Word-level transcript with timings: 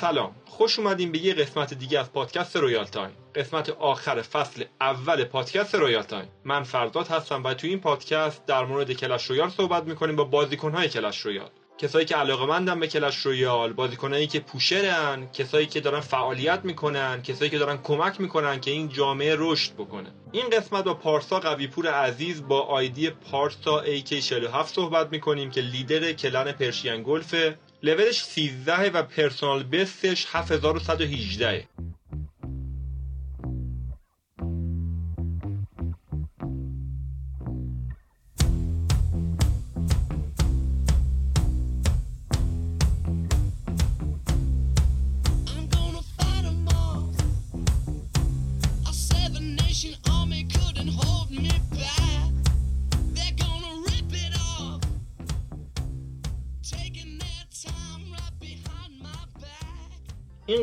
سلام. 0.00 0.34
خوش 0.46 0.78
اومدیم 0.78 1.12
به 1.12 1.18
یه 1.18 1.34
قسمت 1.34 1.74
دیگه 1.74 1.98
از 1.98 2.12
پادکست 2.12 2.56
Royal 2.56 2.84
Time. 2.84 3.10
قسمت 3.34 3.70
آخر 3.70 4.22
فصل 4.22 4.64
اول 4.80 5.24
پادکست 5.24 5.74
Royal 5.74 6.02
Time. 6.02 6.28
من 6.44 6.62
فرداد 6.62 7.08
هستم 7.08 7.44
و 7.44 7.54
توی 7.54 7.70
این 7.70 7.80
پادکست 7.80 8.46
در 8.46 8.64
مورد 8.64 8.92
Clash 8.92 9.24
Royale 9.24 9.48
صحبت 9.48 9.82
می‌کنیم 9.82 10.16
با 10.16 10.24
بازیکنهای 10.24 10.88
Clash 10.88 11.20
Royale. 11.20 11.50
کسایی 11.78 12.06
که 12.06 12.16
علاقه 12.16 12.46
مندن 12.46 12.80
به 12.80 12.86
Clash 12.86 13.16
Royale 13.16 13.72
بازیکنایی 13.72 14.26
که 14.26 14.40
pusher 14.40 15.14
ن 15.14 15.26
کسایی 15.32 15.66
که 15.66 15.80
دارن 15.80 16.00
فعالیت 16.00 16.60
می‌کنن 16.64 17.22
کسایی 17.22 17.50
که 17.50 17.58
دارن 17.58 17.78
کمک 17.82 18.20
می‌کنن 18.20 18.60
که 18.60 18.70
این 18.70 18.88
جامعه 18.88 19.34
رشد 19.38 19.72
بکنه. 19.72 20.10
این 20.32 20.50
قسمت 20.50 20.84
با 20.84 20.94
پارسا 20.94 21.40
قویپور 21.40 21.86
عزیز 21.86 22.48
با 22.48 22.60
ID 22.60 23.10
پارسا 23.10 23.84
AK47 23.84 24.66
صحبت 24.66 25.12
می‌کنیم 25.12 25.50
که 25.50 25.60
leader 25.60 26.12
clan 26.12 26.52
Persian 26.52 27.02
Gulf 27.02 27.47
ه 27.47 27.58
لولش 27.86 28.22
13 28.22 28.90
و 28.90 29.02
پرسونال 29.02 29.62
بستش 29.62 30.26
7118 30.26 31.68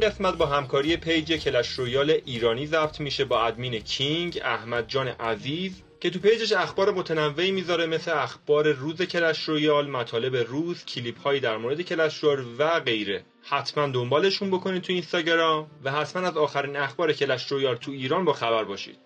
قسمت 0.04 0.38
با 0.38 0.46
همکاری 0.46 0.98
page 0.98 1.34
Clash 1.34 1.70
Royale 1.70 2.12
ایرانی 2.26 2.68
ضبط 2.68 3.00
میشه 3.00 3.26
با 3.26 3.46
ادمین 3.46 3.80
کینگ 3.80 4.42
احمد 4.44 4.88
جان 4.88 5.08
عزیز 5.08 5.84
که 6.00 6.10
تو 6.10 6.20
page 6.20 6.41
ش 6.41 6.52
اخبار 6.52 6.92
متنوعی 6.92 7.52
می‌ذاره 7.52 7.86
مثل 7.86 8.12
اخبار 8.12 8.72
روز 8.72 9.02
Clash 9.02 9.44
Royale، 9.44 9.90
مطالب 9.90 10.36
روز، 10.36 10.86
کلیپ 10.86 11.20
هایی 11.20 11.40
در 11.40 11.58
مورد 11.58 11.82
Clash 11.82 12.18
Royale 12.18 12.46
و 12.58 12.80
غیره. 12.80 13.24
حتما 13.44 13.88
دنبالشون 13.88 14.52
بکنید 14.52 14.82
تو 14.82 14.94
اینستاگرام 14.94 15.72
و 15.84 15.92
حتما 15.92 16.28
از 16.28 16.38
آخرین 16.38 16.76
اخبار 16.76 17.14
Clash 17.14 17.52
Royale 17.52 17.76
تو 17.76 17.92
ایران 17.92 18.26
با 18.26 18.34
خبر 18.34 18.64
باشید. 18.64 18.98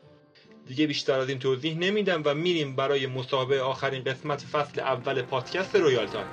دیگه 0.67 0.87
بیشتر 0.87 1.19
از 1.19 1.29
این 1.29 1.39
توضیح 1.39 1.77
نمیدم 1.77 2.21
و 2.25 2.33
میریم 2.33 2.75
برای 2.75 3.07
مسابقه 3.07 3.59
آخرین 3.59 4.03
قسمت 4.03 4.41
فصل 4.41 4.79
اول 4.79 5.21
پادکست 5.21 5.75
Royal 5.75 6.07
Time. 6.07 6.27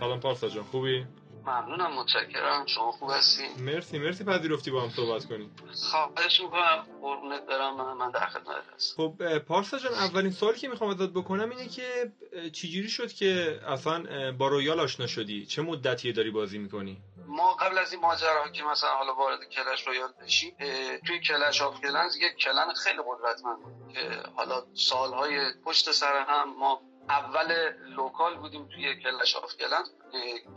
سلام 0.00 0.20
پارسا 0.20 0.48
جان 0.48 0.64
خوبی؟ 0.64 1.04
ممنونم 1.46 1.92
متشکرم. 1.92 2.66
شما 2.66 2.92
خوب 2.92 3.10
هستین؟ 3.10 3.50
مرسی 3.58 3.98
مرسی 3.98 4.24
پذیرفتی 4.24 4.70
با 4.70 4.82
هم 4.82 4.90
صحبت 4.90 5.24
کنیم. 5.24 5.56
خواهش 5.90 6.40
می‌کنم 6.40 6.86
قربونت 7.02 7.46
برم 7.46 7.96
من, 7.96 8.10
در 8.10 8.26
خدمت 8.26 8.62
هستم. 8.74 8.96
خب 8.96 9.38
پارسا 9.38 9.78
جان 9.78 9.94
اولین 9.94 10.30
سوالی 10.30 10.58
که 10.58 10.68
می‌خوام 10.68 10.90
ازت 10.90 11.10
بکنم 11.10 11.50
اینه 11.50 11.68
که 11.68 12.12
چجوری 12.52 12.88
شد 12.88 13.12
که 13.12 13.60
اصلا 13.68 14.32
با 14.32 14.48
Royale 14.48 14.80
آشنا 14.80 15.06
شدی؟ 15.06 15.46
چه 15.46 15.62
مدتیه 15.62 16.12
داری 16.12 16.30
بازی 16.30 16.58
می‌کنی؟ 16.58 17.02
ما 17.26 17.52
قبل 17.54 17.78
از 17.78 17.92
این 17.92 18.02
ماجرا 18.02 18.48
که 18.52 18.62
مثلا 18.62 18.90
حالا 18.90 19.14
وارد 19.14 19.44
Clash 19.44 19.86
Royale 19.86 20.12
بشیم 20.22 20.56
اه، 20.60 20.98
توی 20.98 21.20
Clash 21.20 21.62
of 21.62 21.80
Clans 21.80 22.16
یک 22.16 22.36
clan 22.36 22.74
خیلی 22.74 22.98
قدرتمند 23.06 23.58
بود 23.62 23.92
که 23.94 24.22
حالا 24.36 24.62
سالهای 24.74 25.38
پشت 25.64 25.92
سر 25.92 26.24
هم 26.28 26.58
ما 26.58 26.80
اول 27.08 27.72
local 27.96 28.36
بودیم 28.36 28.68
توی 28.68 28.94
Clash 29.02 29.36
of 29.36 29.54
Clan 29.56 29.84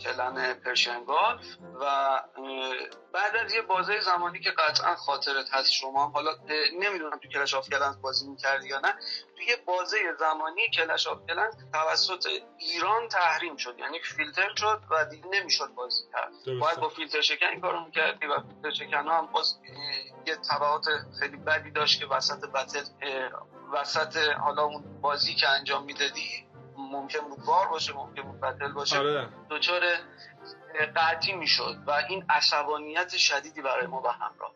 clan 0.03 0.53
Persian 0.53 1.05
Gulf 1.05 1.57
و 1.81 2.21
بعد 3.13 3.35
از 3.35 3.53
یه 3.53 3.61
بازه 3.61 4.01
زمانی 4.01 4.39
که 4.39 4.51
قطعا 4.51 4.95
خاطرت 4.95 5.53
هست 5.53 5.71
شما 5.71 6.07
حالا 6.07 6.31
نمی‌دونم 6.73 7.17
تو 7.17 7.27
Clash 7.27 7.53
of 7.53 7.69
Clans 7.69 8.01
بازی 8.01 8.27
می‌کردی 8.27 8.67
یا 8.67 8.79
نه 8.79 8.95
توی 9.37 9.55
بازه 9.65 9.97
زمانی 10.19 10.69
Clash 10.69 11.07
of 11.07 11.17
Clans 11.27 11.53
توسط 11.73 12.27
ایران 12.57 13.07
تحریم 13.07 13.55
شد 13.57 13.79
یعنی 13.79 13.99
فیلتر 13.99 14.49
شد 14.55 14.81
و 14.91 15.05
دیگه 15.05 15.27
نمی‌شد 15.27 15.67
بازی 15.67 16.03
کرد. 16.13 16.59
باید 16.59 16.79
با 16.79 16.89
فیلتر 16.89 17.21
شکن 17.21 17.45
این 17.45 17.61
کارو 17.61 17.85
می‌کردی 17.85 18.25
و 18.25 18.39
فیلتر 18.41 18.71
شکن 18.71 19.07
ها 19.07 19.17
هم 19.17 19.25
باز 19.25 19.55
یه 20.27 20.35
تبعات 20.35 20.85
خیلی 21.19 21.37
بدی 21.37 21.71
داشت 21.71 21.99
که 21.99 22.05
وسط 22.05 22.45
battle 22.45 22.83
وسط 23.73 24.17
حالا 24.39 24.63
اون 24.63 25.01
بازی 25.01 25.35
که 25.35 25.49
انجام 25.49 25.83
می‌دادی 25.85 26.47
ممکن 26.77 27.19
بود 27.19 27.45
war 27.45 27.67
باشه 27.67 27.93
ممکن 27.93 28.21
بود 28.21 28.39
battle 28.39 28.73
باشه. 28.73 28.97
آره. 28.99 29.29
دچار 29.49 29.81
قطعی 30.95 31.33
می‌شد 31.33 31.75
و 31.87 31.91
این 31.91 32.25
عصبانیت 32.29 33.17
شدیدی 33.17 33.61
برای 33.61 33.87
ما 33.87 34.01
به 34.01 34.11
همراه 34.11 34.51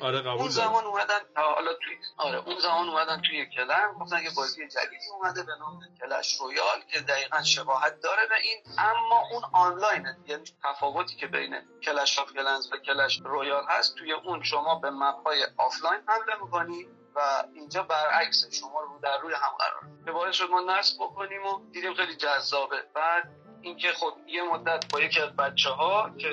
آره 0.00 0.18
اون 0.18 0.26
قبول 0.26 0.36
دارم. 0.36 0.48
زمان 0.48 0.84
اومدن 0.84 1.20
حالا 1.36 1.74
توی 1.74 1.96
آره 2.16 2.38
اون 2.38 2.58
زمان 2.58 2.88
اومدن 2.88 3.22
توی 3.22 3.46
clan 3.46 3.92
گفتن 4.00 4.22
که 4.22 4.30
بازی 4.36 4.68
جدیدی 4.68 5.08
اومده 5.12 5.42
به 5.42 5.52
نام 5.60 5.80
Clash 6.00 6.40
Royale 6.40 6.80
که 6.92 7.00
دقیقا 7.00 7.42
شباهت 7.42 8.00
داره 8.00 8.26
به 8.26 8.34
این. 8.42 8.62
اما 8.78 9.22
اون 9.32 9.42
آنلاینه. 9.52 10.16
یعنی 10.26 10.44
تفاوتی 10.64 11.16
که 11.16 11.26
بین 11.26 11.62
Clash 11.82 12.18
of 12.18 12.32
Clans 12.32 12.72
و 12.72 12.76
Clash 12.76 13.20
Royale 13.24 13.64
هست 13.68 13.94
توی 13.94 14.12
اون 14.12 14.42
شما 14.42 14.74
به 14.74 14.90
map 14.90 15.24
های 15.24 15.46
آفلاین 15.56 16.00
حمله 16.06 16.42
می‌کنی 16.42 16.86
و 17.14 17.44
اینجا 17.54 17.82
برعکس 17.82 18.46
شما 18.60 18.80
رو 18.80 18.98
در 19.02 19.18
روی 19.18 19.34
هم 19.34 19.56
قرار. 19.58 19.82
که 20.04 20.12
باعث 20.12 20.34
شد 20.34 20.50
ما 20.50 20.60
نصب 20.60 20.96
بکنیم 21.00 21.46
و 21.46 21.70
دیدیم 21.72 21.94
خیلی 21.94 22.16
جذابه. 22.16 22.82
بعد 22.94 23.28
اینکه 23.66 23.92
خب 23.92 24.12
یه 24.28 24.42
مدت 24.52 24.92
با 24.92 25.00
یکی 25.00 25.20
از 25.20 25.36
بچه 25.36 25.70
ها 25.70 26.10
که 26.18 26.28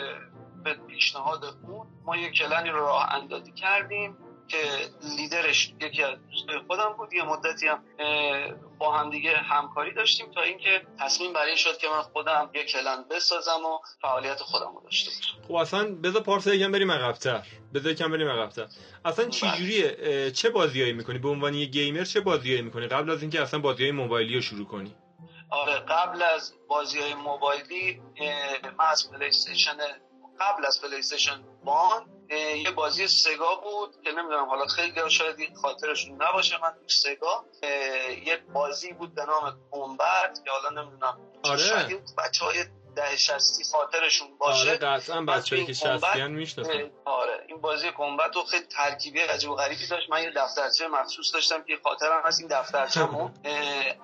به 0.63 0.73
پیشنهاد 0.73 1.43
اون 1.63 1.87
ما 2.05 2.17
یه 2.17 2.31
کلنی 2.31 2.69
رو 2.69 2.79
راه 2.79 3.13
اندازی 3.13 3.51
کردیم 3.51 4.17
که 4.47 4.57
لیدرش 5.17 5.73
یکی 5.81 6.03
از 6.03 6.17
دوستای 6.31 6.59
خودم 6.67 6.93
بود. 6.97 7.13
یه 7.13 7.23
مدتی 7.23 7.67
هم 7.67 7.83
با 8.79 8.97
هم 8.97 9.09
دیگه 9.09 9.37
همکاری 9.37 9.93
داشتیم 9.93 10.31
تا 10.31 10.41
اینکه 10.41 10.81
تصمیم 10.99 11.33
بر 11.33 11.45
این 11.45 11.55
شد 11.55 11.77
که 11.77 11.87
من 11.87 12.01
خودم 12.01 12.49
یه 12.53 12.63
کلن 12.63 13.05
بسازم 13.11 13.65
و 13.65 13.79
فعالیت 14.01 14.39
خودم 14.39 14.75
رو 14.75 14.81
داشته 14.83 15.11
باشم. 15.15 15.47
خب 15.47 15.53
اصلا 15.53 15.95
بذار 15.95 16.21
پارسا 16.21 16.53
یکم 16.53 16.71
بریم 16.71 16.91
عقب‌تر. 16.91 17.43
بذار 17.73 17.91
یکم 17.91 18.11
بریم 18.11 18.27
عقب‌تر. 18.27 18.67
اصلا 19.05 19.29
چجوریه؟ 19.29 19.97
اه، 19.99 20.31
چه 20.31 20.49
بازیایی 20.49 20.93
می‌کنی؟ 20.93 21.17
به 21.17 21.29
عنوان 21.29 21.53
یه 21.53 21.65
gamer 21.65 22.03
چه 22.03 22.21
بازیایی 22.21 22.61
می‌کنی؟ 22.61 22.87
قبل 22.87 23.09
از 23.09 23.21
اینکه 23.21 23.41
اصلا 23.41 23.59
بازیای 23.59 23.91
موبایلی 23.91 24.35
رو 24.35 24.41
شروع 24.41 24.67
کنی. 24.67 24.95
آره 25.53 25.79
قبل 25.79 26.21
از 26.21 26.53
بازی 26.67 27.01
های 27.01 27.13
موبایلی 27.13 28.01
من 28.77 28.85
از 28.85 29.11
PlayStation 29.11 29.77
قبل 30.39 30.65
از 30.65 30.81
PlayStation 30.81 31.43
One 31.63 32.09
اه، 32.29 32.57
یه 32.57 32.71
بازی 32.71 33.07
Sega 33.07 33.55
بود 33.55 34.01
که 34.03 34.11
نمی‌دونم 34.11 34.45
حالا 34.45 34.65
خیلی 34.65 35.09
شاید 35.09 35.39
این 35.39 35.55
خاطرشون 35.55 36.23
نباشه 36.23 36.61
من 36.61 36.71
تو 36.71 36.87
Sega 36.87 37.45
یه 38.25 38.37
بازی 38.53 38.93
بود 38.93 39.15
به 39.15 39.25
نام 39.25 39.59
Kombat 39.71 40.41
که 40.45 40.51
حالا 40.51 40.81
نمی‌دونم 40.81 41.19
آره. 41.43 42.01
بچه 42.17 42.45
های 42.45 42.65
ده 42.95 43.17
شستی 43.17 43.63
خاطرشون 43.71 44.37
باشه 44.37 44.69
آره 44.69 44.77
قطعا 44.77 45.21
بچه‌ای 45.21 45.65
که 45.65 45.73
شستیان 45.73 46.31
می‌شناسن. 46.31 46.91
آره 47.05 47.45
این 47.47 47.61
بازی 47.61 47.91
کمبت 47.97 48.35
رو 48.35 48.43
خیلی 48.43 48.65
ترکیبی 48.65 49.19
عجیب 49.19 49.49
و 49.49 49.55
غریبی 49.55 49.87
داشت. 49.87 50.09
من 50.09 50.23
یه 50.23 50.31
دفترچه 50.35 50.87
مخصوص 50.87 51.33
داشتم 51.33 51.63
که 51.63 51.79
خاطرم 51.83 52.21
هست 52.25 52.39
این 52.39 52.49
دفترچه‌مو. 52.49 53.29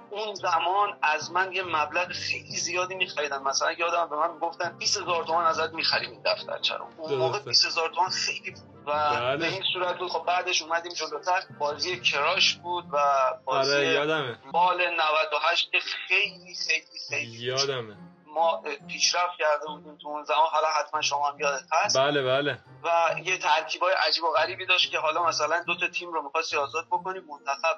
اون 0.09 0.35
زمان 0.35 0.97
از 1.01 1.31
من 1.31 1.53
یه 1.53 1.63
مبلغ 1.63 2.11
خیلی 2.11 2.57
زیادی 2.57 2.95
میخریدن. 2.95 3.43
مثلا 3.43 3.71
یادم 3.71 4.09
به 4.09 4.15
من 4.15 4.39
گفتن 4.39 4.77
20 4.77 4.97
هزار 4.97 5.23
تومان 5.23 5.45
ازت 5.45 5.73
می‌خریم 5.73 6.09
این 6.09 6.21
دفترچه 6.25 6.75
رو. 6.75 6.87
اون 6.97 7.13
موقع 7.15 7.31
درسته. 7.31 7.49
20 7.49 7.65
هزار 7.65 7.89
تومان 7.89 8.09
خیلی 8.09 8.51
بود. 8.51 8.63
و 8.85 8.91
بله. 8.91 9.37
به 9.37 9.47
این 9.47 9.63
صورت 9.73 9.97
بود 9.97 10.09
خب 10.09 10.25
بعدش 10.25 10.61
اومدیم 10.61 10.93
جلوتر. 10.93 11.43
بازی 11.59 11.99
کراش 11.99 12.53
بود 12.53 12.85
و 12.91 12.97
بازی 13.45 13.73
آره 13.73 13.87
یادمه. 13.87 14.39
بال 14.51 14.89
98 14.89 15.71
که 15.71 15.79
خیلی 15.79 16.55
خیلی 16.55 16.99
خیلی 17.09 17.45
یادمه. 17.45 17.97
ما 18.39 18.63
پیشرفت 18.87 19.37
کرده 19.39 19.65
بودیم 19.67 19.97
تو 20.01 20.07
اون 20.07 20.23
زمان. 20.23 20.47
حالا 20.51 20.67
حتما 20.79 21.01
شما 21.01 21.29
هم 21.29 21.39
یادت 21.39 21.63
هست. 21.71 21.97
بله 21.97 22.21
بله. 22.23 22.59
و 22.83 22.89
یه 23.25 23.37
ترکیبای 23.37 23.93
عجیب 24.07 24.23
و 24.23 24.31
غریبی 24.37 24.65
داشت 24.65 24.91
که 24.91 24.97
حالا 24.97 25.23
مثلا 25.23 25.63
دو 25.67 25.75
تا 25.75 25.87
تیم 25.87 26.13
رو 26.13 26.23
می‌خواستی 26.23 26.57
آزاد 26.57 26.85
بکنی. 26.91 27.19
منتخب 27.19 27.77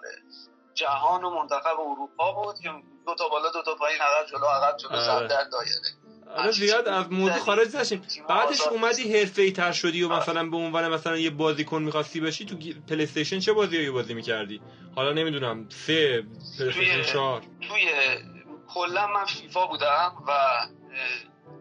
جهان 0.73 1.23
و 1.23 1.29
منتخب 1.29 1.79
اروپا 1.79 2.31
بود 2.31 2.55
که 2.63 2.69
دو 3.05 3.15
تا 3.15 3.27
بالا 3.29 3.49
دو 3.51 3.61
تا 3.61 3.75
پایین 3.75 4.01
عقب 4.01 4.27
جلو 4.27 4.45
عقب 4.45 4.77
جلو 4.77 4.91
آره. 4.91 5.27
در 5.27 5.43
دایره. 5.43 5.75
آره 6.37 6.51
زیاد 6.51 6.87
از 6.87 7.11
موضوع 7.11 7.39
خارج 7.39 7.75
نشیم. 7.75 8.01
بعدش 8.29 8.61
اومدی 8.61 9.19
حرفه‌ای 9.19 9.51
تر 9.51 9.71
شدی 9.71 10.03
و 10.03 10.11
آره. 10.11 10.21
مثلا 10.21 10.49
به 10.49 10.57
عنوان 10.57 10.87
مثلا 10.87 11.17
یه 11.17 11.29
بازیکن 11.29 11.81
می‌خواستی 11.81 12.19
بشی 12.19 12.45
تو 12.45 12.55
پلی 12.89 13.03
استیشن 13.03 13.39
چه 13.39 13.53
بازیایی 13.53 13.89
بازی 13.89 14.13
می‌کردی؟ 14.13 14.61
حالا 14.95 15.13
نمی‌دونم 15.13 15.69
سه 15.69 16.21
PlayStation 16.59 16.93
توی- 16.93 17.03
چهار. 17.03 17.41
توی 17.67 17.89
کلا 18.73 19.07
من 19.07 19.25
فیفا 19.25 19.67
بودم 19.67 20.23
و 20.27 20.31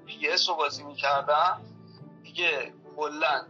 PES 0.07 0.49
رو 0.49 0.55
بازی 0.55 0.83
می‌کردم 0.83 1.65
دیگه 2.23 2.75
کلا 2.97 3.47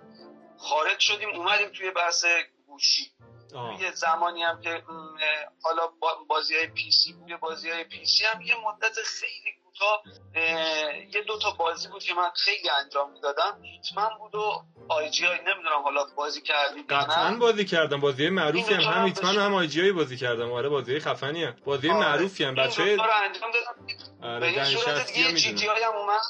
خارج 0.59 0.99
شدیم 0.99 1.29
اومدیم 1.29 1.69
توی 1.69 1.91
بحث 1.91 2.25
گوشی 2.67 3.13
آه. 3.55 3.83
یه 3.83 3.93
زمانی 3.93 4.43
هم 4.43 4.61
که 4.61 4.83
حالا 5.63 5.87
بازی 6.29 6.55
های 6.57 6.67
PC 6.67 7.13
بود 7.13 7.41
بازی 7.41 7.71
های 7.71 7.85
PC 7.85 8.25
هم 8.25 8.41
یه 8.41 8.55
مدت 8.67 8.95
خیلی 9.05 9.55
یه 11.15 11.23
دو 11.27 11.39
تا 11.39 11.51
بازی 11.51 11.89
بود 11.89 12.03
که 12.03 12.15
من 12.15 12.31
خیلی 12.37 12.71
انجام 12.85 13.13
می‌دادم. 13.13 13.59
Hitman 13.63 14.09
بود 14.19 14.35
و 14.35 14.63
IGI 14.89 15.39
نمی‌دونم 15.39 15.83
حالا 15.83 16.05
بازی 16.17 16.43
کردید 16.43 16.91
یا 16.91 16.99
قطعا 16.99 17.37
بازی 17.41 17.65
کردم. 17.65 18.01
بازی 18.01 18.29
معروفی 18.29 18.75
هم. 18.75 18.81
هم 18.81 19.05
Hitman 19.05 19.37
هم 19.37 19.55
IGI 19.55 19.93
بازی 19.93 20.17
کردم. 20.17 20.53
آره 20.53 20.69
بازی 20.69 21.01
خفنی 21.01 21.45
هم 21.45 21.57
بازی 21.65 21.91
آره. 21.91 22.01
معروفی 22.01 22.45
هم. 22.45 22.55
بچه 22.55 22.83
انجام 22.83 23.51
دادم. 23.51 23.87
به 24.21 24.27
آره 24.27 24.47
این 24.47 24.65
صورت 24.65 24.87
دنشستی 24.87 25.13
دیگه 25.13 25.31
یه 25.31 25.37
GTA 25.37 25.83
هم 25.83 25.97
اومد. 25.97 26.21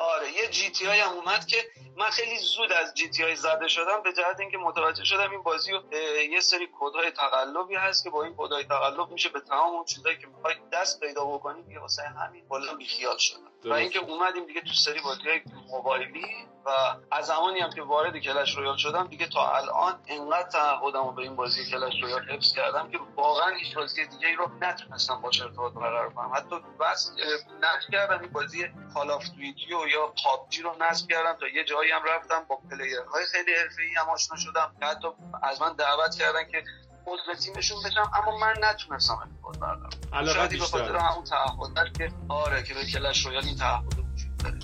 آره 0.00 0.32
یه 0.32 0.48
GTA 0.48 1.00
هم 1.00 1.12
اومد 1.12 1.46
که 1.46 1.56
من 1.96 2.10
خیلی 2.10 2.38
زود 2.38 2.72
از 2.72 2.94
GTA 2.94 3.36
زده 3.36 3.68
شدم 3.68 4.02
به 4.02 4.12
جهت 4.12 4.40
اینکه 4.40 4.58
متوجه 4.58 5.04
شدم 5.04 5.30
این 5.30 5.42
بازی 5.42 5.72
اه، 5.72 5.82
یه 6.30 6.40
سری 6.40 6.68
کدهای 6.80 7.10
تقلبی 7.10 7.74
هست 7.74 8.04
که 8.04 8.10
با 8.10 8.24
این 8.24 8.34
کدهای 8.36 8.64
تقلب 8.64 9.10
میشه 9.10 9.28
به 9.28 9.40
تمام 9.40 9.74
اون 9.74 9.84
چیزایی 9.84 10.18
که 10.18 10.26
می‌خوای 10.26 10.54
دست 10.72 11.00
پیدا 11.00 11.24
بکنی 11.24 11.62
دیگه 11.62 11.80
واسه 11.80 12.02
همین 12.02 12.44
کلا 12.48 12.74
بیخیال 12.74 13.18
شدم 13.18 13.50
و. 13.64 13.72
اینکه 13.72 13.98
اومدیم 13.98 14.46
دیگه 14.46 14.60
تو 14.60 14.72
سری 14.72 15.00
بازی 15.00 15.20
موبایلی 15.70 16.26
و 16.64 16.70
از 17.10 17.26
زمانی 17.26 17.60
هم 17.60 17.70
که 17.70 17.82
وارد 17.82 18.18
Clash 18.18 18.56
Royale 18.56 18.76
شدم 18.76 19.06
دیگه 19.06 19.26
تا 19.26 19.56
الان 19.56 20.00
انقدر 20.08 20.48
تعهدم 20.48 21.04
رو 21.04 21.12
به 21.12 21.22
این 21.22 21.36
بازی 21.36 21.70
Clash 21.70 22.02
Royale 22.02 22.30
حفظ 22.30 22.54
کردم 22.54 22.90
که 22.90 22.98
واقعا 23.16 23.54
هیچ 23.56 23.74
بازی 23.74 24.06
دیگه 24.06 24.28
ای 24.28 24.34
رو 24.34 24.50
نتونستم 24.60 25.20
باش 25.20 25.42
ارتباط 25.42 25.72
برقرار 25.72 26.10
کنم 26.10 26.32
حتی 26.34 26.56
بس 26.80 27.12
نصب 27.62 27.90
کردم 27.92 28.20
این 28.20 28.32
بازی 28.32 28.68
Call 28.94 29.10
of 29.10 29.24
Duty 29.36 29.74
و 29.74 29.86
یا 29.90 30.14
PUBG 30.24 30.62
رو 30.62 30.76
نصب 30.80 31.08
کردم 31.08 31.36
تا 31.40 31.48
یه 31.48 31.64
جایی 31.64 31.90
هم 31.90 32.02
رفتم 32.04 32.44
با 32.48 32.56
player 32.70 33.10
های 33.10 33.24
خیلی 33.32 33.54
حرفه‌ای 33.54 33.94
هم 33.94 34.08
آشنا 34.08 34.36
شدم. 34.36 34.72
حتی 34.82 35.08
از 35.42 35.62
من 35.62 35.72
دعوت 35.76 36.14
کردن 36.14 36.50
که 36.50 36.64
عضو 37.06 37.34
تیمشون 37.34 37.82
بشم 37.82 38.10
اما 38.14 38.38
من 38.38 38.54
نتونستم 38.62 39.18
ارتباط 39.18 39.58
برقرار 39.58 39.90
کنم 39.90 40.18
علاقه 40.18 40.38
شاید 40.38 40.50
به 40.50 40.66
خاطر 40.66 40.96
همون 40.96 41.24
تعهدات 41.24 41.98
که 41.98 42.12
آره 42.28 42.62
که 42.62 42.74
به 42.74 42.84
Clash 42.84 43.26
Royale 43.26 43.44
این 43.44 43.56
تعهد 43.56 43.98
وجود 43.98 44.36
داره. 44.44 44.58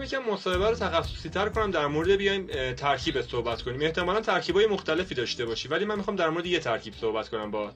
می‌خوام 0.00 0.22
یکم 0.22 0.32
مصاحبه 0.32 0.68
رو 0.68 0.74
تخصصی 0.74 1.28
تر 1.28 1.48
کنم 1.48 1.70
در 1.70 1.86
مورد 1.86 2.10
بیایم 2.10 2.46
ترکیب 2.72 3.20
صحبت 3.20 3.62
کنیم. 3.62 3.82
احتمالا 3.82 4.20
ترکیبای 4.20 4.66
مختلفی 4.66 5.14
داشته 5.14 5.44
باشی 5.44 5.68
ولی 5.68 5.84
من 5.84 5.96
می‌خوام 5.96 6.16
در 6.16 6.28
مورد 6.30 6.46
یه 6.46 6.58
ترکیب 6.58 6.94
صحبت 7.00 7.28
کنم 7.28 7.50
باهات 7.50 7.74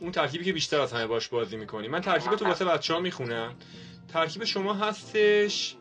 اون 0.00 0.12
ترکیبی 0.12 0.44
که 0.44 0.52
بیشتر 0.52 0.80
از 0.80 0.92
همه 0.92 1.06
باش 1.06 1.28
بازی 1.28 1.56
می‌کنی. 1.56 1.88
من 1.88 2.00
ترکیب 2.00 2.34
تو 2.34 2.44
واسه 2.44 2.64
بچه 2.64 2.94
ها 2.94 3.00
می‌خونم. 3.00 3.54
ترکیب 4.12 4.44
شما 4.44 4.74
هستش 4.74 5.76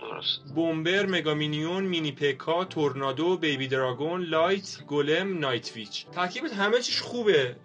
Bomber 0.56 1.06
Mega 1.06 1.37
Minion 1.37 1.84
Mini 1.84 2.12
P.E.K.K.A 2.12 2.66
Tornado 2.66 3.38
Baby 3.38 3.68
Dragon 3.68 4.22
Lightning 4.22 4.78
Golem 4.88 5.40
Night 5.40 5.76
Witch. 5.76 6.06
ترکیبت 6.06 6.54
همه 6.54 6.80
چیش 6.80 7.02
خوبه. 7.02 7.56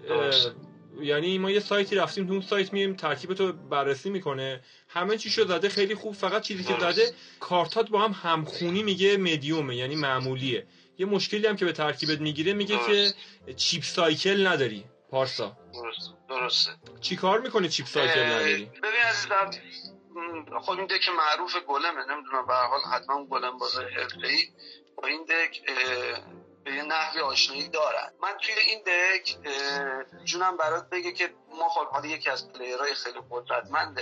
یعنی 1.00 1.38
ما 1.38 1.50
یه 1.50 1.60
سایتی 1.60 1.96
رفتیم 1.96 2.26
تو 2.26 2.32
اون 2.32 2.42
سایت 2.42 2.72
میریم 2.72 2.94
ترکیب 2.94 3.34
تو 3.34 3.52
بررسی 3.52 4.10
می‌کنه. 4.10 4.60
همه 4.88 5.18
چیشو 5.18 5.44
زده 5.44 5.68
خیلی 5.68 5.94
خوب. 5.94 6.14
فقط 6.14 6.42
چیزی 6.42 6.64
که. 6.64 6.80
زده 6.80 7.12
کارتات 7.40 7.90
با 7.90 8.00
هم 8.00 8.12
همخونی 8.22 8.82
میگه 8.82 9.16
مدیومه 9.16 9.76
یعنی 9.76 9.96
معمولیه. 9.96 10.66
یه 10.98 11.06
مشکلی 11.06 11.46
هم 11.46 11.56
که 11.56 11.64
به 11.64 11.72
ترکیبت 11.72 12.20
می‌گیره 12.20 12.52
میگه 12.52 12.78
که 12.78 12.92
درست. 12.92 13.16
چیپ 13.56 13.82
سایکل 13.82 14.46
نداری 14.46 14.84
پارسا. 15.10 15.56
درست. 15.74 16.10
درسته. 16.28 16.70
چی 17.00 17.16
کار 17.16 17.40
می‌کنه 17.40 17.68
چیپ 17.68 17.86
سایکل 17.86 18.20
نداری؟ 18.22 18.64
ببین 18.64 19.00
عزیزم 19.04 19.50
خب 20.60 20.70
این 20.70 20.86
دک 20.86 21.08
معروف 21.08 21.56
گلمه 21.68 22.04
نمی‌دونم 22.10 22.46
به 22.46 22.54
حال 22.54 22.80
حتما 22.80 23.24
گلم 23.24 23.58
باز 23.58 23.78
حرفه‌ای 23.78 24.44
با 24.96 25.08
این 25.08 25.24
دک 25.24 25.60
به 26.66 26.74
یه 26.74 26.82
نحوی 26.82 27.20
آشنایی 27.20 27.68
دارن. 27.68 28.12
من 28.22 28.32
توی 28.42 28.54
این 28.54 28.82
دک 28.82 29.36
جونم 30.24 30.56
برات 30.56 30.90
بگه 30.90 31.12
که 31.12 31.34
ما 31.58 31.68
خب 31.68 32.04
یکی 32.04 32.30
از 32.30 32.52
پلیرهای 32.52 32.94
خیلی 32.94 33.20
قدرتمند 33.30 34.00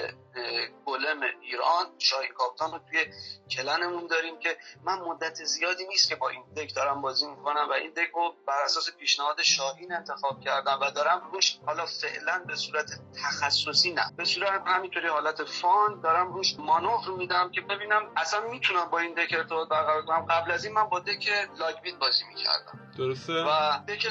گلم 0.87 1.21
ایران 1.41 1.87
شاهین 1.99 2.33
کاپتان 2.33 2.73
رو 2.73 2.79
توی 2.79 3.07
کلنمون 3.51 4.07
داریم 4.07 4.39
که 4.39 4.57
من 4.85 4.99
مدت 4.99 5.35
زیادی 5.35 5.87
نیست 5.87 6.09
که 6.09 6.17
با 6.17 6.29
این 6.29 6.43
دک 6.57 6.75
دارم 6.75 7.01
بازی 7.01 7.27
می‌کنم 7.27 7.67
و 7.71 7.73
این 7.73 7.91
دک 7.91 8.11
رو 8.15 8.35
بر 8.47 8.63
اساس 8.65 8.91
پیشنهاد 8.99 9.43
شاهین 9.43 9.93
انتخاب 9.93 10.41
کردم 10.41 10.79
و 10.83 10.91
دارم 10.91 11.31
روش 11.33 11.59
حالا 11.67 11.87
فعلا 11.87 12.45
به 12.47 12.57
صورت 12.57 12.91
تخصصی 13.25 13.93
نه. 13.93 14.03
به 14.17 14.25
صورت 14.25 14.63
همینطوری 14.67 15.09
حالت 15.09 15.45
فان 15.45 16.01
دارم 16.01 16.33
روش 16.33 16.55
مانور 16.59 17.11
میدم 17.19 17.51
که 17.51 17.61
ببینم 17.61 18.13
اصلا 18.17 18.41
می‌تونم 18.41 18.85
با 18.85 18.99
این 18.99 19.15
دک 19.15 19.35
ارتباط 19.35 19.69
برقرار 19.69 20.05
کنم. 20.05 20.27
قبل 20.27 20.51
از 20.51 20.65
این 20.65 20.75
من 20.75 20.85
با 20.85 21.01
دک 21.01 21.29
Log 21.59 21.74
Bait 21.74 21.95
بازی 21.95 22.25
می‌کردم. 22.29 22.85
درسته؟ 22.99 23.33
و 23.33 23.79
deck 23.89 24.07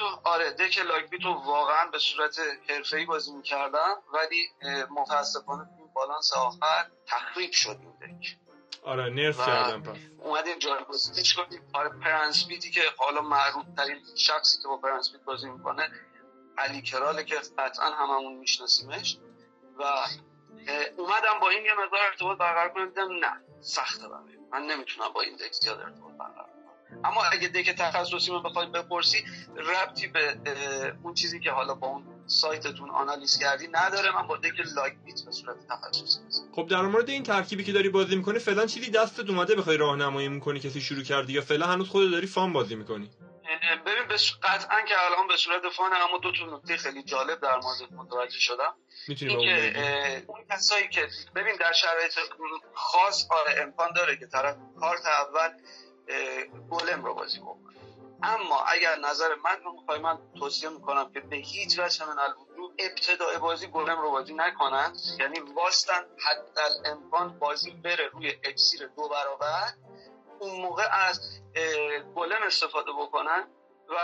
رو 0.00 0.06
آره 0.24 0.50
deck 0.50 0.78
Log 0.78 0.98
Bait 0.98 1.24
رو 1.24 1.32
واقعا 1.32 1.86
به 1.86 1.98
صورت 1.98 2.40
حرفه‌ای 2.88 3.06
بازی 3.06 3.32
می‌کردم 3.32 3.94
ولی 4.12 4.48
متاسفانه 4.90 5.64
تو 5.64 5.70
این 5.78 5.90
بالانس 5.94 6.32
آخر 6.32 6.86
تخریب 7.06 7.50
شد 7.52 7.78
این 7.80 8.18
deck. 8.18 8.36
آره 8.82 9.10
nerf 9.10 9.46
کردم 9.46 9.82
پس. 9.82 9.96
اومدیم 10.18 10.58
جایگزینش 10.58 11.34
کنیم؟ 11.34 11.62
آره 11.72 11.88
Prince 11.88 12.33
Bait 12.33 12.62
ی 12.62 12.70
که 12.70 12.80
حالا 12.96 13.20
معروف 13.20 13.64
ترین 13.76 13.96
شخصی 14.16 14.62
که 14.62 14.68
با 14.68 14.76
Prince 14.76 15.02
Bait 15.02 15.20
بازی 15.20 15.50
می‌کنه 15.50 15.90
علی 16.58 16.82
کراله 16.82 17.24
که 17.24 17.34
قطعا 17.58 17.90
هممون 17.90 18.32
میشناسیمش. 18.32 19.18
و 19.78 19.82
اومدم 20.98 21.40
با 21.40 21.48
این 21.48 21.64
یه 21.64 21.74
مقدار 21.74 22.00
ارتباط 22.10 22.38
برقرار 22.38 22.68
کنم 22.68 22.88
دیدم 22.88 23.12
نه 23.12 23.40
سخته 23.60 24.08
برای 24.08 24.36
من. 24.52 24.62
نمی‌تونم 24.62 25.08
با 25.08 25.20
این 25.20 25.36
deck 25.36 25.52
زیاد 25.52 25.80
ارتباط 25.80 26.12
برقرار 26.12 26.46
کنم. 26.46 27.04
اما 27.04 27.24
اگه 27.24 27.48
deck 27.48 27.70
تخصصی 27.70 28.30
رو 28.30 28.42
بخوای 28.42 28.66
بپرسی 28.66 29.24
ربطی 29.56 30.06
به 30.06 30.36
اون 31.02 31.14
چیزی 31.14 31.40
که 31.40 31.50
حالا 31.50 31.74
با 31.74 31.86
اون 31.86 32.17
سایتتون 32.28 32.90
آنالیز 32.90 33.38
کردی 33.38 33.68
نداره. 33.72 34.14
من 34.14 34.26
با 34.26 34.36
دک 34.36 34.60
لایک 34.76 34.94
بیت 35.04 35.24
به 35.26 35.32
صورت 35.32 35.56
تخصصی 35.68 36.20
بازی 36.24 36.42
خب 36.52 36.66
در 36.66 36.82
مورد 36.82 37.10
این 37.10 37.22
ترکیبی 37.22 37.64
که 37.64 37.72
داری 37.72 37.88
بازی 37.88 38.16
می‌کنی 38.16 38.38
فعلا 38.38 38.66
چیزی 38.66 38.90
دستت 38.90 39.30
اومده 39.30 39.54
بخوای 39.54 39.76
راهنمایی 39.76 40.28
می‌کنی 40.28 40.60
کسی 40.60 40.80
شروع 40.80 41.02
کردی 41.02 41.32
یا 41.32 41.40
فعلا 41.40 41.66
هنوز 41.66 41.88
خودت 41.88 42.10
داری 42.10 42.26
فان 42.26 42.52
بازی 42.52 42.74
می‌کنی؟ 42.74 43.10
ببین 43.86 44.08
بس 44.10 44.32
قطعا 44.42 44.82
که 44.88 44.94
الان 45.04 45.28
به 45.28 45.36
صورت 45.36 45.62
فان 45.68 45.92
اما 45.92 46.18
دو 46.18 46.32
تا 46.32 46.56
نکته 46.56 46.76
خیلی 46.76 47.02
جالب 47.02 47.40
در 47.40 47.56
مورد 47.56 47.92
متوجه 47.92 48.38
شدم. 48.38 48.74
می‌تونی 49.08 49.34
اون 49.34 49.76
اون 50.26 50.44
کسایی 50.50 50.88
که 50.88 51.08
ببین 51.34 51.56
در 51.60 51.72
شرایط 51.72 52.12
خاص 52.74 53.26
آره 53.30 53.62
امکان 53.62 53.92
داره 53.92 54.16
که 54.16 54.26
طرف 54.26 54.56
کارت 54.80 55.06
اول 55.06 55.50
گلم 56.70 57.04
رو 57.04 57.14
بازی 57.14 57.38
بکنه. 57.38 57.77
اما 58.22 58.60
اگر 58.60 58.96
نظر 58.96 59.34
من 59.34 59.62
رو 59.64 59.72
می‌خوای 59.72 59.98
من 59.98 60.18
توصیه 60.38 60.68
می‌کنم 60.68 61.12
که 61.12 61.20
به 61.20 61.36
هیچ 61.36 61.78
وجه 61.78 62.06
من 62.06 62.18
الوجود 62.18 62.74
ابتدای 62.78 63.38
بازی 63.38 63.66
گلم 63.66 64.00
رو 64.00 64.10
بازی 64.10 64.34
نکنن. 64.34 64.92
یعنی 65.18 65.40
واستن 65.40 66.06
حتی 66.18 66.90
امکان 66.90 67.38
بازی 67.38 67.70
بره 67.70 68.06
روی 68.12 68.32
اکسیر 68.44 68.86
دو 68.86 69.08
برابر 69.08 69.72
اون 70.38 70.60
موقع 70.60 70.88
از 71.08 71.20
گلم 72.14 72.42
استفاده 72.46 72.92
بکنن 72.92 73.48
و 73.88 73.94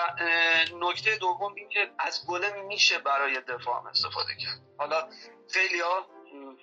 نکته 0.80 1.16
دوم 1.16 1.54
این 1.54 1.68
که 1.68 1.90
از 1.98 2.26
گلم 2.28 2.66
میشه 2.66 2.98
برای 2.98 3.40
دفاع 3.40 3.86
استفاده 3.86 4.36
کرد. 4.36 4.60
حالا 4.78 5.08
خیلی 5.50 5.80
ها 5.80 6.06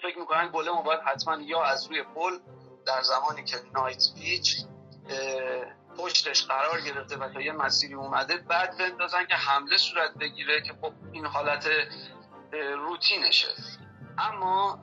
فکر 0.01 0.19
می‌کنن 0.19 0.51
گلم 0.53 0.77
رو 0.77 0.83
باید 0.83 0.99
حتما 0.99 1.37
یا 1.41 1.63
از 1.63 1.87
روی 1.87 2.03
پل 2.03 2.39
در 2.85 3.01
زمانی 3.01 3.43
که 3.43 3.57
نایت 3.73 4.03
اه، 5.09 5.80
پشتش 5.97 6.45
قرار 6.45 6.81
گرفته 6.81 7.17
و 7.17 7.33
تا 7.33 7.41
یه 7.41 7.51
مسیری 7.51 7.93
اومده 7.93 8.37
بعد 8.37 8.77
بندازن 8.77 9.25
که 9.25 9.35
حمله 9.35 9.77
صورت 9.77 10.13
بگیره 10.19 10.61
که 10.61 10.73
خب 10.81 10.93
این 11.11 11.25
حالت 11.25 11.67
روتینشه. 12.51 13.55
اما 14.17 14.79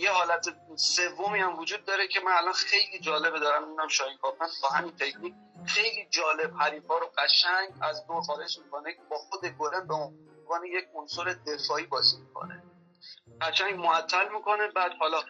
یه 0.00 0.10
حالت 0.10 0.46
سومی 0.76 1.38
هم 1.38 1.58
وجود 1.58 1.84
داره 1.84 2.08
که 2.08 2.20
من 2.20 2.32
الان 2.32 2.52
خیلی 2.52 3.00
جالبه 3.00 3.38
دارم 3.38 3.68
می‌بینم 3.68 3.88
شاهین 3.88 4.16
کاپمن 4.16 4.48
با 4.62 4.68
همین 4.68 4.92
تکنیک 4.96 5.34
خیلی 5.66 6.08
جالب 6.10 6.54
حریفا 6.60 6.98
رو 6.98 7.12
قشنگ 7.18 7.68
از 7.80 8.06
دور 8.06 8.22
خارج 8.22 8.58
می‌کنه 8.58 8.96
با 9.10 9.18
خود 9.18 9.46
گلن 9.46 9.86
به 9.86 9.94
عنوان 9.94 10.64
یک 10.64 10.84
عنصر 10.94 11.24
دفاعی 11.46 11.86
بازی 11.86 12.16
می‌کنه. 12.20 12.62
قشنگ 13.40 13.74
معطل 13.74 14.28
می‌کنه 14.34 14.68
بعد 14.68 14.92
حالا 15.00 15.20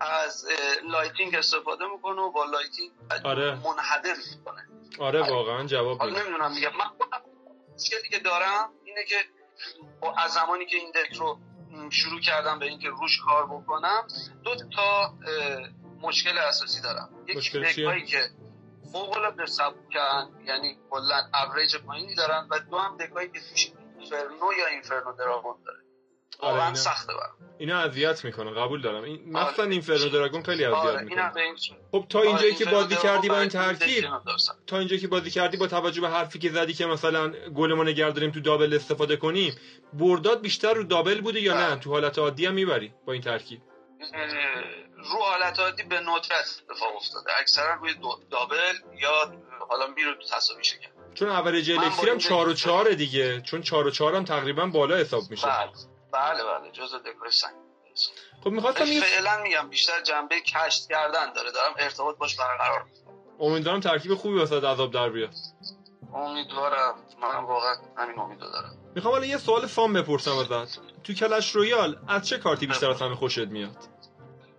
از 0.00 0.46
Lightning 0.84 1.34
استفاده 1.34 1.84
می‌کنه 1.86 2.20
و 2.20 2.30
با 2.30 2.44
Lightning 2.44 2.90
آره. 3.24 3.54
منهدم 3.54 4.16
می‌کنه. 4.36 4.68
آره 4.98 5.30
واقعا 5.30 5.66
جواب 5.66 5.98
حالا 5.98 6.10
میده. 6.10 6.22
نمی‌دونم 6.22 6.52
میگم. 6.54 6.68
من 6.68 7.06
مشکلی 7.74 8.08
که 8.10 8.18
دارم 8.18 8.70
اینه 8.84 9.04
که 9.04 9.16
از 10.16 10.30
زمانی 10.32 10.66
که 10.66 10.76
این 10.76 10.90
deck 10.90 11.16
رو 11.16 11.38
شروع 11.90 12.20
کردم 12.20 12.58
به 12.58 12.66
اینکه 12.66 12.88
روش 12.88 13.20
کار 13.26 13.46
بکنم 13.46 14.06
دو 14.44 14.54
تا 14.76 15.14
مشکل 16.00 16.38
اساسی 16.38 16.82
دارم. 16.82 17.10
یکی؟ 17.26 17.60
deck 17.60 17.89
ایی 17.89 18.04
که 18.04 18.30
فوق 18.92 19.16
العاده 19.16 19.46
سبکن 19.46 20.30
یعنی 20.44 20.78
کلا 20.90 21.28
اوریج 21.34 21.76
پایینی 21.76 22.14
دارن 22.14 22.46
و 22.50 22.58
دو 22.58 22.78
هم 22.78 22.96
deck 22.96 23.17
ایی 23.17 23.28
که 23.28 23.40
توش 23.40 23.72
اینفرنو 23.98 24.52
یا 24.58 24.66
اینفرنو 24.66 25.12
دراگون 25.12 25.56
داره. 25.66 25.78
آره، 25.78 25.89
واقعا 26.42 26.62
اینا- 26.64 26.74
سخته 26.74 27.12
برام. 27.12 27.50
اینا 27.58 27.78
اذیت 27.78 28.24
می‌کنه 28.24 28.50
قبول 28.50 28.82
دارم. 28.82 29.04
این 29.04 29.36
آره. 29.36 29.50
مثلا 29.52 29.64
این 29.64 29.80
فرنو 29.80 30.08
دراگون 30.08 30.42
خیلی 30.42 30.64
اذیت 30.64 30.76
آره 30.76 31.02
می‌کنه. 31.02 31.32
خب 31.92 32.06
تا 32.08 32.18
آره، 32.18 32.28
اینجایی 32.28 32.54
که 32.54 32.64
بازی 32.64 32.96
کردی 32.96 33.28
با 33.28 33.40
این 33.40 33.48
ترکیب. 33.48 34.04
تا 34.66 34.78
اینجایی 34.78 35.00
که 35.00 35.08
بازی 35.08 35.30
کردی 35.30 35.56
با 35.56 35.66
توجه 35.66 36.00
به 36.00 36.08
حرفی 36.08 36.38
که 36.38 36.50
زدی 36.50 36.74
که 36.74 36.86
مثلا 36.86 37.28
گلمون 37.28 37.88
نگه 37.88 38.10
داریم 38.10 38.30
تو 38.30 38.40
دابل 38.40 38.74
استفاده 38.74 39.16
کنیم 39.16 39.54
برداد 39.92 40.40
بیشتر 40.40 40.74
رو 40.74 40.82
دابل 40.84 41.20
بوده 41.20 41.40
یا 41.40 41.54
نه؟ 41.60 41.66
بله. 41.66 41.76
تو 41.76 41.90
حالت 41.90 42.18
عادی 42.18 42.46
هم 42.46 42.54
می‌بری 42.54 42.92
با 43.06 43.12
این 43.12 43.22
ترکیب. 43.22 43.60
رو 44.96 45.18
حالت 45.22 45.58
عادی 45.60 45.82
به 45.82 46.00
ندرت 46.00 46.60
اتفاق 46.70 46.96
افتاده. 46.96 47.30
اکثرا 47.40 47.74
روی 47.74 47.94
دابل 48.30 48.74
یا 48.98 49.32
حالا 49.68 49.86
میره 49.86 50.14
تو 50.14 50.36
تساوی 50.36 50.64
شکن 50.64 50.90
چون 51.14 51.28
اوریج 51.28 51.72
با 51.72 51.82
الکتری 51.82 52.06
هم 52.06 52.10
این 52.10 52.18
4 52.18 52.48
و 52.48 52.52
دک- 52.52 52.56
4 52.56 52.90
دیگه. 52.92 53.40
چون 53.40 53.62
4 53.62 53.86
و 53.86 53.90
4 53.90 54.14
هم 54.16 54.24
تقریبا 54.24 54.66
بالا 54.66 54.96
حساب 54.96 55.22
میشه. 55.30 55.46
بله. 55.46 55.70
بله 56.12 56.44
بله 56.44 56.70
جزء 56.72 56.98
دکور 56.98 57.30
سنگ. 57.30 57.54
خب 58.44 58.50
می‌خواستم 58.50 58.84
فعلا 58.84 59.42
میگم 59.42 59.68
بیشتر 59.68 60.02
جنبه 60.02 60.40
کشت 60.40 60.88
کردن 60.88 61.32
داره 61.32 61.50
دارم 61.52 61.74
ارتباط 61.78 62.16
باش 62.16 62.36
برقرار. 62.36 62.86
امیدوارم 63.40 63.80
ترکیب 63.80 64.14
خوبی 64.14 64.38
واسه 64.38 64.56
عذاب 64.56 64.92
در 64.92 65.08
بیاد. 65.10 65.34
امیدوارم. 66.14 66.94
منم 67.22 67.44
واقعا 67.44 67.74
همین 67.96 68.18
امیدو 68.18 68.50
دارم. 68.50 68.76
می‌خوام 68.94 69.14
حالا 69.14 69.26
یه 69.26 69.38
سوال 69.38 69.66
فام 69.66 69.92
بپرسم 69.92 70.38
ازت. 70.38 70.80
تو 71.04 71.12
کلش 71.12 71.50
رویال 71.50 71.98
از 72.08 72.28
چه 72.28 72.38
کارتی 72.38 72.66
بیشتر 72.66 72.90
از 72.90 73.02
همه 73.02 73.14
خوشت 73.14 73.38
میاد؟ 73.38 73.76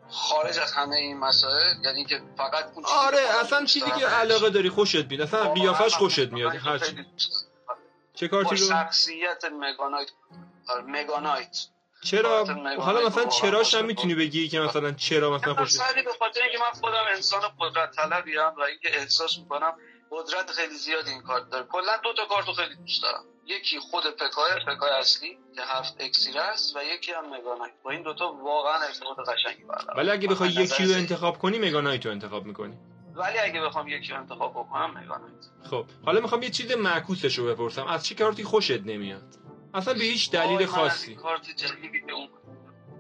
خارج 0.10 0.60
از 0.60 0.72
همه 0.72 0.96
این 0.96 1.18
مسائل 1.20 1.76
یعنی 1.84 2.06
که 2.06 2.22
فقط 2.38 2.66
اون 2.76 2.86
آره 2.86 3.20
اصلا 3.42 3.66
چیزی 3.66 3.92
که 3.92 4.00
دارم. 4.00 4.14
علاقه 4.14 4.50
داری 4.50 4.70
خوشت 4.70 5.06
میاد. 5.06 5.22
اصلا 5.22 5.54
قیافش 5.54 5.94
من 5.94 6.00
خوشت 6.00 6.32
میاد 6.32 6.56
هر 6.56 6.78
دارم. 6.78 7.06
چه 8.14 8.28
کارتی 8.28 8.56
رو؟ 8.56 8.68
شخصیت 8.68 9.46
مگانایت 9.46 10.10
آره، 10.32 10.51
مگانایت 10.88 11.58
چرا؟ 12.04 12.22
کارت 12.22 12.50
مگانایت 12.50 12.80
حالا 12.80 13.08
مثلا 13.08 13.24
واقعاً 13.24 13.40
چراش 13.40 13.76
هم. 13.76 13.86
می‌تونی 13.86 14.16
بگی 14.16 14.50
که 14.50 14.60
مثلا 14.60 14.92
چرا 14.92 15.32
مثلا 15.32 15.54
مسئله 15.54 16.04
به 16.04 16.14
خاطر 16.20 16.42
اینکه 16.42 16.58
من 16.58 16.80
خودم 16.82 17.06
انسان 17.16 17.42
قدرت 17.60 17.92
طلبی 17.92 18.38
و 18.38 18.62
اینکه 18.70 19.00
احساس 19.00 19.38
می‌کنم 19.38 19.74
قدرت 20.12 20.52
خیلی 20.52 20.76
زیاد 20.76 21.08
این 21.08 21.22
کارت 21.22 21.50
داره. 21.50 21.66
کلا 21.70 21.98
دو 22.04 22.14
تا 22.14 22.26
کارت 22.26 22.48
رو 22.48 22.54
خیلی 22.54 22.76
دوست 22.76 23.04
دارم. 23.04 23.24
یکی 23.46 23.80
خود 23.80 24.04
پکای 24.04 24.52
پکای 24.68 24.92
اصلی 24.92 25.38
که 25.56 25.62
هفت 25.62 25.96
اکسیر 26.00 26.40
است 26.40 26.76
و 26.76 26.84
یکی 26.84 27.12
هم 27.12 27.34
مگانایت 27.34 27.74
با 27.84 27.92
این 27.92 28.04
دوتا 28.04 28.34
واقعا 28.34 28.74
ارتباط 28.74 29.18
قشنگی 29.30 29.64
برقرار 29.64 29.98
ولی 29.98 30.10
اگه 30.10 30.28
بخوای 30.28 30.50
یکی 30.50 30.86
رو. 30.86 30.96
انتخاب 30.96 31.38
کنی 31.38 31.60
مگانایت 31.60 32.06
رو 32.06 32.12
انتخاب 32.12 32.46
می‌کنی. 32.46 32.78
ولی 33.16 33.38
اگه 33.38 33.62
بخوام 33.62 33.88
یکی 33.88 34.12
رو 34.12 34.18
انتخاب 34.18 34.52
بکنم 34.52 34.92
مگانایت 34.98 35.46
خب 35.70 35.86
حالا 36.06 36.20
می‌خوام 36.20 36.44
یه 36.44 36.50
چیز 36.50 36.72
معکوسش 36.72 37.38
رو 37.38 37.46
بپرسم. 37.46 37.88
از 37.88 38.06
چه 38.06 38.16
کارتی 38.16 38.44
خوشت 38.44 38.82
نمیاد؟ 38.86 39.36
اصلا 39.74 39.94
به 39.94 40.00
هیچ 40.04 40.32
دلیل 40.32 40.60
من 40.60 40.66
خاصی. 40.66 41.12
این 41.12 41.20
کارت 41.20 41.50
جدیدی 41.56 42.12
اون 42.12 42.30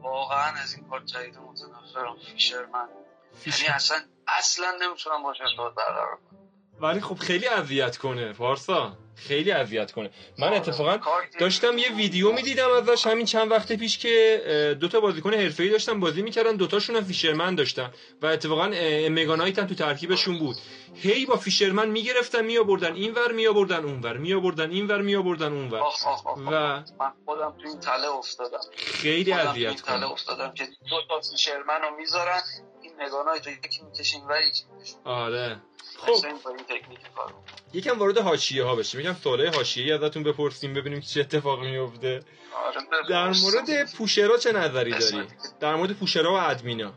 واقعا 0.02 0.54
از 0.64 0.74
این 0.74 0.88
کارت 0.90 1.06
جدید 1.06 1.38
متنفرم 1.38 2.16
فیشرمن. 2.34 2.88
فیش- 3.36 3.60
یعنی 3.62 3.74
اصلا 3.74 3.98
اصلا 4.28 4.66
نمی‌تونم 4.82 5.24
باش 5.24 5.42
ارتباط 5.42 5.74
برقرار 5.74 6.16
کنم. 6.16 6.40
ولی 6.82 7.02
خب 7.02 7.16
خیلی 7.16 7.48
اذیت 7.48 7.98
کنه 7.98 8.34
پارسا. 8.34 8.98
خیلی 9.28 9.52
اذیت 9.52 9.92
کنه. 9.92 10.10
من 10.38 10.54
اتفاقا 10.54 10.98
کارتی- 10.98 11.38
داشتم 11.40 11.78
یه 11.78 11.96
ویدیو 11.96 12.32
می‌دیدم 12.32 12.72
ازش 12.72 13.08
همین 13.08 13.26
چند 13.26 13.52
وقت 13.52 13.72
پیش 13.72 13.98
که 13.98 14.42
اه، 14.46 14.74
دو 14.74 14.88
تا 14.88 15.00
بازیکن 15.00 15.34
حرفه‌ای 15.34 15.70
داشتن 15.70 16.00
بازی 16.00 16.22
می‌کردن 16.22 16.56
دوتاشون 16.56 16.96
هم 16.96 17.04
فیشرمن 17.04 17.56
داشتن 17.56 17.92
و 18.22 18.26
اتفاقا 18.26 18.68
مگانایت 19.10 19.60
هم 19.60 19.68
تو 19.68 19.76
ترکیبشون 19.76 20.40
بود. 20.40 20.56
هی 20.96 21.26
با 21.26 21.36
فیشرمن 21.36 21.90
می‌گرفتن 21.90 22.46
میآوردن 22.46 22.94
اینور 22.94 23.32
میآوردن 23.32 23.84
اونور 23.84 24.18
میآوردن 24.18 24.72
اینور 24.72 25.02
میآوردن 25.02 25.52
اونور. 25.54 25.82
و 26.52 26.84
من 27.00 27.12
خودم 27.26 27.54
تو 27.62 27.68
این 27.68 27.80
تله 27.80 28.10
افتادم. 28.10 28.60
خیلی 28.78 29.32
اذیت 29.32 29.82
کنه 29.82 30.12
افتادم 30.12 30.54
که 30.54 30.64
دو 30.90 31.02
تا 31.10 31.22
فیشرمن 31.22 31.82
رو 31.82 31.96
می‌ذارن 31.98 32.42
نگانای 33.02 33.40
تو 33.40 33.50
یکی 33.50 33.82
می‌کشین 33.84 34.22
و 34.30 34.42
یکی 34.48 34.64
آره. 35.04 35.58
خب. 35.98 36.26
یکم 37.74 38.00
وارد 38.00 38.18
حاشیه 38.18 38.64
ها 38.64 38.76
بشیم. 38.76 39.00
یکم 39.02 39.14
سوالای 39.14 39.48
حاشیه‌ای 39.48 39.92
ازتون 39.92 40.24
بپرسیم 40.24 40.74
ببینیم 40.74 41.00
چه 41.00 41.20
اتفاقی 41.20 41.72
میفته 41.72 42.24
آره 42.66 43.10
در. 43.10 43.28
مورد 43.28 43.94
پوشرا 43.94 44.38
چه 44.38 44.52
نظری 44.52 44.92
داری. 44.92 45.28
در 45.60 45.76
مورد 45.76 45.92
پوشرا 45.92 46.34
و 46.34 46.36
ادمینا. 46.36 46.94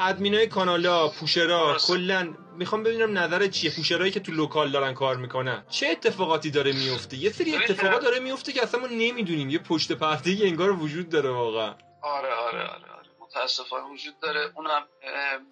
ادمینای 0.00 0.46
کانالا 0.46 1.08
پوشرا. 1.08 1.76
کلا 1.86 2.34
می‌خوام 2.56 2.82
ببینم 2.82 3.18
نظرت 3.18 3.50
چیه؟ 3.50 3.70
پوشرایی 3.76 4.10
که 4.10 4.20
تو 4.20 4.32
لوکال 4.32 4.70
دارن 4.70 4.94
کار 4.94 5.16
می‌کنن. 5.16 5.64
چه 5.70 5.86
اتفاقاتی 5.86 6.50
داره 6.50 6.72
میفته 6.72 7.16
یه 7.16 7.30
سری 7.30 7.52
ببین، 7.52 7.62
اتفاقات 7.62 8.02
داره 8.02 8.20
میفته 8.20 8.52
که 8.52 8.62
اصلا 8.62 8.80
ما 8.80 8.86
نمی‌دونیم. 8.86 9.48
یه 9.48 9.58
پشت 9.58 9.92
پرده 9.92 10.36
انگار 10.42 10.72
وجود 10.72 11.08
داره 11.08 11.30
واقعا. 11.30 11.74
آره 12.02 12.34
آره 12.34 12.62
آره 12.62 12.68
آره. 12.68 12.97
متاسفانه 13.28 13.84
وجود 13.84 14.20
داره. 14.20 14.52
اونم 14.56 14.88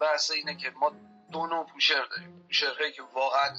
بحث 0.00 0.30
اینه 0.30 0.56
که 0.56 0.71
ما 0.71 0.92
دو 1.33 1.47
نوع 1.47 1.66
پوشر 1.73 2.04
داریم. 2.11 2.45
پوشرهایی 2.47 2.92
که 2.92 3.02
واقعا 3.02 3.56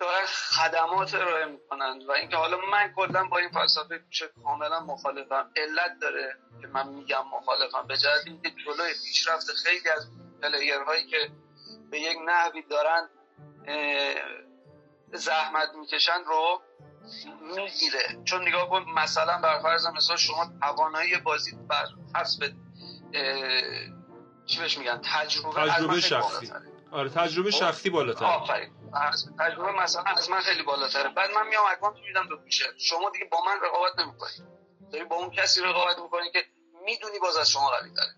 دارن 0.00 0.26
خدمات 0.26 1.14
ارائه 1.14 1.46
می‌کنن 1.46 2.06
و 2.08 2.12
اینکه 2.12 2.36
حالا 2.36 2.56
من 2.56 2.92
کلا 2.96 3.24
با 3.24 3.38
این 3.38 3.50
فلسفه 3.50 3.98
پوشر 3.98 4.28
کاملا 4.44 4.80
مخالفم. 4.80 5.50
علت 5.56 5.98
داره 6.00 6.36
که 6.60 6.66
من 6.66 6.88
میگم 6.88 7.28
مخالفم. 7.28 7.86
به 7.86 7.96
جهت 7.96 8.26
اینکه 8.26 8.50
جلوی 8.50 8.92
پیشرفت 9.04 9.50
خیلی 9.64 9.88
از 9.88 10.06
پلیرهایی 10.42 11.06
که 11.06 11.30
به 11.90 12.00
یک 12.00 12.18
نحوی 12.26 12.62
دارن 12.62 13.08
زحمت 15.12 15.68
می‌کشن 15.74 16.24
رو 16.26 16.62
می‌گیره. 17.40 18.22
چون 18.24 18.48
نگاه 18.48 18.68
کن 18.68 18.84
مثلا 18.96 19.40
بر 19.40 19.78
مثال 19.96 20.16
شما 20.16 20.52
توانایی 20.60 21.18
بازی 21.18 21.56
بر 21.56 21.86
حسب 22.14 22.52
چی 24.46 24.60
بهش 24.60 24.78
میگن؟ 24.78 25.00
تجربه 25.04 25.70
تجربه 25.70 26.00
شخصی. 26.00 26.52
آره 26.92 27.08
تجربه 27.08 27.50
خب. 27.50 27.58
شخصی 27.58 27.90
بالاتر 27.90 28.24
آفرین. 28.24 28.70
تجربه 29.38 29.72
مثلا 29.72 30.02
از 30.02 30.30
من 30.30 30.40
خیلی 30.40 30.62
بالاتره. 30.62 31.08
بعد 31.08 31.30
من 31.30 31.48
میام 31.48 31.64
اکانت 31.72 31.96
میدم 32.06 32.28
به 32.28 32.36
پوشر 32.36 32.72
شما 32.78 33.10
دیگه 33.10 33.24
با 33.24 33.38
من 33.46 33.56
رقابت 33.62 33.98
نمی‌کنی. 33.98 34.32
داری 34.92 35.04
با 35.04 35.16
اون 35.16 35.30
کسی 35.30 35.60
رقابت 35.60 35.98
می‌کنی 35.98 36.30
که 36.32 36.44
می‌دونی 36.84 37.18
باز 37.18 37.36
از 37.36 37.50
شما 37.50 37.70
قوی 37.70 37.90
تره 37.94 38.14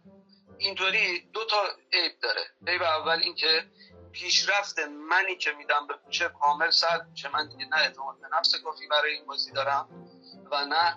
اینطوری 0.58 1.20
دو 1.32 1.44
تا 1.44 1.56
عیب 1.92 2.12
داره. 2.22 2.42
عیب 2.66 2.82
اول 2.82 3.20
اینکه 3.22 3.64
پیشرفت 4.12 4.78
منی 5.10 5.36
که 5.36 5.52
میدم 5.52 5.86
به 5.86 5.94
پوشر 6.04 6.28
کامل 6.28 6.70
سر 6.70 7.02
میشه. 7.10 7.28
من 7.28 7.48
دیگه 7.48 7.64
نه 7.64 7.76
اعتماد 7.76 8.20
به 8.20 8.28
نفس 8.38 8.54
کافی 8.64 8.86
برای 8.88 9.14
این 9.14 9.26
بازی 9.26 9.52
دارم 9.52 9.88
و 10.50 10.64
نه 10.64 10.96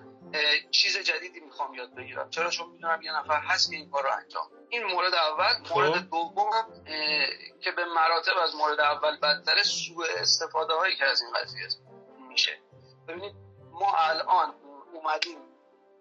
چیز 0.72 0.98
جدیدی 0.98 1.40
می‌خوام 1.40 1.74
یاد 1.74 1.96
بگیرم 1.96 2.30
چرا 2.30 2.50
چون 2.50 2.70
می‌دونم 2.70 3.02
یه 3.02 3.12
نفر 3.20 3.40
هست 3.40 3.70
که 3.70 3.76
این 3.76 3.92
کار 3.92 4.04
رو 4.04 4.10
انجام. 4.12 4.48
این 4.70 4.84
مورد 4.84 5.14
اول 5.14 5.64
خب. 5.64 5.78
مورد 5.78 6.10
دوم 6.10 6.52
که 7.64 7.72
به 7.72 7.86
مراتب 7.86 8.38
از 8.44 8.56
مورد 8.56 8.80
اول 8.80 9.18
بدتره 9.18 9.64
سوء 9.64 10.06
استفاده 10.18 10.74
هایی 10.74 10.96
که 10.96 11.06
از 11.06 11.22
این 11.22 11.32
قضیه 11.34 11.68
میشه 12.30 12.60
ببینید 13.08 13.36
ما 13.72 13.96
الان 13.98 14.54
اومدیم 14.94 15.38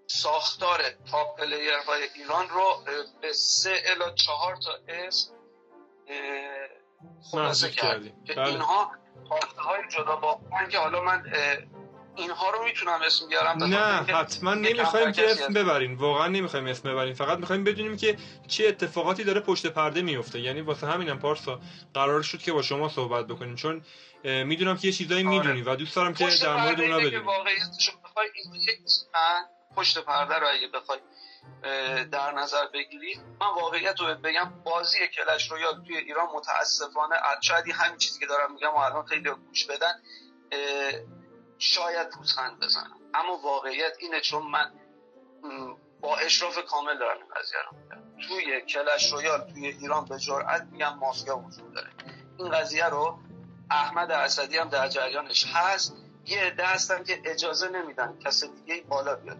ساختار 0.06 0.82
top 1.10 1.40
player 1.40 1.74
های 1.86 2.02
ایران 2.14 2.48
رو 2.48 2.84
به 3.20 3.32
سه 3.32 3.82
الی 3.86 4.10
چهار 4.10 4.56
تا 4.56 4.72
اسم 4.88 5.32
خلاصه 7.30 7.70
کردیم. 7.70 8.24
که 8.24 8.34
بله. 8.34 8.48
اینها 8.48 8.92
top 9.28 9.58
های 9.58 9.88
جدا 9.88 10.16
با 10.16 10.40
که 10.70 10.78
حالا 10.78 11.00
من 11.00 11.24
اینها 12.16 12.50
رو 12.50 12.64
می‌تونم 12.64 13.02
اسم 13.02 13.28
بیارم 13.28 13.64
نه 13.64 14.02
حتما 14.02 14.54
نمی‌خوایم 14.54 15.12
که 15.12 15.30
اسم. 15.30 15.52
ببرین. 15.52 15.94
واقعا 15.94 16.26
نمی‌خوایم 16.26 16.66
اسم 16.66 16.92
ببرین. 16.92 17.14
فقط 17.14 17.38
می‌خوایم 17.38 17.64
بدونیم 17.64 17.96
که 17.96 18.16
چه 18.48 18.66
اتفاقاتی 18.66 19.24
داره 19.24 19.40
پشت 19.40 19.66
پرده 19.66 20.02
میفته 20.02 20.40
یعنی 20.40 20.60
واسه 20.60 20.86
همینم 20.86 21.18
پارسا 21.18 21.60
قرار 21.94 22.22
شد 22.22 22.38
که 22.38 22.52
با 22.52 22.62
شما 22.62 22.88
صحبت 22.88 23.26
بکنیم. 23.26 23.54
چون 23.54 23.82
می‌دونم 24.24 24.76
که 24.76 24.86
یه 24.86 24.92
چیزایی 24.92 25.26
آره. 25.26 25.38
می‌دونی 25.38 25.62
و 25.62 25.76
دوست 25.76 25.96
دارم 25.96 26.14
که 26.14 26.26
در 26.42 26.56
مورد 26.56 26.80
اونا 26.80 26.98
بدونیم 26.98 27.28
رو 27.28 27.44
پشت 29.76 29.98
پرده 29.98 30.34
رو 30.34 30.46
اگه 30.48 30.68
بخوای 30.68 30.98
در 32.12 32.32
نظر 32.32 32.66
بگیرید 32.74 33.18
من 33.40 33.46
واقعیت 33.62 34.00
رو 34.00 34.14
بگم 34.14 34.52
بازی 34.64 34.98
Clash 35.08 35.50
Royale 35.50 35.84
توی 35.86 35.96
ایران 35.96 36.26
متاسفانه 36.34 37.16
شاید 37.40 37.64
همین 37.68 37.98
چیزی 37.98 38.20
که 38.20 38.26
دارم 38.26 38.52
میگم 38.52 38.68
و 38.68 38.76
الان 38.76 39.06
خیلی 39.06 39.30
گوش 39.48 39.66
بدن 39.66 39.92
شاید 41.58 42.10
پوزخند 42.10 42.60
بزنم. 42.60 43.00
اما 43.14 43.36
واقعیت 43.36 43.96
اینه 43.98 44.20
چون 44.20 44.42
من 44.42 44.72
با 46.00 46.16
اشراف 46.16 46.58
کامل 46.58 46.98
دارم 46.98 47.16
این 47.16 47.34
قضیه 47.36 47.58
رو 47.70 47.78
میگم. 47.78 48.28
توی 48.28 48.60
Clash 48.60 49.12
Royale 49.12 49.50
توی 49.52 49.66
ایران 49.66 50.04
به 50.04 50.18
جرئت 50.18 50.62
میگم 50.62 50.98
مافیا 50.98 51.38
وجود 51.38 51.74
داره. 51.74 51.90
این 52.38 52.50
قضیه 52.50 52.84
رو 52.84 53.18
احمد 53.70 54.10
اسدی 54.10 54.58
هم 54.58 54.68
در 54.68 54.88
جریانش 54.88 55.46
هست. 55.54 55.96
یه 56.24 56.40
عده 56.40 56.66
هستن 56.66 57.04
که 57.04 57.22
اجازه 57.24 57.68
نمیدن 57.68 58.18
کس 58.18 58.44
دیگه 58.44 58.80
بالا 58.80 59.14
بیاد. 59.14 59.38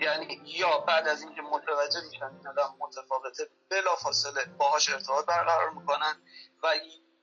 یعنی 0.00 0.40
یا 0.44 0.78
بعد 0.78 1.08
از 1.08 1.22
اینکه 1.22 1.42
متوجه 1.42 2.00
میشن 2.10 2.24
این 2.24 2.48
آدم 2.48 2.74
متفاوته 2.78 3.48
بلا 3.70 3.96
فاصله 3.96 4.44
باهاش 4.58 4.90
ارتباط 4.90 5.26
برقرار 5.26 5.70
می‌کنن 5.70 6.14
و 6.62 6.68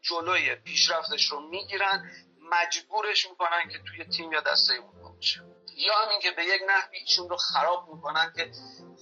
جلوی 0.01 0.55
پیشرفتش 0.55 1.31
رو 1.31 1.39
می‌گیرن 1.39 2.11
مجبورش 2.51 3.29
می‌کنن 3.29 3.69
که 3.71 3.79
توی 3.87 4.05
تیم 4.05 4.31
یا 4.31 4.41
دسته 4.41 4.73
اون 4.73 5.13
باشه 5.15 5.41
یا 5.77 5.93
هم 6.03 6.09
اینکه 6.09 6.31
به 6.31 6.43
یک 6.45 6.61
نحوی 6.67 6.97
ایشون 6.97 7.29
رو 7.29 7.37
خراب 7.37 7.89
می‌کنن 7.93 8.33
که 8.35 8.51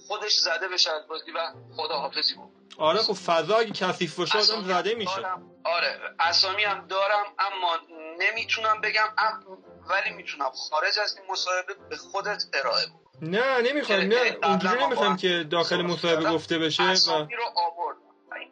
خودش 0.06 0.36
زده 0.38 0.68
بشه 0.68 0.90
از 0.92 1.08
بازی 1.08 1.30
و 1.30 1.38
خداحافظی 1.76 2.34
بکنه. 2.34 2.48
آره 2.78 2.98
خب 2.98 3.12
فضا 3.12 3.56
اگه 3.56 3.72
کثیف 3.72 4.18
باشه 4.18 4.38
آدم 4.38 4.62
زده 4.68 4.94
میشه. 4.94 5.16
دارم. 5.16 5.50
آره 5.64 6.00
اسامی 6.20 6.64
هم 6.64 6.86
دارم 6.86 7.24
اما 7.38 7.78
نمی‌تونم 8.18 8.80
بگم 8.80 9.08
ام- 9.18 9.58
ولی 9.88 10.10
می‌تونم. 10.10 10.50
خارج 10.70 10.98
از 10.98 11.16
این 11.16 11.26
مصاحبه 11.30 11.74
به 11.90 11.96
خودت 11.96 12.44
ارائه 12.54 12.86
بدم 12.86 13.28
نه 13.30 13.60
نمی‌خوایم 13.60 14.10
که 14.10 14.16
نه. 14.16 14.48
اونجوری 14.48 14.82
هم 14.82 15.16
که 15.16 15.46
داخل 15.50 15.82
مصاحبه. 15.82 16.30
گفته 16.30 16.58
بشه 16.58 16.82
و 16.82 16.86
اسامی 16.86 17.34
رو 17.34 17.44
آوردم. 17.56 17.98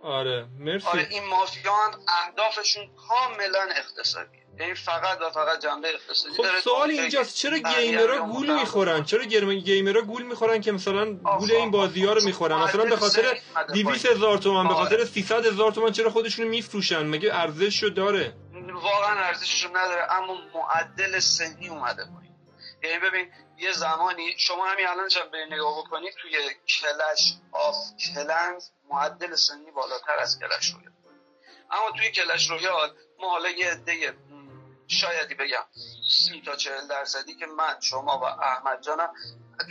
آره 0.03 0.47
مرسی. 0.59 0.87
آره 0.87 1.07
این 1.11 1.25
مافیان 1.25 2.05
اهدافشون 2.09 2.91
کاملا 3.09 3.69
اقتصادیه. 3.77 4.46
یعنی 4.61 4.75
فقط 4.75 5.21
و 5.21 5.31
فقط 5.31 5.63
جنبه 5.63 5.89
اقتصادی 5.89 6.35
خب 6.37 6.43
داره 6.43 6.61
سوال 6.61 6.91
اینجاست 6.91 7.35
چرا 7.37 7.59
گیمرها 7.59 8.27
گول 8.27 8.51
می‌خورن؟ 8.51 9.05
چرا 9.05 9.25
gamer 9.25 9.90
ها 9.90 10.03
گول 10.03 10.23
می‌خورن 10.23 10.61
که 10.61 10.73
مثلا 10.73 11.13
گول 11.13 11.53
این 11.53 11.71
بازی 11.71 12.05
ها 12.05 12.13
رو 12.13 12.25
می‌خورن؟ 12.25 12.57
مثلا 12.57 12.85
به 12.85 12.97
خاطر 12.97 13.39
200 13.75 14.07
هزار 14.07 14.39
تومن 14.39 14.69
به 14.69 14.75
آره. 14.75 14.85
خاطر 14.85 15.05
300 15.05 15.47
هزار 15.47 15.73
تومن 15.73 15.93
چرا 15.93 16.11
خودشونو 16.11 16.49
میفروشن؟ 16.49 17.07
مگه 17.07 17.35
ارزششو 17.35 17.89
داره؟ 17.89 18.35
واقعا 18.73 19.21
ارزششو 19.21 19.69
نداره 19.69 20.13
اما 20.13 20.37
معدل 20.55 21.19
سنی 21.19 21.69
اومده 21.69 22.05
پایین. 22.05 22.35
یعنی 22.83 22.99
ببین 22.99 23.33
یه 23.59 23.73
زمانی 23.73 24.39
شما 24.39 24.67
همین 24.67 24.87
الان 24.87 25.09
هم 25.25 25.31
به 25.31 25.39
نگاه 25.51 25.79
بکنید 25.79 26.15
توی 26.23 26.33
Clash 26.69 27.35
of 27.53 27.77
Clans 27.97 28.71
معدل 28.91 29.35
سنی 29.35 29.71
بالاتر 29.71 30.19
از 30.19 30.39
Clash 30.41 30.75
Royale 30.75 30.93
اما 31.71 31.91
توی 31.97 32.11
Clash 32.11 32.51
Royale 32.51 32.95
ما 33.19 33.31
حالا 33.31 33.51
یه 33.51 33.71
عده 33.71 34.15
شایدی 34.89 35.35
بگم 35.35 35.65
سی 36.11 36.43
تا 36.47 36.57
چهل 36.57 36.87
درصدی 36.87 37.35
که 37.35 37.47
من 37.47 37.81
شما 37.81 38.19
و 38.19 38.25
احمد 38.25 38.83
جانم 38.83 39.09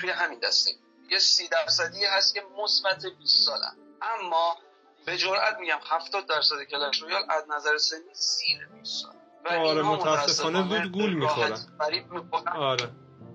توی 0.01 0.09
همین 0.09 0.39
دسته. 0.39 0.71
یه 1.09 1.19
سی 1.19 1.47
درصدی 1.47 2.05
هست 2.05 2.33
که 2.33 2.43
مثبت 2.57 3.05
20 3.05 3.45
سالن. 3.45 3.77
اما 4.01 4.57
به 5.05 5.17
جرئت 5.17 5.57
میگم 5.59 5.79
70 5.89 6.27
درصد 6.27 6.63
کلش 6.63 7.01
رویال 7.01 7.23
از 7.29 7.43
نظر 7.49 7.77
سنی 7.77 8.13
زیر 8.13 8.67
20 8.67 9.03
سال. 9.03 9.15
و 9.45 9.49
آره، 9.67 9.81
متاسفانه 9.81 10.69
زود 10.69 10.91
گول 10.91 11.13
می‌خورن. 11.13 11.59
آره. 11.79 12.91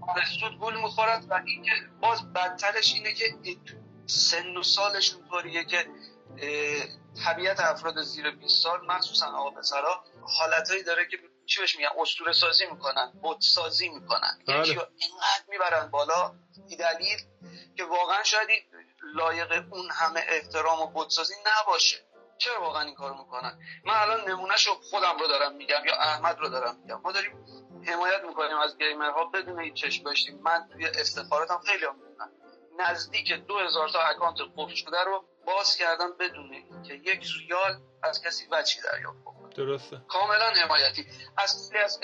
آره، 0.09 0.25
زود 0.41 0.59
گول 0.59 0.77
می‌خورن 0.77 1.27
و 1.29 1.40
اینکه 1.47 1.73
باز 2.01 2.33
بدترش 2.33 2.95
اینه 2.95 3.12
که 3.12 3.35
سن 4.07 4.57
و 4.57 4.62
سالشون 4.62 5.29
طوریه 5.29 5.64
که 5.64 5.87
طبیعت 7.25 7.61
افراد 7.61 8.03
زیر 8.03 8.31
20 8.31 8.62
سال 8.62 8.87
مخصوصا 8.87 9.27
آقا 9.27 9.51
پسرا 9.51 10.05
حالتهایی 10.23 10.83
داره 10.83 11.09
که 11.09 11.16
چی 11.51 11.61
بهش 11.61 11.77
میگن؟ 11.77 11.89
اسطوره 11.99 12.33
سازی 12.33 12.67
می‌کنن 12.67 13.13
بت 13.23 13.41
سازی 13.41 13.89
می‌کنن. 13.89 14.39
بله. 14.49 14.61
یکی 14.61 14.75
رو 14.75 14.83
اینقدر 14.97 15.45
می‌برن 15.49 15.91
بالا 15.91 16.35
دلیل 16.79 17.19
که 17.77 17.85
واقعا 17.85 18.23
شاید 18.25 18.49
لایق 19.15 19.53
اون 19.71 19.91
همه 19.91 20.25
احترام 20.29 20.81
و 20.81 20.87
بت 20.87 21.11
سازی 21.11 21.35
نباشه. 21.47 21.97
چرا 22.39 22.61
واقعا 22.61 22.83
این 22.83 22.95
کارو 22.95 23.15
می‌کنن؟ 23.15 23.59
من 23.85 23.95
الان 23.95 24.29
نمونهش 24.29 24.67
رو 24.67 24.75
خودم 24.75 25.19
رو 25.19 25.27
دارم 25.27 25.55
میگم 25.55 25.85
یا 25.87 25.95
احمد 25.95 26.39
رو 26.39 26.49
دارم 26.49 26.77
میگم. 26.77 27.01
ما 27.01 27.13
داریم 27.13 27.45
حمایت 27.87 28.25
می‌کنیم 28.25 28.59
از 28.59 28.79
گیمرها 28.79 29.25
بدون 29.25 29.61
هیچ 29.61 29.75
چشم 29.75 30.05
داشتیم. 30.05 30.43
من 30.43 30.69
توی 30.73 30.87
استخباراتم 30.87 31.61
خیلی 31.67 31.85
هم 31.85 31.97
می‌دونم. 31.97 32.31
نزدیک 32.79 33.33
دو 33.33 33.59
هزار 33.59 33.89
تا 33.89 34.01
account 34.03 34.38
قفل 34.57 34.75
شده 34.75 35.05
رو 35.05 35.25
باز 35.47 35.77
کردم 35.77 36.17
بدون 36.21 36.53
اینکه 36.53 36.95
یک 36.95 37.27
ریال 37.39 37.81
از 38.03 38.23
کسی 38.23 38.47
وجهی 38.51 38.81
دریافت 38.81 39.19
بکنم 39.19 39.39
درسته. 39.57 40.01
کاملا 40.09 40.51
حمایتی. 40.51 41.07
از 41.37 41.71
خیلی 41.73 41.85
از 41.85 42.01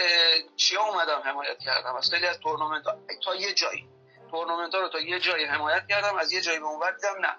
چیا 0.56 0.82
اومدم 0.82 1.22
حمایت 1.24 1.58
کردم؟ 1.58 1.96
از 1.96 2.10
خیلی 2.10 2.26
از 2.26 2.38
تورنمنت 2.38 2.86
ها 2.86 2.96
تا 3.24 3.34
یه 3.34 3.54
جایی. 3.54 3.88
تورنمنت 4.30 4.74
ها 4.74 4.80
رو 4.80 4.88
تا 4.88 5.00
یه 5.00 5.20
جایی 5.20 5.44
حمایت 5.44 5.86
کردم 5.88 6.16
از 6.16 6.32
یه 6.32 6.40
جایی 6.40 6.58
به 6.58 6.66
اون 6.66 6.80
دیدم 6.96 7.26
نه. 7.26 7.36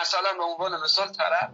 مثلا 0.00 0.32
به 0.38 0.42
عنوان 0.42 0.80
مثال 0.82 1.08
طرف 1.08 1.50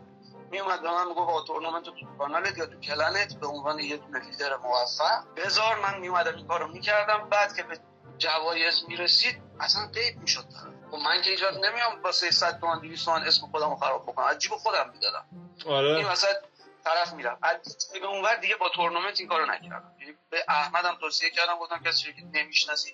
میومد 0.50 0.82
به 0.82 0.90
من 0.90 1.08
می‌گفت 1.08 1.30
آقا 1.30 1.42
تورنمنت 1.42 1.84
تو 1.84 1.92
کانالت 2.18 2.58
یا 2.58 2.66
تو 2.66 2.80
clan 2.80 3.24
ت 3.24 3.34
به 3.40 3.46
عنوان 3.46 3.78
یه 3.78 3.96
دونه 3.96 4.18
لیدر 4.18 4.56
موفق. 4.56 5.24
بذار 5.36 5.80
من 5.80 5.98
میومدم 6.00 6.36
این 6.36 6.46
کارو 6.46 6.68
می‌کردم. 6.68 7.28
بعد 7.28 7.56
که 7.56 7.62
به 7.62 7.78
جوایز 8.18 8.84
می‌رسید 8.88 9.42
اصلا 9.60 9.86
غیب 9.86 10.18
می‌شد. 10.18 10.44
خب 10.90 10.96
من 10.96 11.22
که 11.22 11.30
ایجاد 11.30 11.54
نمیام 11.54 12.02
با 12.02 12.12
300 12.12 12.60
تومن 12.60 12.80
200 12.80 13.04
تومن 13.04 13.22
اسم 13.22 13.46
خودم 13.46 13.70
رو 13.70 13.76
خراب 13.76 14.02
بکنم. 14.02 14.26
از 14.26 14.38
جیب 14.38 14.52
خودم 14.52 14.90
می‌دادم. 14.92 15.24
این 15.64 15.74
آره 15.74 16.12
وسط 16.12 16.36
طرف 16.84 17.12
میرم. 17.12 17.38
از 17.42 17.56
به 18.00 18.06
اونور 18.06 18.34
دیگه 18.36 18.56
با 18.56 18.68
تورنمنت 18.68 19.20
این 19.20 19.28
کارو 19.28 19.46
نکردم. 19.46 19.92
یعنی 20.00 20.12
به 20.30 20.38
احمدم 20.48 20.96
توصیه 21.00 21.30
کردم 21.30 21.58
گفتم 21.60 21.82
کسی 21.86 22.12
که 22.12 22.22
نمی‌شناسی 22.32 22.90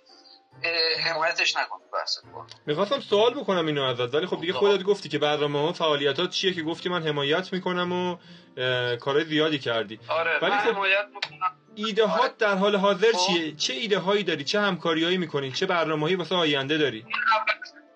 حمایتش 1.05 1.57
نکن 1.57 1.81
می‌خواستم 2.67 3.01
سوال 3.01 3.35
بکنم 3.35 3.67
اینو 3.67 3.83
ازت 3.83 4.15
ولی 4.15 4.27
خب 4.27 4.41
دیگه 4.41 4.53
خودت 4.53 4.83
گفتی 4.83 5.09
که 5.09 5.19
برنامه 5.19 5.61
ها 5.61 5.73
فعالیتات 5.73 6.31
چیه 6.31 6.55
که 6.55 6.63
گفتی 6.63 6.89
من 6.89 7.03
حمایت 7.03 7.53
می‌کنم 7.53 7.93
و 7.93 8.17
کارهای 8.97 9.25
زیادی 9.25 9.59
کردی. 9.59 10.01
آره 10.09 10.39
ولی 10.43 10.59
خب- 10.59 10.69
حمایت 10.69 11.07
می‌کنم. 11.15 11.57
ایده 11.75 12.07
هات 12.07 12.37
در 12.39 12.55
حال 12.55 12.77
حاضر 12.77 13.13
خب. 13.13 13.19
چیه؟ 13.27 13.55
چه 13.57 13.73
ایده 13.75 13.99
هایی 13.99 14.23
داری؟ 14.23 14.45
چه 14.45 14.61
همکاریهایی 14.61 15.17
می‌کنی؟ 15.19 15.53
چه 15.53 15.67
برنامه‌ای 15.67 16.15
واسه 16.15 16.35
آینده 16.35 16.79
داری؟ 16.79 17.07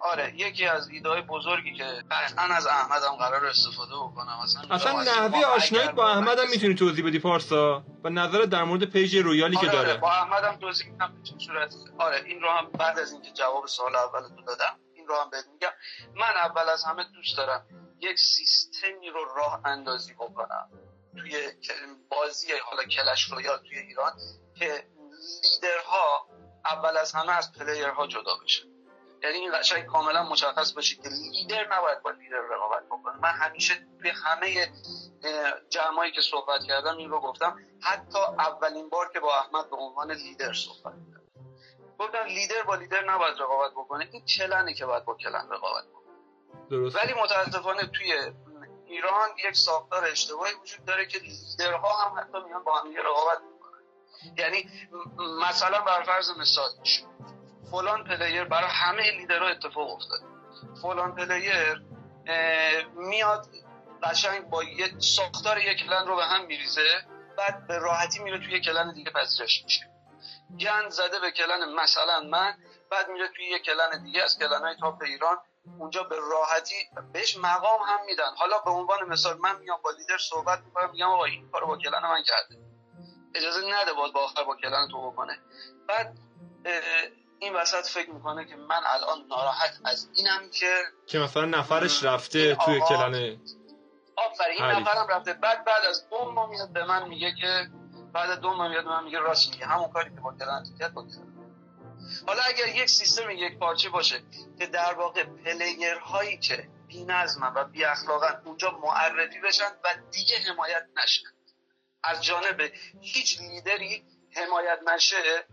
آره 0.05 0.35
یکی 0.37 0.67
از 0.67 0.89
ایده 0.89 1.23
بزرگی 1.23 1.75
که 1.75 1.85
قطعا 2.11 2.45
از 2.45 2.67
احمدم 2.67 3.17
قرار 3.17 3.47
استفاده 3.47 3.95
بکنم. 3.95 4.39
اصلا 4.43 4.75
اصلا 4.75 5.03
نحوه 5.03 5.45
آشناییت 5.45 5.89
اگر 5.89 5.97
با 5.97 6.03
واقعا 6.03 6.19
احمد 6.19 6.39
هم 6.39 6.51
می‌تونی 6.51 6.75
توضیح 6.75 7.07
بدی 7.07 7.19
پارسا؟ 7.19 7.85
و 8.05 8.09
نظرت 8.09 8.49
در 8.49 8.65
مورد 8.65 8.85
page 8.85 9.17
رویالی 9.17 9.57
که 9.57 9.69
آره 9.69 9.79
آره 9.79 9.87
داره. 9.89 10.01
با 10.01 10.13
احمدم 10.13 10.57
توضیح 10.57 10.91
میدم 10.91 11.15
صورت 11.47 11.75
آره 11.99 12.23
این 12.25 12.41
رو 12.41 12.51
هم 12.51 12.71
بعد 12.71 12.99
از 12.99 13.13
اینکه 13.13 13.31
جواب 13.31 13.67
سوال 13.67 13.97
اول 13.97 14.29
تو 14.29 14.43
دادم 14.43 14.79
این 14.95 15.07
رو 15.07 15.15
هم 15.17 15.31
بهت 15.31 15.45
میگم. 15.53 15.73
من 16.15 16.37
اول 16.45 16.69
از 16.69 16.85
همه 16.85 17.05
دوست 17.15 17.37
دارم 17.37 17.67
یک 18.01 18.19
سیستمی 18.19 19.11
رو 19.11 19.25
راه 19.37 19.61
اندازی 19.65 20.15
بکنم. 20.15 20.71
توی 21.17 21.37
بازی 22.11 22.47
حالا 22.71 22.85
Clash 22.85 23.25
Royale 23.25 23.59
توی 23.59 23.79
ایران 23.79 24.13
که 24.59 24.87
لیدرها 25.43 26.27
اول 26.65 26.97
از 26.97 27.13
همه 27.13 27.33
از 27.33 27.53
پلیرها 27.53 28.07
جدا 28.07 28.33
بشن. 28.45 28.74
یعنی 29.25 29.39
این 29.39 29.59
قشنگ 29.59 29.87
کاملا 29.87 30.23
مشخص 30.23 30.73
باشه 30.73 30.97
که 30.97 31.09
لیدر 31.09 31.77
نباید 31.77 32.03
با 32.03 32.11
لیدر 32.11 32.41
رقابت 32.51 32.87
بکنه. 32.87 33.17
من 33.17 33.31
همیشه 33.31 33.75
توی 34.01 34.11
همه 34.11 34.73
جمعایی 35.69 36.13
که 36.13 36.21
صحبت 36.21 36.61
کردم 36.69 36.97
این 36.97 37.11
رو 37.11 37.21
گفتم 37.21 37.59
حتی 37.83 38.19
اولین 38.19 38.89
بار 38.89 39.11
که 39.13 39.21
با 39.21 39.39
احمد 39.39 39.71
به 39.71 39.77
عنوان 39.77 40.11
لیدر 40.11 40.53
صحبت 40.53 40.95
کردم. 40.95 41.25
گفتم 41.99 42.25
لیدر 42.25 42.63
با 42.63 42.75
لیدر 42.75 43.05
نباید 43.05 43.35
رقابت 43.41 43.71
بکنه. 43.71 44.09
این 44.13 44.25
کلنه 44.27 44.75
که 44.75 44.87
باید 44.87 45.05
با 45.05 45.15
کلن 45.15 45.49
رقابت 45.51 45.85
کنه 45.95 46.05
درست 46.71 46.97
ولی 46.97 47.15
متاسفانه 47.15 47.87
توی 47.87 48.33
ایران 48.87 49.29
یک 49.49 49.57
ساختار 49.57 50.05
اشتباهی 50.05 50.55
وجود 50.55 50.85
داره 50.85 51.07
که 51.07 51.19
لیدرها 51.19 52.03
هم 52.03 52.19
حتی 52.19 52.39
میان 52.47 52.65
با 52.65 52.79
هم 52.79 52.97
رقابت 52.97 53.39
می‌کنن. 53.53 53.83
یعنی 54.39 54.71
مثلا 55.41 55.81
بر 55.81 56.03
فرض 56.03 56.31
مثال 56.39 56.71
فلان 57.75 58.05
player 58.05 58.45
برای 58.45 58.71
همه 58.71 59.11
لیدرها 59.11 59.49
اتفاق 59.49 59.91
افتاده. 59.91 60.25
فلان 60.83 61.15
player 61.15 61.83
میاد 62.95 63.47
قشنگ 64.03 64.51
با 64.51 64.65
یه 64.65 64.99
ساختار 64.99 65.59
یک 65.59 65.79
clan 65.79 66.07
رو 66.07 66.17
به 66.17 66.25
هم 66.25 66.47
میریزه 66.47 67.07
بعد 67.39 67.67
به 67.67 67.79
راحتی 67.79 68.19
میره 68.19 68.39
توی 68.39 68.61
clan 68.61 68.93
دیگه 68.93 69.11
پذیرش 69.11 69.65
میشه. 69.65 69.91
گند 70.61 70.91
زده 70.91 71.21
به 71.21 71.31
clan 71.31 71.75
مثلا 71.75 72.21
من 72.21 72.55
بعد 72.91 73.09
میره 73.09 73.29
توی 73.29 73.45
یه 73.45 73.59
clan 73.59 74.03
دیگه 74.03 74.23
از 74.23 74.39
clan 74.39 74.77
top 74.81 75.03
ایران 75.03 75.37
اونجا 75.79 76.03
به 76.03 76.17
راحتی 76.17 76.75
بهش 77.13 77.37
مقام 77.37 77.81
هم 77.87 78.05
میدن. 78.07 78.35
حالا 78.37 78.59
به 78.59 78.71
عنوان 78.71 79.09
مثال 79.09 79.39
من 79.39 79.59
میام 79.59 79.79
با 79.85 79.91
لیدر 79.91 80.19
صحبت 80.19 80.59
می‌کنم 80.65 80.91
میگم 80.91 81.09
آقا 81.09 81.25
این 81.25 81.51
کارو 81.51 81.67
با 81.67 81.77
clan 81.77 82.03
من 82.03 82.23
کرده. 82.23 82.65
اجازه 83.35 83.61
نده 83.67 83.93
باز 83.93 84.13
با 84.13 84.21
آخر 84.21 84.45
با 84.45 84.57
clan 84.57 84.89
تو 84.91 85.11
بکنه. 85.11 85.39
بعد 85.89 86.19
این 87.45 87.57
وسط 87.57 87.87
فکر 87.87 88.11
می‌کنه 88.11 88.45
که 88.45 88.57
من 88.57 88.81
الان 88.87 89.27
ناراحت 89.29 89.81
از 89.85 90.09
اینم 90.15 90.51
که 90.51 90.85
که 91.07 91.19
مثلا 91.19 91.45
نفرش 91.45 92.05
رفته 92.05 92.55
توی 92.55 92.81
clan 92.81 93.39
آفرین 94.17 94.63
این. 94.63 94.83
نفرم 94.83 95.09
رفته. 95.09 95.33
بعد 95.33 95.65
بعد 95.65 95.85
از 95.85 96.09
دو 96.11 96.33
ماه 96.33 96.51
میاد 96.51 96.73
به 96.73 96.85
من 96.85 97.09
میگه 97.09 97.35
که 97.41 97.69
بعد 98.13 98.41
دو 98.41 98.55
ماه 98.55 98.69
میاد 98.69 98.85
به 98.85 98.91
من 98.91 99.05
میگه 99.05 99.19
راست 99.19 99.51
میگه. 99.51 99.67
همون 99.67 99.93
کاری 99.93 100.11
که 100.11 100.21
با 100.21 100.35
clan 100.39 100.65
کرد 100.79 100.95
با 100.95 101.03
clan 101.03 101.35
حالا 102.27 102.43
اگر 102.43 102.67
یک 102.69 102.89
سیستم 102.89 103.31
یک 103.31 103.59
پارچه 103.59 103.89
باشه 103.89 104.23
که 104.59 104.67
در 104.67 104.95
واقع 104.95 105.25
player 105.25 105.95
هایی 105.95 106.39
که 106.39 106.69
بی 106.89 107.07
و 107.57 107.65
بی 107.65 107.85
اخلاقن 107.85 108.43
اونجا 108.45 108.71
معرفی 108.71 109.41
بشن 109.41 109.71
و 109.85 109.89
دیگه 110.11 110.37
حمایت 110.39 110.87
نشن. 110.97 111.27
از 112.05 112.25
جانب 112.25 112.61
هیچ 113.01 113.41
لیدری 113.41 114.05
حمایت 114.37 114.79
نشه 114.95 115.47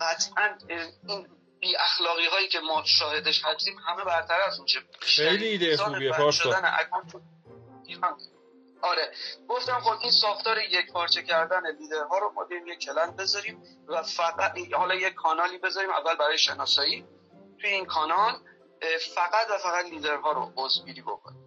قطعا 0.00 0.58
این 1.08 1.26
بی 1.60 1.76
اخلاقی 1.76 2.26
هایی 2.26 2.48
که 2.48 2.60
ما 2.60 2.82
شاهدش 2.84 3.44
هستیم 3.44 3.76
همه 3.78 4.04
برطرف 4.04 4.60
میشه 4.62 4.80
خیلی 5.00 5.46
ایده 5.46 5.76
خوبیه، 5.76 6.12
ایران. 7.86 8.18
آره. 8.82 9.12
گفتم 9.48 9.80
خب 9.80 9.98
این 10.02 10.10
ساختار 10.10 10.58
یک 10.58 10.92
پارچه 10.92 11.22
کردن 11.22 11.62
لیدرها 11.80 12.18
رو 12.18 12.32
ما 12.32 12.46
یک 12.66 12.78
کلن 12.78 13.16
بذاریم 13.16 13.62
و 13.88 14.02
فقط 14.02 14.58
حالا 14.72 14.94
یک 14.94 15.14
کانالی 15.14 15.58
بذاریم 15.58 15.90
اول 15.90 16.16
برای 16.16 16.38
شناسایی. 16.38 17.04
توی 17.60 17.70
این 17.70 17.86
کانال 17.86 18.32
فقط 19.14 19.50
و 19.50 19.58
فقط 19.58 19.84
لیدرها 19.84 20.32
رو 20.32 20.52
عضوگیری 20.56 21.02
بکنیم. 21.02 21.46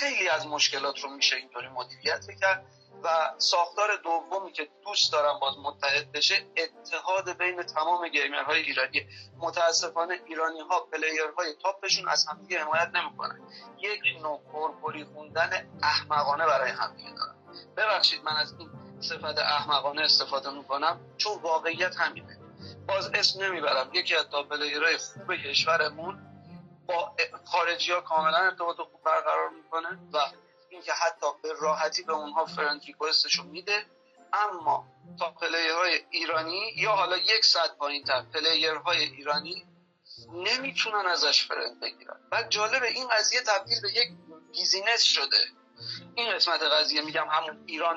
خیلی 0.00 0.28
از 0.28 0.46
مشکلات 0.46 1.00
رو 1.00 1.10
میشه 1.10 1.36
اینطوری 1.36 1.68
مدیریت 1.68 2.26
کرد. 2.40 2.66
و 3.04 3.34
ساختار 3.38 3.96
دومی 3.96 4.52
که 4.52 4.68
دوست 4.84 5.12
دارم 5.12 5.40
باز 5.40 5.54
متحد 5.58 6.12
بشه 6.12 6.46
اتحاد 6.56 7.38
بین 7.38 7.62
تمام 7.62 8.08
گیمرهای 8.08 8.60
ایرانی. 8.60 9.06
متاسفانه 9.38 10.20
ایرانی 10.26 10.60
ها 10.60 10.80
پلیرهای 10.80 11.54
تاپشون 11.62 12.08
از 12.08 12.26
همدیگه 12.26 12.64
حمایت 12.64 12.90
نمی‌کنن. 12.94 13.40
یک 13.78 14.00
نوع 14.22 14.40
قرقری 14.52 15.04
خوندن 15.04 15.78
احمقانه 15.82 16.46
برای 16.46 16.70
همدیگه 16.70 17.10
دارن. 17.10 17.34
ببخشید 17.76 18.24
من 18.24 18.36
از 18.36 18.54
این 18.58 18.70
صفت 19.00 19.38
احمقانه 19.38 20.02
استفاده 20.02 20.50
می‌کنم 20.50 21.00
چون 21.16 21.42
واقعیت 21.42 21.96
همینه. 21.96 22.38
باز 22.88 23.10
اسم 23.14 23.44
نمی‌برم. 23.44 23.90
یکی 23.92 24.14
از 24.14 24.30
پلیرهای 24.50 24.96
خوب 24.96 25.36
کشورمون 25.36 26.18
با 26.88 27.16
خارجی 27.44 27.92
ها 27.92 28.00
کاملا 28.00 28.36
ارتباط 28.36 28.76
خوب 28.76 29.02
برقرار 29.04 29.48
می‌کنه 29.50 29.88
و 30.12 30.18
اینکه 30.84 31.04
حتی 31.04 31.26
به 31.42 31.52
راحتی 31.60 32.02
به 32.02 32.12
اونها 32.12 32.46
request 32.86 33.25
شو 33.25 33.42
میده. 33.42 33.86
اما 34.32 34.86
تا 35.18 35.30
player 35.30 35.86
های 35.86 36.04
ایرانی 36.10 36.72
یا 36.76 36.92
حالا 36.92 37.16
یک 37.16 37.44
صد 37.44 37.76
پایین 37.78 38.04
تر 38.04 38.22
player 38.34 38.82
های 38.82 38.98
ایرانی 38.98 39.66
نمی‌تونن 40.32 41.06
ازش 41.06 41.44
friend 41.44 41.80
بگیرن. 41.80 42.20
بعد 42.30 42.50
جالبه 42.50 42.86
این 42.86 43.08
قضیه 43.08 43.40
تبدیل 43.40 43.80
به 43.82 43.90
یک 43.90 44.08
business 44.52 45.02
شده. 45.02 45.44
این 46.14 46.34
قسمت 46.34 46.62
قضیه 46.62 47.00
میگم 47.00 47.26
همون 47.30 47.64
ایران 47.66 47.96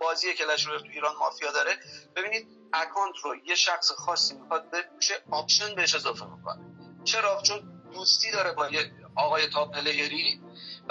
بازی 0.00 0.34
Clash 0.34 0.66
Royale 0.66 0.72
ایران 0.92 1.16
مافیا 1.16 1.52
داره. 1.52 1.78
ببینید 2.16 2.46
account 2.72 3.14
رو 3.24 3.36
یه 3.36 3.54
شخص 3.54 3.92
خاصی 3.92 4.34
می‌خواد 4.34 4.70
بفروشه 4.70 5.14
option 5.30 5.74
بهش 5.74 5.94
اضافه 5.94 6.24
می‌کنه. 6.24 6.62
چرا؟ 7.04 7.42
چون 7.42 7.82
دوستی 7.92 8.30
داره 8.30 8.52
با 8.52 8.68
یه 8.68 8.92
آقای 9.16 9.46
top 9.46 9.74
player 9.74 10.24
ی. 10.24 10.40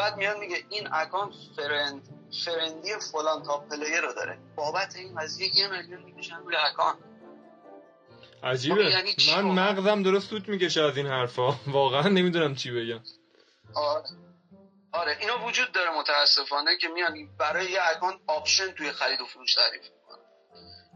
بعد 0.01 0.17
میاد 0.17 0.37
میگه 0.37 0.63
این 0.69 0.93
account 0.93 1.33
friend 1.55 2.01
friend 2.45 2.83
ی 2.83 2.89
فلان 3.11 3.43
top 3.43 3.69
player 3.69 4.01
رو 4.01 4.13
داره. 4.13 4.37
بابت 4.55 4.95
این 4.95 5.15
قضیه 5.15 5.55
یه 5.55 5.67
میلیون 5.67 6.03
می‌کشن 6.03 6.35
روی 6.35 6.55
account. 6.55 6.97
عجیبه. 8.43 8.75
خب 8.75 8.89
یعنی 8.89 9.15
من؟ 9.35 9.41
مغزم 9.41 10.03
درست 10.03 10.29
سوت 10.29 10.49
می‌کشه 10.49 10.81
از 10.81 10.97
این 10.97 11.07
حرفا. 11.07 11.55
واقعا 11.67 12.07
نمی‌دونم 12.07 12.55
چی 12.55 12.71
بگم. 12.71 12.99
آره. 13.75 14.03
آره 14.93 15.17
اینا 15.19 15.45
وجود 15.45 15.71
داره 15.71 15.99
متاسفانه 15.99 16.77
که 16.77 16.87
میان 16.87 17.13
برای 17.39 17.71
یه 17.71 17.79
account 17.95 18.19
option 18.27 18.71
توی 18.71 18.91
خرید 18.91 19.21
و 19.21 19.25
فروش 19.25 19.55
تعریف 19.55 19.81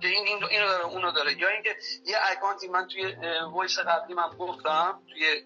که 0.02 0.08
این 0.08 0.28
این 0.28 0.44
اینو 0.44 0.68
داره 0.68 0.86
اونو 0.86 1.12
داره. 1.12 1.40
یا 1.40 1.50
اینکه 1.50 1.76
یه 2.06 2.18
account 2.24 2.62
ی 2.62 2.68
من 2.68 2.88
توی 2.88 3.16
voice 3.54 3.80
قبلی 3.80 4.14
من 4.14 4.30
گفتم 4.40 5.02
توی 5.14 5.42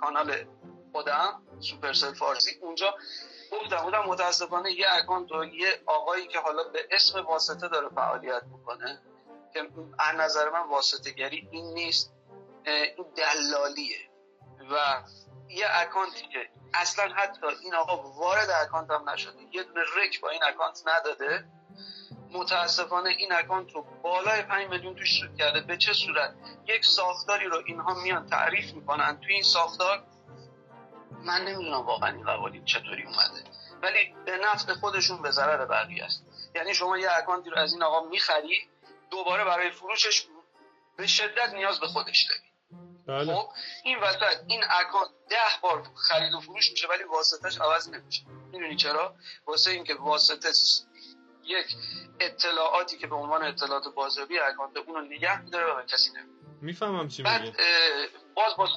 کانال 0.00 0.44
خودم 0.94 1.42
Supercell 1.60 2.14
فارسی. 2.14 2.50
اونجا 2.60 2.94
گفتم 3.52 3.82
بودم 3.82 4.02
متاسفانه 4.06 4.72
یه 4.72 4.86
account 4.90 5.32
و 5.32 5.44
یه 5.44 5.82
آقایی 5.86 6.26
که 6.26 6.38
حالا 6.40 6.62
به 6.62 6.88
اسم 6.90 7.20
واسطه 7.20 7.68
داره 7.68 7.88
فعالیت 7.88 8.42
می‌کنه 8.52 9.02
که 9.54 9.68
از 9.98 10.16
نظر 10.16 10.50
من 10.50 10.68
واسطه 10.68 11.10
گری 11.10 11.48
این 11.50 11.74
نیست 11.74 12.12
این 12.66 13.06
دلالیه. 13.16 13.98
و 14.72 15.02
یه 15.48 15.66
account 15.70 16.21
ی 16.21 16.28
که 16.32 16.48
اصلا 16.74 17.14
حتی 17.14 17.46
این 17.62 17.74
آقا 17.74 18.12
وارد 18.12 18.50
account 18.50 18.90
هم 18.90 19.10
نشده 19.10 19.38
یه 19.52 19.62
دونه 19.62 19.80
attack 19.80 20.20
با 20.20 20.30
این 20.30 20.40
account 20.44 20.82
نداده 20.86 21.44
متاسفانه 22.30 23.10
این 23.10 23.32
account 23.32 23.72
رو 23.72 23.86
بالای 24.02 24.42
5 24.42 24.68
میلیون 24.68 24.94
توش 24.94 25.20
سود 25.20 25.36
کرده. 25.38 25.60
به 25.60 25.76
چه 25.76 25.92
صورت؟ 25.92 26.34
یک 26.66 26.84
ساختاری 26.84 27.44
رو 27.44 27.62
اینها 27.66 27.94
میان 27.94 28.26
تعریف 28.26 28.74
می‌کنن. 28.74 29.20
توی 29.20 29.32
این 29.32 29.42
ساختار 29.42 30.06
من 31.24 31.44
نمی‌دونم 31.44 31.86
واقعا 31.86 32.10
این 32.10 32.24
قوانین 32.24 32.64
چطوری 32.64 33.02
اومده. 33.02 33.44
ولی 33.82 34.14
به 34.26 34.36
نفع 34.36 34.74
خودشون 34.74 35.22
به 35.22 35.30
ضرر 35.30 35.64
بقیه 35.64 36.04
است. 36.04 36.24
یعنی 36.54 36.74
شما 36.74 36.98
یه 36.98 37.08
account 37.12 37.45
ی 37.45 37.50
رو 37.50 37.58
از 37.58 37.72
این 37.72 37.82
آقا 37.82 38.08
می‌خری 38.08 38.68
دوباره 39.10 39.44
برای 39.44 39.70
فروشش 39.70 40.26
به 40.96 41.06
شدت 41.06 41.54
نیاز 41.54 41.80
به 41.80 41.86
خودش 41.86 42.26
داری 42.28 42.54
بله. 43.06 43.34
خب 43.34 43.48
این 43.84 43.98
وسط 43.98 44.22
این 44.46 44.64
account 44.70 45.10
ده 45.30 45.60
بار 45.62 45.82
خرید 46.08 46.34
و 46.34 46.40
فروش 46.40 46.70
میشه 46.70 46.88
ولی 46.88 47.04
واسطش 47.04 47.60
عوض 47.60 47.88
نمیشه. 47.88 48.22
می‌دونی 48.52 48.76
چرا؟ 48.76 49.14
واسه 49.46 49.70
اینکه 49.70 49.94
واسطه 49.94 50.48
یک 51.44 51.66
اطلاعاتی 52.20 52.98
که 52.98 53.06
به 53.06 53.14
عنوان 53.14 53.42
اطلاعات 53.42 53.94
بازاریابی 53.94 54.38
اکانت 54.38 54.76
اونو 54.76 55.00
نگه 55.00 55.42
میداره 55.42 55.72
و 55.72 55.76
به 55.76 55.82
کسی 55.82 56.10
نمیده 56.12 56.43
می‌فهمم 56.64 57.08
چی 57.08 57.22
بعد 57.22 57.42
باز 58.34 58.56
باز 58.58 58.70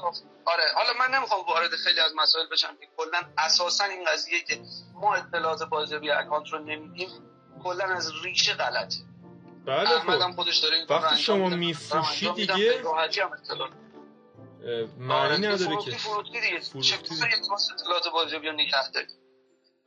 آره 0.46 0.64
حالا 0.76 0.94
من 1.00 1.16
نمی‌خوام 1.16 1.46
وارد 1.46 1.76
خیلی 1.76 2.00
از 2.00 2.12
مسائل 2.16 2.48
بشم 2.48 2.78
که 2.80 2.88
کلا 2.98 3.22
اساسا 3.38 3.84
این 3.84 4.04
قضیه 4.04 4.44
که 4.44 4.60
ما 4.94 5.16
اطلاعات 5.16 5.64
بازاریابی 5.64 6.12
اکانت 6.12 6.50
رو 6.50 6.60
نمیدیم 6.60 7.10
کلا 7.64 7.84
از 7.84 8.12
ریشه 8.24 8.54
غلطه. 8.54 8.96
بله 9.66 10.00
خب. 10.00 10.36
خودش 10.36 10.58
داره 10.58 10.86
وقتی 10.90 11.18
شما. 11.18 11.50
میفروشی 11.50 12.32
دیگه- 12.32 12.82
معنی 14.98 15.14
آره، 15.14 15.38
نداره 15.38 15.78
که. 15.84 15.92
فروختی 15.92 16.42
دیگه. 16.42 16.62
اطلاعات 17.74 18.08
بازاریابی 18.14 18.48
رو 18.48 18.54
نگه 18.54 18.78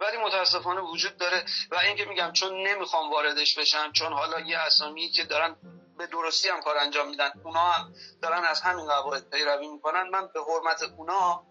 ولی 0.01 0.17
متاسفانه 0.17 0.81
وجود 0.81 1.17
داره. 1.17 1.45
و 1.71 1.77
اینکه 1.77 2.05
میگم 2.05 2.33
چون 2.33 2.67
نمی‌خوام 2.67 3.11
واردش 3.11 3.59
بشم 3.59 3.93
چون 3.93 4.13
حالا 4.13 4.41
یه 4.41 4.59
اسامی 4.59 5.09
که 5.11 5.25
دارن 5.25 5.57
به 6.01 6.07
درستی 6.07 6.49
هم 6.49 6.61
کار 6.61 6.79
انجام 6.79 7.09
میدن. 7.09 7.31
اونا 7.45 7.61
هم 7.61 7.95
دارن 8.23 8.45
از 8.45 8.61
همین 8.61 8.87
قواعد 8.87 9.31
پیروی 9.31 9.69
می‌کنن. 9.69 10.09
من 10.09 10.29
به 10.35 10.41
حرمت 10.49 10.83
اونا 10.83 11.47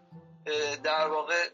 در 0.83 1.07
واقع 1.07 1.49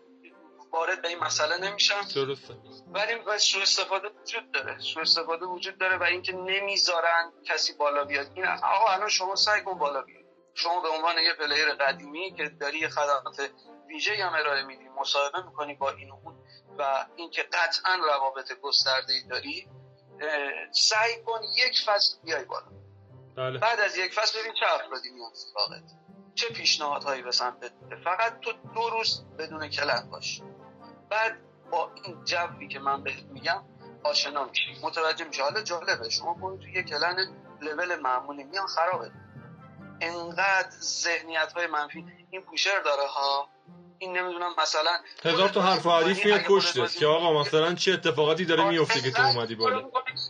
وارد 0.72 1.02
به 1.02 1.08
این 1.08 1.20
مسئله 1.20 1.58
نمیشم. 1.58 2.02
درسته. 2.16 2.54
ولی 2.88 3.38
سوء 3.38 3.62
استفاده 3.62 4.08
وجود 4.08 4.52
داره. 4.52 4.80
سوء 4.80 5.02
استفاده 5.02 5.46
وجود 5.46 5.78
داره 5.78 5.98
و 5.98 6.04
اینکه 6.04 6.34
نمی‌ذارن 6.34 7.32
کسی 7.46 7.74
بالا 7.74 8.06
بیاد. 8.06 8.28
این 8.36 8.46
آقا 8.46 8.94
الان 8.94 9.10
شما 9.10 9.36
سعی 9.36 9.62
کن 9.62 9.78
بالا 9.78 10.02
بیاد 10.02 10.26
شما 10.54 10.82
به 10.82 10.90
عنوان 10.90 11.16
یه 11.18 11.34
پلیر 11.34 11.74
قدیمی 11.74 12.34
که 12.38 12.50
داری 12.50 12.90
خدمات 12.90 13.52
ویژه 13.88 14.26
هم 14.26 14.34
ارائه 14.34 14.64
میدی 14.64 14.90
مصاحبه 14.90 15.42
می‌کنی 15.42 15.76
با 15.76 15.90
این 15.90 16.10
و 16.10 16.14
اون 16.24 16.36
و 16.78 17.06
اینکه 17.16 17.44
قطعا 17.44 17.96
روابط 17.96 18.54
گسترده 18.62 19.14
ای 19.14 19.24
داری 19.24 19.68
سعی 20.72 21.24
کن 21.26 21.42
یک 21.56 21.80
فصل 21.86 22.18
بیای 22.24 22.46
بالا. 22.46 22.66
بله. 23.38 23.60
بعد 23.60 23.80
از 23.80 23.98
یک 23.98 24.14
فصل 24.14 24.40
ببین 24.40 24.54
چه 24.54 24.66
افرادی 24.74 25.10
میان 25.10 25.32
سراغت. 25.34 25.84
چه 26.36 26.48
پیشنهادهایی 26.48 27.22
به 27.22 27.32
سمتت 27.32 27.72
فقط 28.04 28.40
تو 28.40 28.52
دو 28.76 28.90
روز 28.90 29.26
بدون 29.38 29.68
کلن 29.68 30.10
باش. 30.12 30.42
بعد 31.10 31.40
با 31.72 31.92
این 32.04 32.24
جوی 32.24 32.68
که 32.68 32.80
من 32.80 33.04
بهت 33.04 33.24
میگم 33.24 33.64
آشنا 34.04 34.46
میشی. 34.46 34.80
متوجه 34.84 35.26
میشه 35.26 35.44
حالا 35.44 35.62
جالبه. 35.62 36.10
شما 36.10 36.34
برو 36.34 36.58
توی 36.58 36.74
یه 36.74 36.84
کلن 36.84 37.16
لول 37.62 37.96
معمولی. 37.96 38.44
میان 38.44 38.68
خرابه. 38.68 39.12
انقدر 40.02 40.70
ذهنیت 40.82 41.54
های 41.54 41.68
منفی. 41.68 42.06
این 42.30 42.42
پوشر 42.42 42.80
داره 42.80 43.08
ها. 43.08 43.50
این 44.00 44.18
نمی‌دونم 44.18 44.52
مثلا 44.58 44.92
هزار 45.26 45.50
تا 45.50 45.62
حرف 45.62 45.86
و 45.86 45.92
حدیث 45.92 46.26
میاد 46.26 46.42
پشتت 46.42 46.98
که 46.98 47.06
آقا 47.06 47.42
مثلا 47.42 47.76
چه 47.76 47.94
اتفاقاتی 47.94 48.46
داره 48.46 48.70
میفته 48.70 49.02
که 49.02 49.12
تو 49.12 49.22
اومدی 49.22 49.56
بالا؟ 49.56 49.82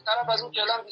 طرف 0.06 0.30
از 0.30 0.41
اون 0.41 0.51
کلم 0.51 0.86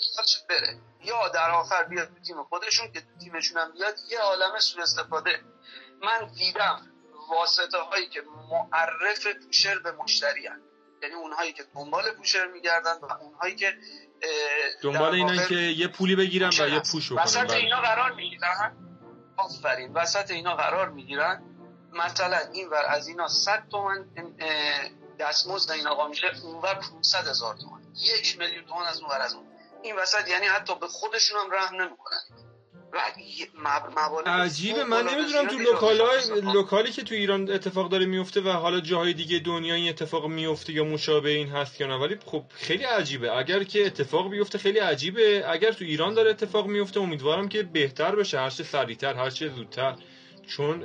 بره. 0.49 0.77
یا 1.03 1.29
در 1.29 1.51
آخر 1.51 1.83
بیاد 1.83 2.07
تو 2.07 2.19
تیم 2.27 2.43
خودشون 2.43 2.91
که 2.91 3.01
تیمشون 3.23 3.57
هم 3.57 3.71
بیاد 3.71 3.95
یه 4.11 4.19
عالم 4.19 4.59
سوء 4.59 4.83
استفاده. 4.83 5.39
من 6.01 6.27
دیدم 6.37 6.81
واسطه 7.29 7.77
هایی 7.77 8.09
که 8.09 8.21
معرف 8.51 9.27
پوشر 9.45 9.79
به 9.79 9.91
مشتری 9.91 10.47
هن. 10.47 10.61
یعنی 11.03 11.15
اونهایی 11.15 11.53
که 11.53 11.63
دنبال 11.75 12.11
پوشر 12.11 12.47
میگردن 12.47 12.93
و 13.01 13.13
اونهایی 13.21 13.55
که 13.55 13.73
دنبال 14.81 15.13
اینن 15.13 15.47
که 15.47 15.55
یه 15.55 15.87
پولی 15.87 16.15
بگیرن 16.15 16.49
و 16.59 16.69
یه. 16.69 16.79
push 16.91 17.11
بکنن. 17.11 17.23
وسط 17.23 17.47
بله. 17.47 17.53
اینا 17.53 17.81
قرار 17.81 18.11
می‌گیرن. 18.11 18.77
آفرین. 19.37 19.93
وسط 19.93 20.31
اینا 20.31 20.55
قرار 20.55 20.89
می‌گیرن. 20.89 21.43
مثلا 21.93 22.37
این 22.53 22.69
ور 22.69 22.85
از 22.89 23.07
اینا 23.07 23.27
100 23.27 23.63
تومن 23.71 24.05
دستمزد 25.19 25.71
این 25.71 25.87
آقا 25.87 26.07
میشه 26.07 26.27
اونور 26.43 26.73
500 26.73 27.27
هزار 27.27 27.55
تومن. 27.55 27.81
یک 28.01 28.39
میلیون 28.39 28.65
تومن 28.65 28.85
از 28.85 28.99
اون 29.01 29.09
ور 29.09 29.21
از 29.21 29.33
اون. 29.33 29.43
این 29.83 29.95
وسط 29.95 30.27
یعنی 30.29 30.45
حتی 30.45 30.75
به 30.75 30.87
خودشون 30.87 31.39
هم 31.39 31.51
رحم 31.51 31.81
نمی‌کنن. 31.81 32.17
مب- 33.55 34.29
عجیبه. 34.29 34.83
من 34.83 35.03
نمی‌دونم 35.07 35.47
تو 35.47 35.57
local 35.59 36.18
ای. 36.18 36.41
local 36.41 36.83
ی 36.83 36.91
که 36.91 37.03
تو 37.03 37.15
ایران 37.15 37.51
اتفاق 37.51 37.89
داره 37.91 38.05
میفته 38.05 38.41
و 38.41 38.49
حالا 38.49 38.79
جاهای 38.79 39.13
دیگه 39.13 39.39
دنیا 39.39 39.75
این 39.75 39.89
اتفاق 39.89 40.25
میفته 40.25 40.73
یا 40.73 40.83
مشابه 40.83 41.29
این 41.29 41.49
هست 41.49 41.81
یا 41.81 41.87
نه. 41.87 41.95
ولی 41.95 42.17
خب 42.25 42.43
خیلی 42.55 42.83
عجیبه. 42.83 43.37
اگر 43.37 43.63
که 43.63 43.85
اتفاق 43.85 44.29
بیفته 44.29 44.57
خیلی 44.57 44.79
عجیبه. 44.79 45.45
اگر 45.47 45.71
تو 45.71 45.85
ایران 45.85 46.13
داره 46.13 46.29
اتفاق 46.29 46.67
میفته 46.67 46.99
امیدوارم 46.99 47.49
که 47.49 47.63
بهتر 47.63 48.15
بشه. 48.15 48.39
هر 48.39 48.49
چه 48.49 48.63
سریعتر 48.63 49.13
هر 49.13 49.29
چه 49.29 49.49
زودتر. 49.49 49.95
چون 50.47 50.83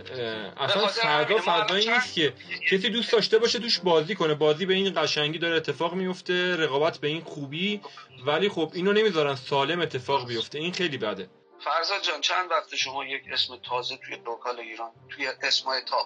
اصلا 0.57 0.87
فردا 0.87 1.39
چند- 1.41 1.73
نیست 1.73 2.15
که 2.15 2.33
کسی 2.71 2.91
دوست 2.91 3.13
داشته 3.13 3.39
باشه 3.39 3.59
توش 3.59 3.79
بازی 3.81 4.15
کنه. 4.15 4.35
بازی 4.35 4.67
به 4.67 4.75
این 4.75 4.93
قشنگی 5.03 5.39
داره 5.39 5.57
اتفاق 5.57 5.95
میفته 5.95 6.57
رقابت 6.57 6.99
به 6.99 7.09
این 7.09 7.21
خوبی. 7.25 7.81
ولی 8.27 8.49
خب 8.49 8.71
اینو 8.75 8.93
نمی‌ذارن 8.93 9.35
سالم 9.35 9.81
اتفاق 9.81 10.27
بیفته. 10.29 10.59
این 10.59 10.73
خیلی 10.73 10.99
بده. 10.99 11.29
فرزاد 11.65 12.03
جان 12.03 12.21
چند 12.21 12.51
وقت 12.51 12.75
شما 12.77 13.05
یک 13.05 13.23
اسم 13.33 13.57
تازه 13.57 13.97
توی 13.97 14.17
لوکال 14.27 14.61
ایران 14.61 14.91
توی 15.09 15.29
اسمای 15.43 15.81
تا 15.87 15.97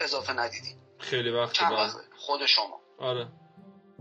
اضافه 0.00 0.32
ندیدید 0.32 0.76
خیلی 0.98 1.30
وقت 1.30 1.52
چند 1.52 1.72
وقته 1.72 1.98
خود 2.16 2.46
شما. 2.46 2.80
آره. 2.98 3.26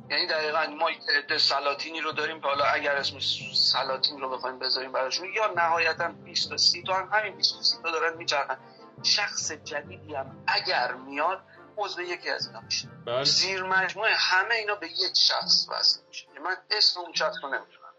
یعنی 0.09 0.27
دقیقا 0.27 0.67
ما 0.79 0.91
یک 0.91 0.97
عده 1.17 1.37
سلاطینی 1.37 2.01
رو 2.01 2.11
داریم 2.11 2.41
که 2.41 2.47
حالا 2.47 2.65
اگر 2.65 2.95
اسم 2.95 3.19
سلاطین 3.53 4.21
رو 4.21 4.29
بخوایم 4.29 4.59
بذاریم 4.59 4.91
براشون 4.91 5.33
یا 5.33 5.53
نهایتا 5.57 6.07
20 6.07 6.49
تا 6.49 6.57
30 6.57 6.83
تا 6.83 6.93
هم 6.93 7.09
همین 7.13 7.35
20 7.37 7.55
تا 7.55 7.61
30 7.63 7.77
تا 7.83 7.91
دارن 7.91 8.17
میچرخن. 8.17 8.57
شخص 9.03 9.51
جدیدی 9.51 10.15
هم 10.15 10.43
اگر 10.47 10.93
میاد 10.93 11.43
عضو 11.77 12.01
یکی 12.01 12.29
از 12.29 12.47
اینا 12.47 12.61
میشه. 12.61 12.87
بله. 13.05 13.23
زیر 13.23 13.63
مجموعه 13.63 14.15
همه 14.15 14.55
اینا 14.55 14.75
به 14.75 14.87
یک 14.87 15.17
شخص 15.17 15.67
وصل 15.69 15.99
میشه. 16.07 16.27
من 16.43 16.57
اسم 16.71 16.99
اون 16.99 17.13
شخص 17.13 17.35
رو 17.43 17.49
نمی‌تونم 17.49 17.93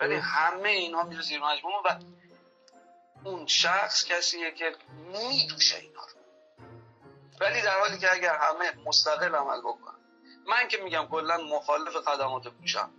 ولی. 0.00 0.14
همه 0.14 0.68
اینا 0.68 1.02
میره 1.02 1.22
زیر 1.22 1.40
مجموعه 1.40 1.76
و 1.84 1.98
اون 3.24 3.46
شخص 3.46 4.04
کسیه 4.04 4.50
که 4.50 4.76
میدوشه 5.12 5.76
اینا 5.76 6.00
رو. 6.00 6.20
ولی 7.40 7.62
در 7.62 7.80
حالی 7.80 7.98
که 7.98 8.12
اگر 8.12 8.36
همه 8.36 8.72
مستقل 8.86 9.34
عمل 9.34 9.60
بکنن. 9.60 9.96
من 10.46 10.68
که 10.68 10.76
میگم 10.76 11.08
کلا 11.10 11.36
مخالف 11.36 11.96
خدمات 11.96 12.48
پوشم. 12.48 12.90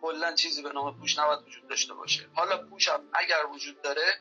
کلا 0.00 0.34
چیزی 0.34 0.62
به 0.62 0.72
نام 0.72 1.00
پوش 1.00 1.18
نباید 1.18 1.42
وجود 1.42 1.68
داشته 1.68 1.94
باشه. 1.94 2.28
حالا 2.34 2.66
پوشم 2.66 3.00
اگر 3.12 3.46
وجود 3.52 3.82
داره 3.82 4.20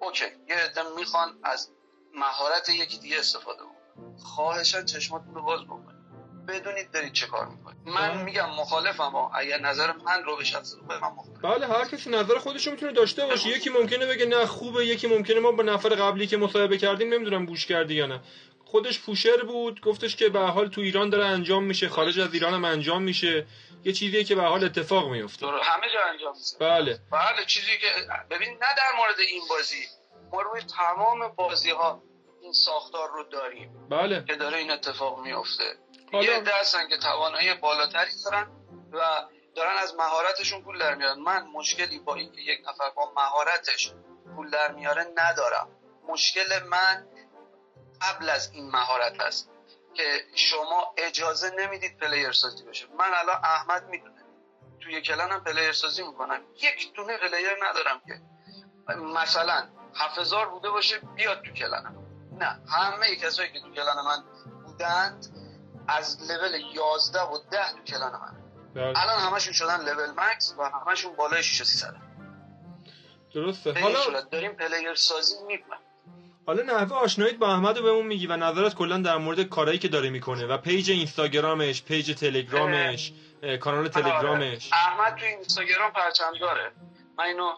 اوکی. 0.00 0.24
یه 0.48 0.56
عده 0.56 0.82
می‌خوان 0.96 1.38
از 1.42 1.70
مهارت 2.14 2.68
یکی 2.68 2.98
دیگه 2.98 3.18
استفاده 3.18 3.58
بکنن 3.62 4.16
خواهشان 4.18 4.84
چشماتون 4.84 5.34
رو 5.34 5.42
باز 5.42 5.64
بکنید. 5.64 5.98
بدونید 6.48 6.90
دارید 6.90 7.12
چه 7.12 7.26
کار 7.26 7.48
می‌کنید. 7.48 7.78
من. 7.86 8.22
میگم 8.22 8.50
مخالفم 8.50 9.02
اما 9.02 9.30
اگر 9.34 9.60
نظر 9.60 9.92
من 9.92 10.24
رو 10.24 10.36
به 10.36 10.44
شخص 10.44 10.74
رو 10.74 10.86
من 10.86 11.08
مخالف. 11.08 11.38
بله 11.42 11.66
هر 11.66 11.84
کسی 11.84 12.10
نظر 12.10 12.38
خودش 12.38 12.66
رو 12.66 12.72
می‌تونه 12.72 12.92
داشته 12.92 13.26
باشه. 13.26 13.48
یکی 13.48 13.70
ممکنه 13.70 14.06
بگه 14.06 14.26
نه 14.26 14.46
خوبه. 14.46 14.86
یکی 14.86 15.06
ممکنه 15.06 15.40
ما 15.40 15.52
با 15.52 15.62
نفر 15.62 15.88
قبلی 15.88 16.26
که 16.26 16.36
مصاحبه 16.36 16.78
کردیم 16.78 17.14
نمی‌دونم 17.14 17.46
گوش 17.46 17.66
کردی 17.66 17.94
یا 17.94 18.06
نه. 18.06 18.20
خودش 18.70 19.00
پوشر 19.00 19.42
بود 19.42 19.80
گفتش 19.80 20.16
که 20.16 20.28
به 20.28 20.40
حال 20.40 20.68
تو 20.68 20.80
ایران 20.80 21.10
داره 21.10 21.24
انجام 21.24 21.64
میشه 21.64 21.88
خارج 21.88 22.20
از 22.20 22.34
ایران 22.34 22.54
هم 22.54 22.64
انجام 22.64 23.02
میشه. 23.02 23.46
یه 23.84 23.92
چیزیه 23.92 24.24
که 24.24 24.34
به 24.34 24.42
حال 24.42 24.64
اتفاق 24.64 25.08
میفته. 25.10 25.46
همه 25.46 25.86
جا 25.94 26.00
انجام 26.12 26.32
میشه. 26.38 26.56
بله. 26.60 26.98
بله 27.12 27.44
چیزی 27.46 27.78
که 27.80 27.86
ببین 28.30 28.48
نه 28.48 28.74
در 28.76 28.96
مورد 28.98 29.20
این 29.28 29.42
بازی. 29.50 29.84
ما 30.32 30.42
روی 30.42 30.62
تمام 30.62 31.28
بازی 31.28 31.70
ها 31.70 32.02
این 32.42 32.52
ساختار 32.52 33.08
رو 33.10 33.24
داریم. 33.24 33.88
بله. 33.90 34.24
که 34.28 34.34
داره 34.34 34.58
این 34.58 34.70
اتفاق 34.70 35.18
میفته. 35.20 35.64
حالا- 36.12 36.24
یه 36.24 36.32
عده 36.36 36.50
هستن 36.60 36.88
که 36.88 36.96
توانایی 36.96 37.54
بالاتری 37.54 38.10
دارن 38.24 38.46
و 38.92 38.98
دارن 39.56 39.76
از 39.78 39.94
مهارتشون 39.94 40.62
پول 40.62 40.78
در 40.78 40.94
میارن. 40.94 41.18
من 41.20 41.46
مشکلی 41.54 41.98
با 41.98 42.14
اینکه 42.14 42.40
یک 42.40 42.58
نفر 42.68 42.90
با 42.96 43.12
مهارتش 43.16 43.92
پول 44.36 44.50
در 44.50 44.72
میاره 44.72 45.06
ندارم. 45.16 45.68
مشکل 46.08 46.62
من 46.70 47.06
قبل 48.02 48.30
از 48.30 48.50
این 48.52 48.70
مهارت 48.70 49.20
هست 49.20 49.50
که 49.94 50.24
شما 50.34 50.94
اجازه 50.96 51.50
نمی‌دید 51.58 51.98
پلیر 51.98 52.32
سازی 52.32 52.64
بشه. 52.64 52.86
من 52.98 53.10
الان 53.14 53.44
احمد 53.44 53.88
می‌دونه. 53.88 54.24
توی 54.80 55.02
clan 55.02 55.32
هم 55.32 55.44
player 55.44 55.72
سازی 55.72 56.02
می‌کنم. 56.02 56.40
یک 56.62 56.94
دونه 56.94 57.18
player 57.18 57.56
ندارم 57.70 58.00
که. 58.06 58.20
مثلا 58.94 59.68
هزار 60.16 60.48
بوده 60.48 60.70
باشه 60.70 60.98
بیاد 60.98 61.42
تو 61.42 61.52
clan 61.52 61.81
م. 61.81 61.96
نه 62.32 62.60
همه 62.68 63.16
کسایی 63.16 63.52
که 63.52 63.60
تو 63.60 63.72
clan 63.72 63.96
من 64.06 64.24
بودند 64.66 65.26
از 65.88 66.30
level 66.30 66.54
11 66.74 67.20
و 67.22 67.38
10 67.50 67.72
تو 67.72 67.82
clan 67.82 68.12
من. 68.12 68.36
بله. 68.74 69.02
الان 69.02 69.18
همشون 69.18 69.52
شدن 69.52 69.80
level 69.80 70.10
max 70.10 70.54
و 70.58 70.62
همشون 70.62 71.16
بالای 71.16 71.42
6300 71.42 71.94
درسته. 73.34 73.80
حالا 73.80 74.20
داریم 74.20 74.52
player 74.52 74.94
سازی 74.94 75.44
می‌کنم. 75.46 75.80
حالا 76.48 76.62
نحوه 76.62 76.96
آشناییت 76.96 77.36
با 77.36 77.52
احمد 77.52 77.78
رو 77.78 77.82
بهمون 77.82 78.06
میگی 78.06 78.26
و 78.26 78.36
نظرت 78.36 78.74
کلا 78.74 78.98
در 78.98 79.16
مورد 79.16 79.42
کارهایی 79.42 79.78
که 79.78 79.88
داره 79.88 80.10
می‌کنه 80.10 80.46
و 80.46 80.58
page 80.58 80.90
اینستاگرامش 80.90 81.82
page 81.82 82.14
تلگرامش 82.14 83.12
اه، 83.42 83.56
کانال 83.56 83.88
تلگرامش. 83.88 84.72
احمد 84.72 85.14
توی 85.14 85.28
اینستاگرام 85.28 85.92
پرچم 85.92 86.32
داره. 86.40 86.72
من 87.18 87.24
اینو 87.24 87.52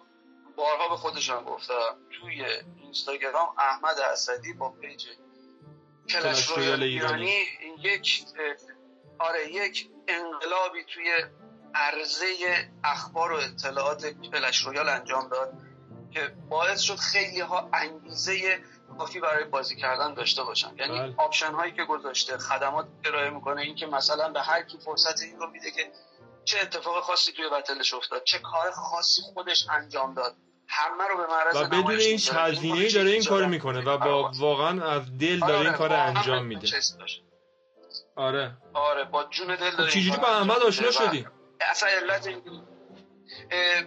بارها 0.57 0.89
به 0.89 0.97
خودشم 0.97 1.45
گفتم. 1.45 1.97
توی 2.21 2.45
اینستاگرام 2.83 3.49
احمد 3.59 3.99
اسدی 4.13 4.53
با 4.53 4.71
page 4.71 5.07
Clash 6.09 6.47
Royale 6.47 6.83
ایرانی. 6.83 7.43
یک 7.83 8.25
آره 9.19 9.53
یک 9.53 9.89
انقلابی 10.09 10.85
توی 10.95 11.13
عرضه 11.75 12.27
اخبار 12.85 13.33
و 13.33 13.37
اطلاعات 13.37 14.07
Clash 14.07 14.59
Royale 14.59 14.89
انجام 14.89 15.29
داد 15.29 15.53
که 16.11 16.33
باعث 16.49 16.81
شد 16.81 16.97
خیلی 16.97 17.41
ها 17.41 17.71
انگیزه 17.73 18.59
کافی 19.01 19.21
برای 19.21 19.45
بازی 19.45 19.77
کردن 19.77 20.15
داشته 20.15 20.43
باشن 20.43 20.77
یعنی 20.79 20.99
بله. 20.99 21.15
option 21.19 21.53
هایی 21.53 21.73
که 21.73 21.85
گذاشته 21.85 22.39
خدمات 22.39 22.87
ارائه 23.05 23.31
می‌کنه 23.31 23.61
این 23.61 23.75
که 23.75 23.87
مثلا 23.87 24.29
به 24.29 24.41
هر 24.41 24.63
کی 24.63 24.79
فرصت 24.85 25.23
این 25.23 25.39
رو 25.39 25.51
میده 25.51 25.71
که 25.71 25.91
چه 26.45 26.59
اتفاق 26.63 27.03
خاصی 27.03 27.33
توی 27.33 27.45
بتلش 27.49 27.95
افتاد 27.95 28.23
چه 28.25 28.39
کار 28.39 28.71
خاصی 28.71 29.23
خودش 29.35 29.67
انجام 29.71 30.15
داد 30.15 30.35
همه 30.69 31.05
رو 31.09 31.17
به 31.17 31.27
معرض 31.27 31.57
و 31.57 31.65
بدون 31.69 31.91
هیچ 32.01 32.13
می‌ذاره. 32.13 32.41
هزینه 32.53 32.79
این 32.79 32.91
داره 32.95 33.11
این 33.11 33.25
کار 33.25 33.47
می‌کنه. 33.47 33.81
و 33.81 33.99
با 33.99 34.15
آره. 34.15 34.39
واقعا 34.39 34.91
از 34.91 35.03
دل 35.19 35.39
داره 35.39 35.59
این 35.59 35.69
آره، 35.69 35.79
کار 35.79 35.93
انجام 35.93 36.45
میده. 36.45 36.69
آره 38.17 38.57
آره 38.75 39.05
با 39.05 39.25
جون 39.25 39.47
دل 39.57 39.71
خب 39.71 39.77
داره 39.77 39.91
چجوری 39.91 40.17
با 40.17 40.29
احمد 40.29 40.63
آشنا 40.63 40.91
شدی 40.91 41.27
اصلا 41.61 41.89
علت 41.89 42.27
این- 42.27 42.63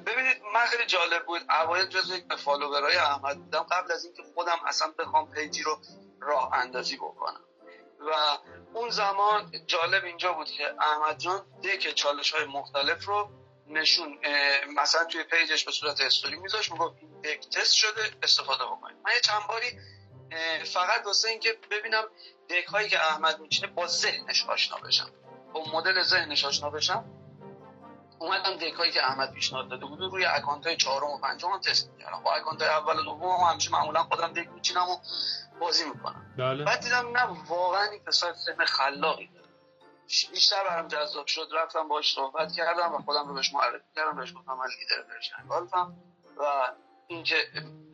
ببینید 0.05 0.41
من 0.53 0.65
خیلی 0.65 0.85
جالب 0.85 1.25
بود. 1.25 1.41
اوایل 1.49 1.85
جز 1.85 2.09
یک 2.09 2.35
فالوورای 2.35 2.95
احمد 2.95 3.37
بودم. 3.37 3.63
قبل 3.63 3.91
از 3.91 4.05
اینکه 4.05 4.23
خودم 4.33 4.59
اصلا 4.67 4.93
بخوام 4.99 5.31
پیجی 5.31 5.63
رو 5.63 5.81
راه 6.21 6.53
اندازی 6.53 6.97
بکنم. 6.97 7.41
و 7.99 8.37
اون 8.73 8.89
زمان 8.89 9.51
جالب 9.67 10.05
اینجا 10.05 10.33
بود 10.33 10.47
که 10.47 10.75
احمد 10.79 11.17
جان 11.17 11.45
deck 11.63 11.93
چالش 11.93 12.33
های 12.33 12.45
مختلف 12.45 13.05
رو 13.05 13.29
نشون 13.67 14.19
مثلا 14.75 15.05
توی 15.05 15.23
page 15.23 15.51
ش 15.51 15.65
به 15.65 15.71
صورت 15.71 16.01
استوری 16.01 16.35
میذاشت. 16.35 16.71
می‌گفت 16.71 16.95
deck 17.23 17.49
تست 17.49 17.73
شده 17.73 18.11
استفاده 18.23 18.65
بکنید. 18.65 18.97
من 19.05 19.11
یه 19.13 19.19
چند 19.19 19.41
باری 19.47 19.79
فقط 20.65 21.05
واسه 21.05 21.29
اینکه 21.29 21.57
ببینم 21.71 22.03
deck 22.49 22.65
هایی 22.65 22.89
که 22.89 23.05
احمد 23.05 23.39
میچینه 23.39 23.67
با 23.67 23.87
ذهنش 23.87 24.45
آشنا 24.45 24.77
بشم. 24.77 25.11
با 25.53 25.63
مدل 25.73 26.03
ذهنش 26.03 26.45
آشنا 26.45 26.69
بشم. 26.69 27.05
اومدم 28.23 28.75
هایی 28.77 28.91
که 28.91 29.05
احمد 29.05 29.33
پیشنهاد 29.33 29.69
داده 29.69 29.85
بود 29.85 29.99
روی 29.99 30.25
account 30.25 30.67
های 30.67 30.77
چهارم 30.77 31.09
و 31.09 31.17
پنجم 31.17 31.49
هم 31.49 31.59
تست 31.59 31.89
می‌کردم. 31.89 32.23
با 32.23 32.33
account 32.33 32.61
های 32.61 32.71
اول 32.71 32.99
و 32.99 33.03
دوم 33.03 33.31
هم 33.31 33.51
همیشه 33.51 33.71
معمولا 33.71 34.03
خودم 34.03 34.33
deck 34.33 34.47
میچینم 34.47 34.89
و 34.89 34.97
بازی 35.59 35.89
می‌کنم. 35.89 36.35
بله. 36.37 36.63
بعد 36.63 36.79
دیدم 36.79 37.17
نه 37.17 37.23
واقعا 37.47 37.83
این 37.83 38.03
پسر 38.03 38.33
سن 38.33 38.65
خلاقی 38.65 39.27
داره. 39.27 39.47
بیشتر 40.31 40.63
برام 40.69 40.87
جذاب 40.87 41.27
شد. 41.27 41.47
رفتم 41.53 41.87
باهاش 41.87 42.13
صحبت 42.13 42.51
کردم 42.51 42.95
و 42.95 43.01
خودم 43.01 43.27
رو 43.27 43.33
بهش 43.33 43.53
معرفی 43.53 43.85
کردم. 43.95 44.15
بهش 44.15 44.33
گفتم 44.33 44.53
من 44.53 44.67
لیدر 44.79 45.13
ورژن 45.13 45.47
گالفم 45.49 45.97
و 46.37 46.43
اینکه 47.07 47.35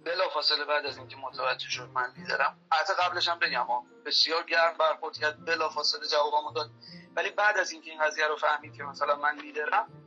بلا 0.05 0.29
فاصله 0.29 0.65
بعد 0.65 0.85
از 0.85 0.97
اینکه 0.97 1.15
متوجه 1.15 1.69
شد 1.69 1.89
من 1.93 2.13
لیدرم 2.17 2.57
حتی 2.71 2.93
قبلش 2.93 3.27
هم 3.27 3.39
بگم 3.39 3.67
بسیار 4.05 4.43
گرم 4.43 4.77
برخورد 4.77 5.17
کرد. 5.17 5.45
بلا 5.45 5.69
فاصله 5.69 6.07
جوابمو 6.07 6.51
داد. 6.51 6.69
ولی 7.15 7.29
بعد 7.29 7.57
از 7.57 7.71
اینکه 7.71 7.91
این 7.91 8.03
قضیه 8.03 8.27
رو 8.27 8.35
فهمید 8.35 8.73
که 8.73 8.83
مثلا 8.83 9.15
من 9.15 9.35
لیدرم 9.35 9.98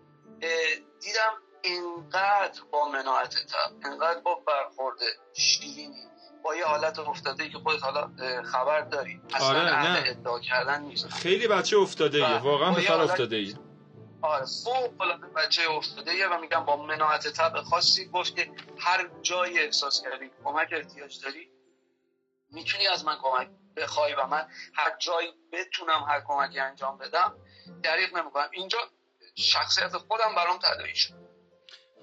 دیدم 1.00 1.32
اینقدر 1.64 2.60
با 2.70 2.88
مناعتتم 2.88 3.80
اینقدر 3.84 4.20
با 4.20 4.34
برخورد 4.46 4.98
شیرینی 5.34 6.08
با 6.44 6.54
یه 6.56 6.64
حالت 6.66 6.98
افتاده 6.98 7.48
که 7.48 7.58
خودت 7.58 7.84
حالا 7.84 8.10
خبر 8.42 8.80
داری 8.80 9.20
اصلا 9.34 9.46
آره، 9.48 9.82
نه. 9.82 10.04
ادعا 10.06 10.40
کردن 10.40 10.82
نیست 10.82 11.08
خیلی 11.08 11.48
بچه 11.48 11.76
افتاده 11.76 12.18
ایه. 12.18 12.38
واقعا 12.38 12.70
حالت- 12.70 13.10
افتاده 13.10 13.36
ایه 13.36 13.54
آره 14.22 14.44
فوق 14.64 15.00
العاده 15.00 15.26
بچه 15.26 15.70
افتاده 15.70 16.28
و 16.28 16.40
میگم 16.40 16.64
با 16.64 16.76
مناعت 16.76 17.28
طبع 17.28 17.62
خاصی 17.62 18.04
گفت 18.04 18.36
که 18.36 18.50
هر 18.78 19.08
جایی 19.22 19.58
احساس 19.58 20.02
کردی 20.02 20.30
کمک 20.44 20.68
احتیاج 20.72 21.20
داری 21.24 21.48
می‌تونی 22.50 22.86
از 22.86 23.04
من 23.04 23.16
کمک 23.22 23.48
بخوای 23.76 24.14
و 24.14 24.26
من 24.26 24.46
هر 24.74 24.96
جایی 24.98 25.32
بتونم 25.52 26.04
هر 26.08 26.20
کمکی 26.26 26.60
انجام 26.60 26.98
بدم 26.98 27.38
دریغ 27.82 28.16
نمی‌کنم 28.16 28.48
اینجا 28.52 28.78
شخصیت 29.34 29.96
خودم 29.96 30.34
برام 30.36 30.58
تداعی 30.58 30.96
شد. 30.96 31.12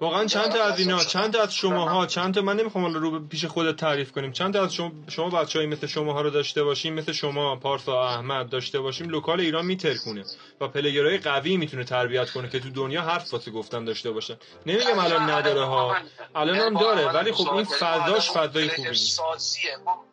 واقعا 0.00 0.26
چند 0.26 0.52
تا 0.52 0.64
از 0.64 0.78
اینا 0.78 1.04
چند 1.04 1.32
تا 1.32 1.42
از 1.42 1.54
شماها 1.54 2.06
چند 2.06 2.34
تا 2.34 2.40
من 2.40 2.56
نمی‌خوام 2.56 2.84
حالا 2.84 2.98
رو 2.98 3.10
به 3.10 3.28
پیش 3.28 3.44
خودت 3.44 3.76
تعریف 3.76 4.12
کنیم. 4.12 4.32
چند 4.32 4.52
تا 4.52 4.62
از 4.62 4.74
شما 4.74 4.92
شما 5.10 5.30
بچهای 5.30 5.66
مثل 5.66 5.86
شماها 5.86 6.20
رو 6.20 6.30
داشته 6.30 6.62
باشیم 6.62 6.94
مثل 6.94 7.12
شما 7.12 7.56
پارسا 7.56 8.08
احمد 8.08 8.48
داشته 8.48 8.80
باشیم 8.80 9.08
local 9.08 9.40
ایران 9.40 9.64
میترکونه 9.64 10.24
و 10.60 10.68
player 10.68 11.11
ای 11.11 11.18
قوی 11.18 11.56
می‌تونه 11.56 11.84
تربیت 11.84 12.30
کنه 12.30 12.48
که 12.48 12.60
تو 12.60 12.70
دنیا 12.70 13.02
حرف 13.02 13.32
واسه 13.32 13.50
گفتن 13.50 13.84
داشته 13.84 14.10
باشن. 14.10 14.36
نمیگم 14.66 14.98
الان 14.98 15.30
نداره 15.30 15.64
ها. 15.64 15.96
الان 16.34 16.56
هم 16.56 16.74
داره 16.74 17.12
ولی 17.12 17.32
خب 17.32 17.52
این 17.52 17.64
فضاش 17.64 18.30
فضای 18.30 18.68
خوبی 18.68 18.88
نیست. 18.88 19.16
سازیه 19.16 19.76
ما 19.84 20.04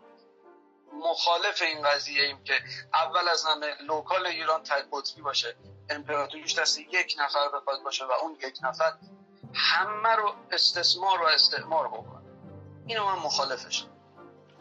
مخالف 0.97 1.61
این 1.61 1.81
قضیه 1.81 2.23
ایم 2.23 2.43
که 2.43 2.53
اول 2.93 3.27
از 3.27 3.45
همه 3.45 3.75
local 3.81 4.27
ایران 4.27 4.63
تک 4.63 4.85
قطبی 4.91 5.21
باشه. 5.21 5.55
امپراتوریش 5.89 6.59
دست 6.59 6.79
یک 6.79 7.15
نفر 7.19 7.49
بخواد 7.49 7.83
باشه 7.83 8.05
و 8.05 8.11
اون 8.21 8.37
یک 8.43 8.57
نفر 8.61 8.93
همه 9.53 10.15
رو 10.15 10.35
استثمار 10.51 11.21
و 11.21 11.25
استعمار 11.25 11.87
بکنه. 11.87 12.21
اینو 12.87 13.05
من 13.05 13.19
مخالفشم 13.19 13.87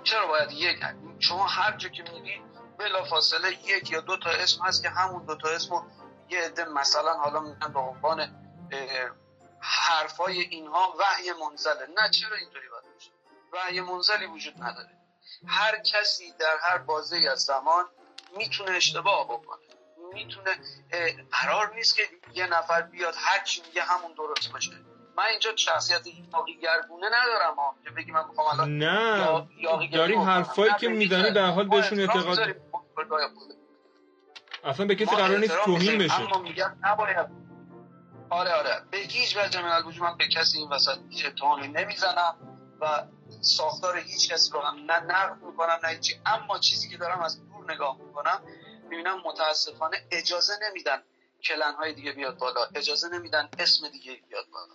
چرا 0.03 0.27
باید 0.27 0.53
یک 0.53 0.79
شما 1.19 1.47
هر 1.47 1.77
جا 1.77 1.89
که 1.89 2.03
میری 2.03 2.43
بلا 2.79 3.05
فاصله 3.05 3.53
یک 3.53 3.91
یا 3.91 4.01
دو 4.01 4.17
تا 4.17 4.31
اسم 4.31 4.65
هست 4.65 4.83
که 4.83 4.89
همون 4.89 5.25
دو 5.25 5.37
تا 5.37 5.49
اسم 5.49 5.87
یه 6.29 6.41
عده 6.41 6.65
مثلا 6.65 7.15
حالا 7.15 7.41
میگن 7.41 7.73
به 7.73 7.79
عنوان 7.79 8.47
حرفای 9.61 10.41
اینها 10.41 10.95
وحی 10.99 11.33
منزله. 11.33 11.87
نه 11.97 12.11
چرا 12.11 12.37
اینطوری 12.37 12.69
باید 12.69 12.85
باشه؟ 12.95 13.11
وحی 13.53 13.81
منزلی 13.81 14.27
وجود 14.27 14.63
نداره. 14.63 14.96
هر 15.47 15.79
کسی 15.79 16.33
در 16.39 16.57
هر 16.63 16.79
بازه 16.79 17.17
از 17.33 17.39
زمان 17.41 17.85
می‌تونه 18.37 18.71
اشتباه 18.71 19.25
بکنه 19.25 19.61
می‌تونه 20.15 20.51
قرار 21.31 21.75
نیست 21.75 21.97
که 21.97 22.03
یه 22.35 22.47
نفر 22.47 22.83
بیاد 22.83 23.15
هر 23.19 23.45
چی 23.45 23.63
میگه 23.67 23.83
همون 23.83 24.13
درست 24.13 24.53
باشه 24.53 24.73
من 25.17 25.25
اینجا 25.25 25.57
شخصیت 25.57 26.07
یاقی 26.07 26.57
گرگونه 26.61 27.07
ندارم 27.07 27.55
ها 27.55 27.75
که 27.85 27.91
بگی 27.91 28.13
من 28.13 28.27
می‌خوام 28.29 28.47
الان 28.47 28.79
نه 28.79 29.47
یا- 29.59 29.87
داری 29.93 30.15
حرفایی. 30.15 30.73
که 30.81 30.89
نه، 30.89 30.95
می‌زنی 30.95 31.23
نمی‌ذاره. 31.23 31.47
به 31.47 31.55
حال 31.55 31.69
بهشون 31.69 32.01
اعتقاد. 32.01 32.39
اصلا 34.65 34.87
به 34.87 34.95
کسی 34.95 35.17
قرار 35.17 35.39
نیست 35.39 35.65
توهین 35.65 35.99
بشه 35.99 36.21
اما 36.21 36.39
میگم 36.39 36.77
نباید 36.83 37.27
آره 38.31 38.53
آره 38.53 38.83
به 38.91 38.99
هیچ 38.99 39.37
وجه 39.37 39.63
من 39.63 39.69
الوجود 39.73 40.03
من 40.03 40.17
به 40.17 40.29
کسی 40.29 40.59
این 40.59 40.69
وسط 40.69 40.99
هیچ 41.11 41.27
اتهامی 41.27 41.69
نمی‌زنم 41.69 42.37
و 42.81 43.03
ساختار 43.41 43.99
هیچ 43.99 44.33
کسی 44.33 44.53
رو 44.53 44.61
هم 44.61 44.77
نه 44.77 45.01
نقد 45.01 45.43
می‌کنم 45.43 45.79
نه 45.85 45.89
هیچی. 45.89 46.21
اما 46.27 46.59
چیزی 46.59 46.89
که 46.89 46.97
دارم 46.97 47.21
از 47.21 47.41
دور 47.47 47.73
نگاه 47.73 47.97
می‌کنم 48.07 48.41
می‌بینم 48.91 49.23
متاسفانه 49.25 50.03
اجازه 50.11 50.53
نمیدن 50.69 51.03
کلن 51.45 51.75
های 51.75 51.93
دیگه 51.93 52.13
بیاد 52.13 52.39
بالا. 52.39 52.61
اجازه 52.75 53.09
نمیدن 53.09 53.49
اسم 53.59 53.89
دیگه 53.89 54.21
بیاد 54.29 54.45
بالا. 54.53 54.75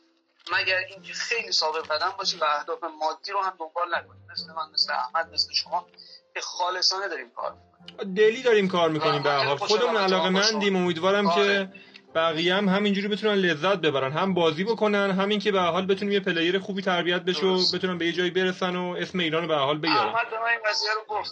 مگر 0.51 0.77
اینکه 0.77 1.13
خیلی 1.13 1.51
ثابت 1.51 1.91
قدم 1.91 2.13
باشی 2.17 2.37
و 2.37 2.43
اهداف 2.43 2.83
مادی 2.83 3.31
رو 3.31 3.41
هم 3.41 3.53
دنبال 3.59 3.95
نکنی 3.95 4.19
مثل 4.31 4.53
من 4.53 4.71
مثل 4.73 4.93
احمد 4.93 5.33
مثل 5.33 5.53
شما. 5.53 5.87
که 6.33 6.41
خالصانه 6.41 7.07
داریم 7.07 7.29
کار 7.29 7.53
می‌کنیم. 7.53 8.13
دلی 8.13 8.43
داریم 8.43 8.67
کار 8.67 8.89
می‌کنیم 8.89 9.23
به 9.23 9.31
حال 9.31 9.57
خودمون 9.57 9.97
علاقه 9.97 10.29
مندیم 10.29 10.75
امیدوارم 10.75 11.29
که 11.29 11.41
آره. 11.41 11.71
بقیه 12.15 12.55
هم 12.55 12.69
همینجوری 12.69 13.07
بتونن 13.07 13.33
لذت 13.33 13.77
ببرن 13.77 14.11
هم 14.11 14.33
بازی 14.33 14.63
بکنن 14.63 15.11
همین 15.11 15.39
که 15.39 15.51
به 15.51 15.61
حال 15.61 15.85
بتونیم 15.85 16.13
یه 16.13 16.19
پلیر 16.19 16.59
خوبی 16.59 16.81
تربیت 16.81 17.21
بشه 17.21 17.45
و. 17.45 17.57
بتونن 17.73 17.97
به 17.97 18.05
یه 18.05 18.11
جایی 18.11 18.31
برسن 18.31 18.75
و 18.75 18.95
اسم 18.99 19.19
ایران 19.19 19.41
رو 19.41 19.47
به 19.47 19.55
حال 19.55 19.77
بیارن 19.77 19.97
احمد 19.97 20.29
به 20.29 20.39
من 20.39 20.45
این 20.45 20.59
قضیه 20.69 20.89
رو 20.95 21.15
گفت 21.15 21.31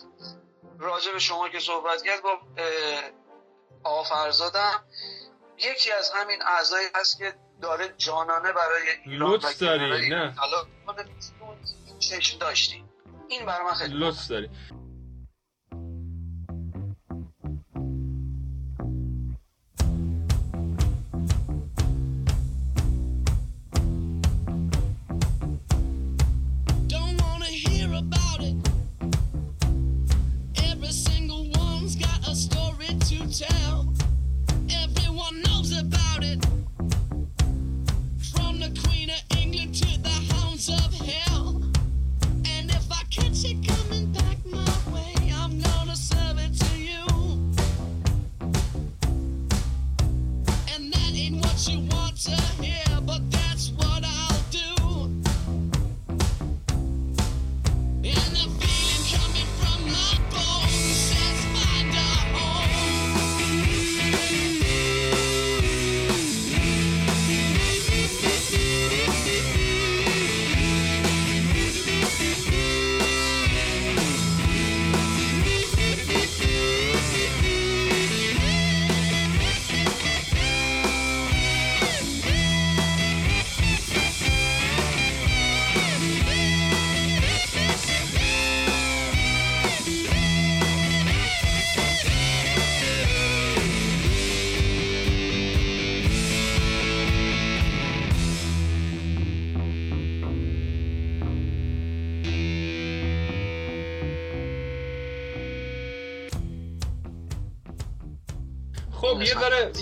راجع 0.79 1.11
به 1.13 1.19
شما 1.19 1.49
که 1.49 1.59
صحبت 1.59 2.03
کرد 2.03 2.21
گفت 2.21 2.43
اه، 2.57 3.11
آقا 3.83 4.03
فرزادم 4.03 4.83
یکی 5.57 5.91
از 5.91 6.11
همین 6.15 6.37
اعضایی 6.41 6.87
هست 6.95 7.17
که 7.17 7.33
داره 7.61 7.93
جانانه 7.97 8.51
برای 8.51 8.81
ایران 9.05 9.31
لطف 9.31 9.59
داری، 9.59 10.09
نه. 10.09 10.35
چشم 11.99 12.37
داشتی 12.39 12.83
این 13.29 13.45
برای 13.45 13.65
من 13.65 13.73
خیلی 13.73 13.93
لطف 13.93 14.27
داری 14.27 14.49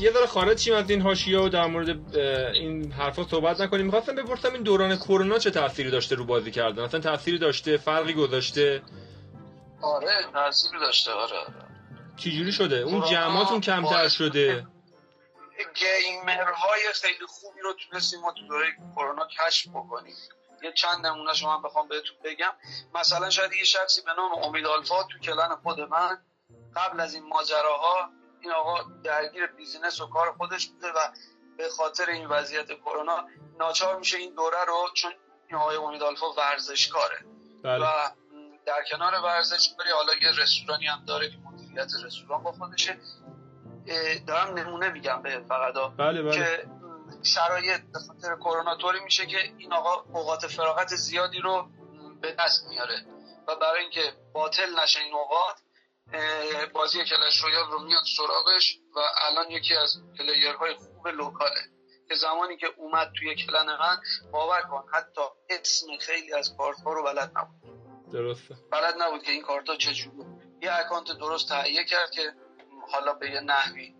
یه 0.01 0.11
ذره 0.11 0.25
خارج 0.25 0.59
شیم 0.59 0.73
از 0.73 0.89
این 0.89 1.01
حاشیه 1.01 1.39
و 1.39 1.49
در 1.49 1.65
مورد 1.65 2.17
این 2.17 2.91
حرفا 2.91 3.23
صحبت 3.23 3.61
نکنیم. 3.61 3.85
می‌خواستم 3.85 4.15
بپرسم 4.15 4.53
این 4.53 4.63
دوران 4.63 4.95
کرونا 4.95 5.39
چه 5.39 5.51
تأثیری 5.51 5.91
داشته 5.91 6.15
رو 6.15 6.25
بازی 6.25 6.51
کردن؟ 6.51 6.83
اصلا 6.83 6.99
تأثیری 6.99 7.37
داشته؟ 7.37 7.77
فرقی 7.77 8.13
گذاشته؟ 8.13 8.81
آره 9.81 10.25
تاثیر 10.33 10.79
داشته 10.79 11.11
آره. 11.11 11.37
آره 11.37 11.53
چی 12.17 12.37
جوری 12.37 12.51
شده؟ 12.51 12.75
اون 12.75 13.01
جمعاتون 13.01 13.61
کمتر 13.61 14.07
شده؟ 14.07 14.67
گیمرهای 15.75 16.81
خیلی 17.01 17.25
خوبی 17.27 17.59
رو 17.61 17.73
تونستیم 17.73 18.19
ما 18.19 18.31
تو 18.31 18.47
دوره 18.47 18.65
کرونا 18.95 19.27
کشف 19.27 19.67
بکنیم. 19.67 20.15
یه 20.63 20.71
چند 20.71 21.05
نمونه 21.05 21.33
شما 21.33 21.57
بخوام 21.57 21.87
بهتون 21.87 22.17
بگم. 22.23 22.53
مثلا 22.95 23.29
شاید 23.29 23.53
یه 23.53 23.63
شخصی 23.63 24.01
به 24.01 24.11
نام 24.17 24.43
امید 24.43 24.65
آلفا 24.65 25.03
تو 25.03 25.19
کلن 25.19 25.55
خود 25.63 25.79
من 25.79 26.17
قبل 26.75 26.99
از 26.99 27.13
این 27.13 27.23
ماجراها 27.27 28.09
این 28.41 28.51
آقا 28.51 28.77
درگیر 29.03 29.47
بیزینس 29.47 30.01
و 30.01 30.07
کار 30.07 30.33
خودش 30.37 30.67
بوده 30.67 30.87
و 30.87 30.99
به 31.57 31.69
خاطر 31.69 32.09
این 32.09 32.27
وضعیت 32.27 32.71
کرونا 32.71 33.27
ناچار 33.59 33.99
میشه 33.99 34.17
این 34.17 34.35
دوره 34.35 34.65
رو 34.67 34.89
چون 34.93 35.11
این 35.47 35.59
آقای 35.59 35.77
امید 35.77 36.03
آلفا 36.03 36.33
ورزشکاره. 36.33 37.25
بله. 37.63 37.85
و 37.85 38.09
در 38.65 38.83
کنار 38.91 39.13
ورزش 39.23 39.69
بری 39.79 39.89
حالا 39.89 40.13
یه 40.21 40.41
رستورانی 40.41 40.85
هم 40.85 41.05
داره 41.05 41.29
که 41.29 41.37
مدیریت 41.37 41.91
رستوران 42.05 42.43
با 42.43 42.51
خودشه. 42.51 42.99
دارم 44.27 44.53
نمونه 44.53 44.89
میگم 44.89 45.21
به 45.21 45.39
فقط 45.49 45.73
بله 45.97 46.21
بله. 46.21 46.31
که 46.31 46.67
شرایط 47.23 47.81
به 47.93 47.99
خاطر 47.99 48.35
کرونا 48.35 48.75
طوری 48.75 48.99
میشه 48.99 49.25
که 49.25 49.37
این 49.57 49.73
آقا 49.73 50.19
اوقات 50.19 50.47
فراغت 50.47 50.95
زیادی 50.95 51.39
رو 51.39 51.67
به 52.21 52.35
دست 52.39 52.67
میاره. 52.69 53.05
و 53.47 53.55
برای 53.55 53.81
اینکه 53.81 54.13
باطل 54.33 54.79
نشه 54.83 54.99
این 54.99 55.13
اوقات 55.13 55.61
بازی 56.73 57.05
Clash 57.05 57.37
Royale 57.43 57.71
رو 57.71 57.79
میاد 57.79 58.03
سراغش 58.17 58.77
و 58.95 58.99
الان 59.21 59.51
یکی 59.51 59.75
از 59.75 59.89
player 60.19 60.60
های 60.60 60.73
خوب 60.73 60.87
خوب 60.95 61.07
local 61.07 61.46
ه. 61.46 61.61
که 62.07 62.15
زمانی 62.15 62.57
که 62.57 62.67
اومد 62.77 63.11
توی 63.19 63.35
clan 63.35 63.65
من 63.65 63.97
باور 64.31 64.61
کن 64.61 64.83
حتی 64.93 65.21
اسم 65.49 65.87
خیلی 65.99 66.33
از 66.33 66.55
کارت 66.57 66.81
ها 66.81 66.93
رو 66.93 67.03
بلد 67.03 67.31
نبود. 67.35 68.11
درسته. 68.13 68.55
بلد 68.71 68.95
نبود 69.01 69.23
که 69.23 69.31
این 69.31 69.41
کارت 69.41 69.69
ها 69.69 69.75
چجوری 69.75 70.17
یه 70.61 70.73
account 70.73 71.07
درست 71.19 71.49
تهیه 71.49 71.85
کرد 71.85 72.11
که 72.11 72.33
حالا 72.91 73.13
به 73.13 73.29
یه 73.29 73.39
نحوی. 73.39 73.93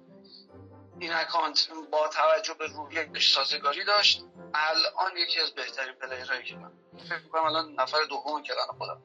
این 0.99 1.13
account 1.13 1.69
با 1.91 2.07
توجه 2.07 2.53
به 2.53 2.67
روحیش 2.67 3.35
سازگاری 3.35 3.85
داشت. 3.85 4.21
الان 4.53 5.17
یکی 5.17 5.39
از 5.39 5.53
بهترین 5.55 5.93
player 5.93 6.27
هایی 6.27 6.43
که 6.43 6.55
من 6.55 6.71
فکر 7.09 7.23
می‌کنم 7.23 7.43
الان 7.43 7.73
نفر 7.79 8.03
دوم 8.09 8.43
clan 8.43 8.77
خودم. 8.77 9.01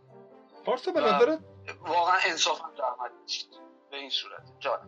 پارسا 0.64 0.92
به 0.92 1.00
نظرت 1.00 1.38
واقعا 1.80 2.18
انصافا 2.26 2.64
زحمت 2.78 3.10
به 3.90 3.96
این 3.96 4.10
صورت. 4.10 4.42
جان. 4.60 4.78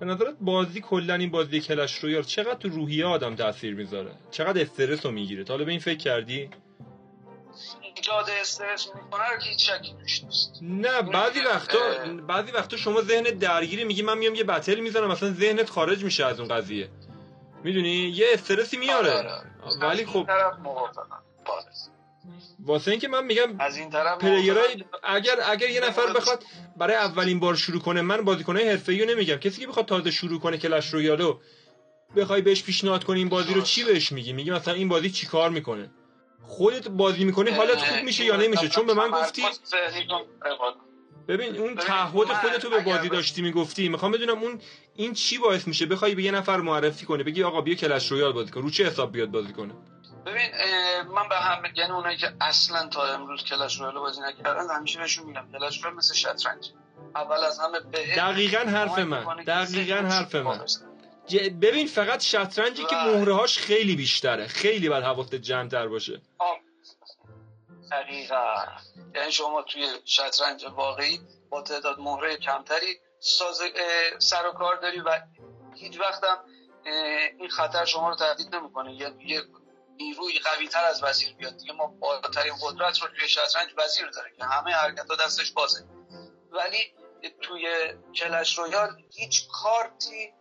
به 0.00 0.06
نظرت 0.06 0.36
بازی 0.40 0.80
کلا 0.80 1.14
این 1.14 1.30
بازی 1.30 1.60
Clash 1.60 1.98
Royale 1.98 2.22
چقدر 2.22 2.54
تو 2.54 2.68
روحیه 2.68 3.06
آدم 3.06 3.36
تاثیر 3.36 3.74
می‌ذاره؟ 3.74 4.10
چقدر 4.30 4.62
استرس 4.62 5.06
رو 5.06 5.12
می‌گیره؟ 5.12 5.44
حالا 5.48 5.64
به 5.64 5.70
این 5.70 5.80
فکر 5.80 5.98
کردی؟ 5.98 6.50
ایجاد 7.82 8.30
استرس 8.40 8.88
می‌کنه 8.94 9.28
رو 9.30 9.38
که 9.38 9.48
هیچ 9.48 9.70
شکی 9.70 9.92
نیست. 9.92 10.58
نه 10.62 11.02
بعضی 11.02 11.40
وقتا. 11.40 11.78
بعضی 12.28 12.52
وقتا 12.52 12.76
شما 12.76 13.02
ذهنت 13.02 13.38
درگیری 13.38 13.84
میگی 13.84 14.02
من 14.02 14.18
میام 14.18 14.34
یه 14.34 14.44
battle 14.44 14.80
می‌زنم 14.80 15.08
مثلا 15.08 15.30
ذهنت 15.30 15.70
خارج 15.70 16.04
میشه 16.04 16.24
از 16.24 16.40
اون 16.40 16.48
قضیه. 16.48 16.88
می‌دونی؟ 17.64 17.88
یه 17.88 18.26
استرسی 18.32 18.76
میاره. 18.76 19.12
آره، 19.12 19.30
آره. 19.30 19.78
ولی 19.80 20.06
خب 20.06 20.24
طرف. 20.26 20.54
واسه 22.58 22.90
اینکه 22.90 23.08
من 23.08 23.24
میگم 23.24 23.56
از 23.58 23.76
این 23.76 23.90
طرف 23.90 24.18
پلیرای. 24.18 24.84
اگر 25.02 25.36
اگر 25.46 25.70
یه 25.70 25.80
نفر 25.80 26.12
بخواد 26.12 26.44
برای 26.76 26.96
اولین 26.96 27.40
بار 27.40 27.54
شروع 27.54 27.80
کنه 27.80 28.02
من 28.02 28.24
بازیکنای 28.24 28.68
حرفه‌ای 28.68 29.04
رو 29.04 29.10
نمیگم. 29.10 29.36
کسی 29.36 29.60
که 29.60 29.66
بخواد 29.66 29.86
تازه 29.86 30.10
شروع 30.10 30.40
کنه 30.40 30.58
کلش 30.58 30.94
رویالو 30.94 31.38
بخوای 32.16 32.42
بهش 32.42 32.62
پیشنهاد 32.62 33.04
کنی 33.04 33.18
این 33.18 33.28
بازی 33.28 33.54
رو 33.54 33.60
چی 33.60 33.84
بهش 33.84 34.12
میگی؟ 34.12 34.32
میگی 34.32 34.50
مثلا 34.50 34.74
این 34.74 34.88
بازی 34.88 35.10
چیکار 35.10 35.50
می‌کنه؟ 35.50 35.90
خودت 36.42 36.88
بازی 36.88 37.24
می‌کنی 37.24 37.50
حالت 37.50 37.78
خوب 37.78 38.04
میشه 38.04 38.24
یا 38.24 38.36
نمیشه؟ 38.36 38.68
چون 38.68 38.86
به 38.86 38.94
من 38.94 39.10
گفتی. 39.10 39.42
ببین 41.28 41.56
اون 41.56 41.74
تعهد 41.74 42.32
خودتو 42.32 42.70
به 42.70 42.80
بازی 42.80 43.08
داشتی 43.08 43.42
می‌گفتی 43.42 43.88
می‌خوام 43.88 44.12
بدونم 44.12 44.42
اون 44.42 44.60
این 44.94 45.12
چی 45.12 45.38
باعث 45.38 45.66
میشه؟ 45.68 45.86
بخوای 45.86 46.14
به 46.14 46.22
یه 46.22 46.30
نفر 46.30 46.56
معرفی 46.56 47.06
کنه 47.06 47.22
بگی 47.24 47.42
آقا 47.42 47.60
بیا 47.60 47.74
Clash 47.74 48.12
Royale 48.12 48.32
بازی 48.32 48.50
کن 48.50 48.62
رو 48.62 48.70
چه 48.70 48.86
حساب 48.86 49.12
بیاد 49.12 49.30
بازی 49.30 49.52
کنه؟ 49.52 49.74
ببین 50.26 50.50
من 51.02 51.28
به 51.28 51.36
هم 51.36 51.62
یعنی 51.74 51.92
اونایی 51.92 52.16
که 52.16 52.32
اصلا 52.40 52.88
تا 52.88 53.06
امروز 53.06 53.44
Clash 53.44 53.76
Royale 53.80 53.98
بازی 53.98 54.20
نکردن 54.20 54.70
همیشه 54.70 54.98
بهشون 54.98 55.26
میگم 55.26 55.52
Clash 55.52 55.82
Royale 55.82 55.96
مثل 55.96 56.14
شطرنج. 56.14 56.70
اول 57.14 57.44
از 57.44 57.60
همه 57.60 57.80
به 57.80 58.14
دقیقا 58.16 58.58
حرف 58.58 58.98
من. 58.98 59.44
دقیقا 59.44 59.96
حرف 59.96 60.34
من. 60.34 60.66
ببین 61.62 61.86
فقط 61.86 62.20
شطرنجی 62.20 62.84
که 62.84 62.96
مهره 62.96 63.34
هاش 63.34 63.58
خیلی 63.58 63.96
بیشتره. 63.96 64.46
خیلی 64.46 64.88
باید 64.88 65.04
حواست 65.04 65.34
جمع 65.34 65.68
تر 65.68 65.88
باشه 65.88 66.22
دقیقا. 67.92 68.54
یعنی 69.14 69.32
شما 69.32 69.62
توی 69.62 69.86
شطرنج 70.04 70.64
واقعی 70.64 71.20
با 71.50 71.62
تعداد 71.62 71.98
مهره 71.98 72.36
کمتری 72.36 73.00
ساز 73.20 73.60
سر 74.18 74.46
و 74.46 74.52
کار 74.52 74.76
داری 74.76 75.00
و 75.00 75.20
هیچ 75.74 76.00
وقتم 76.00 76.36
این 77.38 77.48
خطر 77.48 77.84
شما 77.84 78.08
رو 78.08 78.16
تهدید 78.16 78.54
نمی‌کنه. 78.54 78.92
یه 78.92 79.42
نیروی 79.96 80.38
قوی 80.38 80.68
تر 80.68 80.84
از 80.84 81.04
وزیر 81.04 81.34
بیاد. 81.34 81.56
دیگه 81.56 81.72
ما 81.72 81.86
بالاترین 81.86 82.54
قدرت 82.62 83.02
رو 83.02 83.08
توی 83.08 83.28
شطرنج 83.28 83.68
وزیر 83.76 84.10
داره. 84.10 84.32
که 84.36 84.44
همه 84.44 84.72
حرکت 84.72 85.10
ها 85.10 85.16
دستش 85.16 85.52
بازه. 85.52 85.84
ولی 86.50 86.94
توی 87.42 87.94
کلش 88.14 88.58
رویال 88.58 89.02
هیچ 89.14 89.48
کارتی 89.48 90.34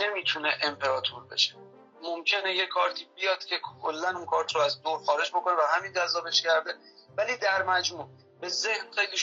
نمی‌تونه 0.00 0.58
امپراتور 0.62 1.26
بشه. 1.26 1.56
ممکنه 2.02 2.54
یه 2.54 2.66
کارتی 2.66 3.08
بیاد 3.14 3.44
که 3.44 3.58
کلا 3.82 4.08
اون 4.08 4.26
کارت 4.26 4.54
رو 4.54 4.60
از 4.60 4.82
دور 4.82 5.04
خارج 5.04 5.30
بکنه 5.30 5.54
و 5.54 5.60
همین 5.76 5.92
جذابش 5.92 6.42
کرده. 6.42 6.74
ولی 7.16 7.36
در 7.36 7.62
مجموع 7.62 8.08
به 8.40 8.48
ذهن 8.48 8.90
خیلی 8.90 9.16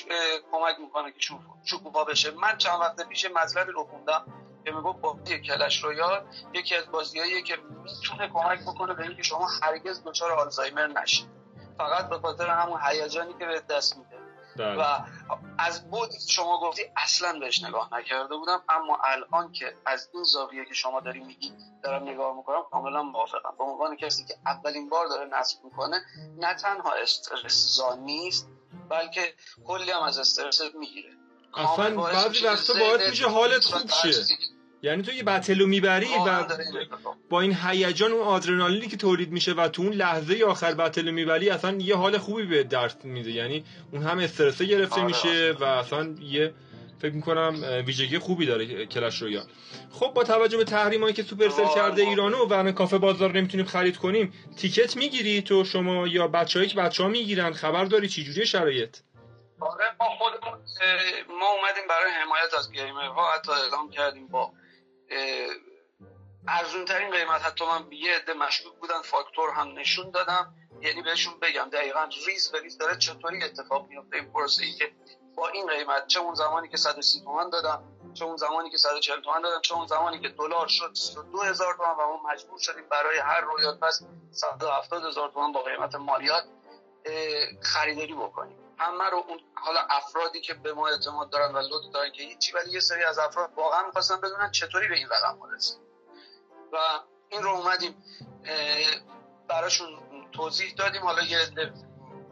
کمک 0.52 0.80
می‌کنه 0.80 1.12
که 1.12 1.20
شکوفا 1.66 2.04
بشه. 2.04 2.32
من 2.32 2.58
چند 2.58 2.80
وقت 2.80 3.10
پیش 3.10 3.26
مطلبی 3.26 3.72
رو 3.72 3.84
خوندم. 3.84 4.49
که 4.70 4.76
می‌گفت 4.76 5.02
بازی 5.02 5.40
کلش 5.40 5.84
رویال 5.84 6.26
یکی 6.54 6.76
از 6.76 6.92
بازیهاییه 6.92 7.42
که 7.42 7.58
می‌تونه 7.84 8.30
کمک 8.34 8.62
بکنه 8.62 8.94
به 8.94 9.04
اینکه 9.04 9.24
شما 9.24 9.48
هرگز 9.62 10.04
دچار 10.04 10.32
آلزایمر 10.32 10.88
نشید. 10.88 11.30
فقط 11.78 12.10
به 12.10 12.20
خاطر 12.20 12.48
همون 12.48 12.80
هیجانی 12.84 13.34
که 13.40 13.46
به 13.46 13.64
دست 13.70 13.98
میده. 13.98 14.10
بله. 14.58 14.76
و 14.80 15.00
از 15.58 15.90
بودی 15.90 16.18
که 16.18 16.32
شما 16.32 16.60
گفتی 16.60 16.82
اصلا 16.98 17.40
بهش 17.40 17.64
نگاه 17.64 17.90
نکرده 17.94 18.38
بودم 18.38 18.64
اما 18.70 18.98
الان 19.04 19.52
که 19.52 19.76
از 19.86 20.10
این 20.14 20.24
زاویه 20.24 20.66
که 20.66 20.74
شما 20.74 21.00
داری 21.00 21.20
میگی 21.20 21.54
دارم 21.84 22.10
نگاه 22.10 22.38
می‌کنم 22.38 22.64
کاملا 22.72 23.04
موافقم. 23.04 23.54
به 23.58 23.64
عنوان 23.64 23.96
کسی 23.96 24.26
که 24.26 24.36
اولین 24.46 24.90
بار 24.90 25.08
داره 25.08 25.40
نصب 25.40 25.64
می‌کنه 25.64 26.02
نه 26.38 26.54
تنها 26.54 26.94
استرس 26.94 27.76
زا 27.76 27.96
نیست 27.96 28.50
بلکه 28.90 29.34
کلی 29.68 29.92
هم 29.92 30.02
از 30.02 30.18
استرس 30.18 30.62
می‌گیره. 30.80 31.10
اصلا 31.54 31.96
بعضی 31.96 32.46
وقتا 32.46 32.74
باعث 32.74 33.10
میشه 33.10 33.30
حالت 33.30 33.64
خوب 33.64 33.90
شه. 33.90 34.24
یعنی 34.82 35.04
تو 35.04 35.12
یه 35.12 35.24
battle 35.24 35.61
و 35.61 35.68
می‌بری 35.68 36.08
و 36.28 36.46
با 37.30 37.42
این 37.42 37.58
هیجان 37.64 38.12
اون 38.12 38.22
آدرنالینی 38.22 38.88
که 38.88 38.98
تولید 38.98 39.32
میشه 39.32 39.54
و 39.54 39.68
تو 39.68 39.82
اون 39.82 39.94
لحظه 39.94 40.44
آخر 40.44 40.74
battle 40.74 41.06
و 41.06 41.12
می‌بری 41.12 41.50
اصلا 41.50 41.78
یه 41.78 41.96
حال 41.96 42.18
خوبی 42.18 42.46
بهت 42.46 43.04
میده. 43.04 43.32
یعنی 43.32 43.64
اون 43.92 44.04
هم 44.04 44.20
استرسه 44.20 44.66
گرفته 44.66 44.96
آره، 44.96 45.06
میشه 45.06 45.52
و 45.60 45.64
اصلا 45.64 46.16
یه 46.22 46.54
فکر 47.02 47.14
می‌کنم 47.14 47.84
ویژگی 47.86 48.18
خوبی 48.18 48.46
داره 48.46 48.86
Clash 48.86 49.22
Royale 49.22 49.46
خب 49.92 50.12
با 50.16 50.24
توجه 50.24 50.58
به 50.58 50.64
تحریمایی 50.64 51.14
که 51.14 51.24
Supercell 51.24 51.62
آره، 51.62 51.76
کرده 51.76 52.02
ایرانو 52.02 52.46
و 52.46 52.72
کافه 52.72 52.98
بازار 52.98 53.32
نمی‌تونیم 53.32 53.66
خرید 53.66 53.98
کنیم 53.98 54.34
ticket 54.58 54.98
می‌گیری 54.98 55.42
تو 55.42 55.64
شما 55.64 56.08
یا 56.08 56.28
بچه‌ای 56.28 56.68
که 56.68 56.76
بچه‌ها 56.76 57.10
می‌گیرن؟ 57.10 57.54
خبر 57.54 57.86
داری 57.86 58.10
چی 58.10 58.24
جوریه 58.24 58.46
شرایط؟ 58.46 58.98
آره 59.60 59.86
ما 60.00 60.06
خودمون 60.20 60.60
ما 61.40 61.48
اومدیم 61.52 61.84
برای 61.90 62.12
حمایت 62.24 62.54
از 62.58 62.72
gamer 62.72 63.22
ها 63.22 63.32
حتی 63.34 63.52
اعلام 63.52 63.90
کردیم 63.90 64.28
با 64.28 64.52
ارزون 66.48 66.86
ترین 66.86 67.12
قیمت. 67.12 67.42
حتی 67.42 67.66
من 67.66 67.92
یه 67.92 68.16
عده 68.16 68.34
مشکوک 68.34 68.74
بودن 68.80 69.02
فاکتور 69.02 69.50
هم 69.50 69.80
نشون 69.80 70.12
دادم. 70.12 70.56
یعنی 70.82 71.02
بهشون 71.02 71.40
بگم 71.40 71.70
دقیقا 71.70 72.10
ریز 72.28 72.52
به 72.52 72.62
ریز 72.62 72.78
داره 72.78 72.98
چطوری 72.98 73.44
اتفاق 73.44 73.88
میفته 73.88 74.16
این 74.16 74.32
پروسه 74.34 74.64
ای 74.64 74.72
که 74.72 74.92
با 75.36 75.48
این 75.48 75.68
قیمت 75.68 76.08
چه 76.08 76.20
اون 76.20 76.36
زمانی 76.36 76.70
که 76.70 76.78
130 76.78 77.22
تومن 77.22 77.50
دادم 77.50 77.84
چه 78.14 78.26
اون 78.26 78.38
زمانی 78.38 78.70
که 78.70 78.78
140 78.78 79.22
تومن 79.22 79.42
دادم 79.42 79.62
چه 79.62 79.76
اون 79.76 79.88
زمانی 79.88 80.20
که 80.20 80.30
دلار 80.30 80.68
شد 80.68 80.92
23000 80.94 81.76
تومن 81.78 81.90
و 81.90 82.08
ما 82.08 82.30
مجبور 82.32 82.60
شدیم 82.60 82.84
برای 82.90 83.18
هر 83.18 83.42
Royale 83.42 83.78
Pass 83.78 84.02
170 84.32 85.06
هزار 85.06 85.30
تومن 85.30 85.52
با 85.52 85.62
قیمت 85.62 85.96
مالیات 85.96 86.44
خریداری 87.62 88.14
بکنیم. 88.14 88.69
همه 88.80 89.10
رو 89.10 89.24
اون 89.28 89.40
حالا 89.56 89.80
افرادی 89.90 90.42
که 90.42 90.54
به 90.54 90.74
ما 90.74 90.88
اعتماد 90.88 91.30
دارن 91.30 91.56
و 91.56 91.58
لطف 91.58 91.94
دارن 91.94 92.12
که 92.12 92.24
هیچی 92.24 92.52
ولی 92.52 92.72
یه 92.72 92.80
سری 92.80 93.04
از 93.04 93.20
افراد 93.20 93.54
واقعا 93.56 93.86
می‌خواستن 93.86 94.22
بدونن 94.22 94.52
چطوری 94.52 94.88
به 94.88 94.96
این 94.96 95.08
رقم 95.10 95.52
رسید 95.56 95.80
و 96.74 96.78
این 97.30 97.44
رو 97.44 97.50
اومدیم 97.50 98.04
براشون 99.48 100.00
توضیح 100.32 100.74
دادیم. 100.74 101.02
حالا 101.02 101.24
یه 101.24 101.38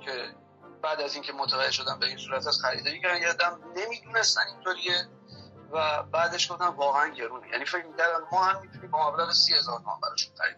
که 0.05 0.35
بعد 0.81 1.01
از 1.01 1.13
اینکه 1.13 1.33
متوجه 1.33 1.71
شدن 1.71 1.99
به 1.99 2.05
این 2.05 2.17
صورت 2.17 2.47
از 2.47 2.61
خریداری 2.61 3.01
کردن 3.01 3.23
عده 3.23 3.49
نمی‌دونستن 3.75 4.41
اینطوریه 4.47 5.09
و 5.71 6.03
بعدش 6.03 6.51
گفتن 6.51 6.67
واقعا 6.67 7.07
گرونه. 7.07 7.49
یعنی 7.49 7.65
فکر 7.65 7.85
می‌کردن 7.85 8.19
ما 8.31 8.43
هم 8.43 8.61
می‌تونیم 8.61 8.91
با 8.91 9.11
مبلغ 9.11 9.31
سی 9.31 9.53
هزار 9.53 9.79
تومان 9.79 9.99
براشون 9.99 10.35
خرید 10.35 10.57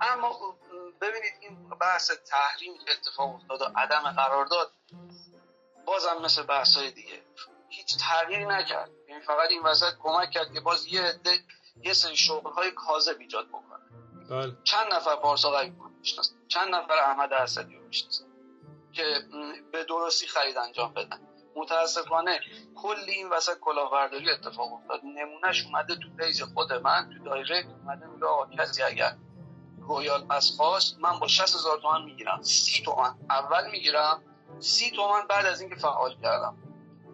اما 0.00 0.56
ببینید 1.00 1.32
این 1.40 1.68
بحث 1.68 2.10
تحریم 2.10 2.78
که 2.84 2.92
اتفاق 2.92 3.34
افتاد 3.34 3.62
و 3.62 3.64
عدم 3.76 4.12
قرارداد 4.12 4.72
بازم 5.86 6.22
مثل 6.24 6.42
بحث 6.42 6.76
های 6.76 6.90
دیگه. 6.90 7.22
هیچ 7.68 7.96
تغییری 8.00 8.44
نکرد. 8.44 8.90
یعنی 9.08 9.22
فقط 9.22 9.50
این 9.50 9.62
وسط 9.62 9.92
کمک 10.02 10.30
کرد 10.30 10.52
که 10.52 10.60
باز 10.60 10.86
یه 10.86 11.02
عده 11.02 11.38
یه 11.84 11.92
سری 11.92 12.16
شغل 12.16 12.52
های 12.52 12.70
کاذب 12.70 13.16
ایجاد 13.18 13.48
بکنه. 13.48 13.80
بله. 14.30 14.56
چند 14.64 14.92
نفر 14.92 15.16
پارسا 15.16 15.50
قوی 15.50 15.72
می‌شناسن. 15.98 16.34
چند 16.48 16.74
نفر 16.74 16.98
احمد 16.98 17.32
اسدی 17.32 17.74
رو 17.74 17.86
می‌شناسن 17.86 18.24
که 18.92 19.04
به 19.72 19.84
درستی 19.84 20.26
خرید 20.26 20.56
انجام 20.56 20.94
بدن. 20.94 21.20
متاسفانه 21.56 22.40
کلی 22.76 23.12
این 23.12 23.28
وسط 23.30 23.58
کلاهبرداری 23.58 24.30
اتفاق 24.30 24.72
افتاد. 24.72 25.00
نمونهش 25.04 25.64
اومده 25.64 25.96
تو 25.96 26.08
page 26.18 26.44
خود 26.44 26.72
من 26.72 27.10
تو 27.18 27.24
direct 27.24 27.68
اومده 27.68 28.06
میگه 28.06 28.26
آقا 28.26 28.46
کسی 28.56 28.82
اگر 28.82 29.16
رویال 29.78 30.26
پس 30.26 30.56
خواست 30.56 30.98
من 30.98 31.18
با 31.18 31.26
60 31.26 31.54
هزار 31.54 31.80
تومن 31.80 32.04
می‌گیرم 32.04 32.42
سی 32.42 32.82
تومن 32.82 33.14
اول 33.30 33.70
می‌گیرم 33.70 34.22
سی 34.58 34.90
تومن 34.90 35.26
بعد 35.28 35.46
از 35.46 35.60
اینکه 35.60 35.76
فعال 35.76 36.14
کردم. 36.22 36.56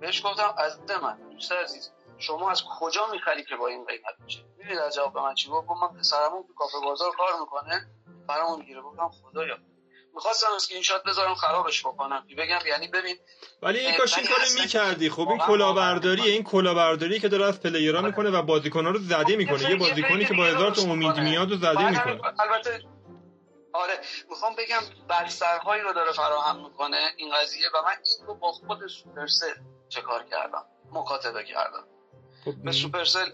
بهش 0.01 0.27
گفتم 0.27 0.55
از 0.59 0.79
من 1.03 1.19
دوست 1.33 1.53
عزیز 1.53 1.91
شما 2.19 2.51
از 2.51 2.63
کجا 2.81 3.07
می‌خری 3.13 3.45
که 3.45 3.57
با 3.57 3.67
این 3.67 3.85
قیمت 3.85 4.15
میشه؟ 4.25 4.45
می‌دونید 4.59 4.79
از 4.79 4.95
جواب 4.95 5.19
من 5.19 5.35
چی؟ 5.35 5.49
گفت 5.49 5.69
من 5.83 5.99
پسرمون 5.99 6.43
تو 6.47 6.55
کافه 6.55 6.77
بازار 6.85 7.13
کار 7.17 7.41
می‌کنه 7.41 7.87
برامون 8.29 8.59
می‌گیره. 8.59 8.83
گفتم 8.83 9.09
خدایا 9.09 9.57
می‌خواستم 10.15 10.47
اسکرین 10.57 10.83
شات 10.83 11.03
بذارم 11.05 11.35
خرابش 11.35 11.87
بکنم. 11.87 12.27
بگم؟ 12.39 12.59
یعنی 12.67 12.89
ببین 12.89 13.17
ولی 13.63 13.79
این 13.79 13.97
کاش 13.99 14.19
این 14.19 14.27
کارو 14.27 14.63
می‌کردی. 14.63 15.11
خب 15.11 15.29
این 15.29 15.39
کلاهبرداری. 15.39 16.23
این 16.23 16.43
کلاهبرداری 16.43 17.21
که 17.21 17.29
داره 17.29 17.45
از 17.45 17.61
player 17.63 17.94
ها 17.94 17.99
آره. 17.99 18.07
می‌کنه 18.07 18.31
و 18.31 18.43
بازیکنها 18.43 18.91
رو 18.91 18.99
زده 18.99 19.37
می‌کنه 19.37 19.71
یه 19.71 19.77
بازیکنی 19.77 20.25
که 20.25 20.35
با 20.35 20.45
هزار 20.45 20.71
تا 20.71 20.83
امید. 20.83 21.17
میاد 21.21 21.53
و 21.53 21.57
زده 21.57 21.91
می‌کنه. 21.91 22.21
البته 22.39 22.96
آره 23.77 24.01
می‌خوام 24.31 24.55
بگم 24.55 24.83
بسترهایی 25.09 25.83
رو 25.83 25.93
داره 25.93 26.13
فراهم 26.13 26.65
می‌کنه 26.65 27.13
این 27.17 27.35
قضیه 27.35 27.67
و 27.75 27.83
من 27.83 27.97
این 28.05 28.27
رو 28.27 28.35
با 28.35 28.53
خود 28.53 28.87
سوپرسل 28.87 29.55
چه 29.89 30.03
کار 30.03 30.25
کردم؟ 30.25 30.65
مکاتبه 30.93 31.45
کردم. 31.45 31.85
خب 32.45 32.55
به 32.65 32.73
سوپرسل 32.73 33.33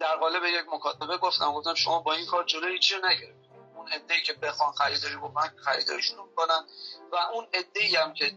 در 0.00 0.16
قالب 0.16 0.44
یک 0.44 0.64
مکاتبه 0.72 1.16
گفتم 1.18 1.52
گفتم 1.52 1.74
شما 1.74 2.00
با 2.00 2.12
این 2.12 2.26
کار 2.26 2.44
جلوی 2.44 2.72
هیچی 2.72 2.94
رو 2.94 3.08
نگرفتید؟ 3.08 3.50
اون 3.76 3.88
عده‌ای 3.88 4.20
که 4.22 4.32
بخوان 4.32 4.72
خریداری 4.72 5.16
بکنن 5.16 5.54
خریداریشون 5.64 6.18
رو 6.18 6.26
می‌کنن 6.26 6.66
و 7.12 7.16
اون 7.32 7.46
عده‌ای 7.54 7.96
هم 7.96 8.14
که 8.14 8.32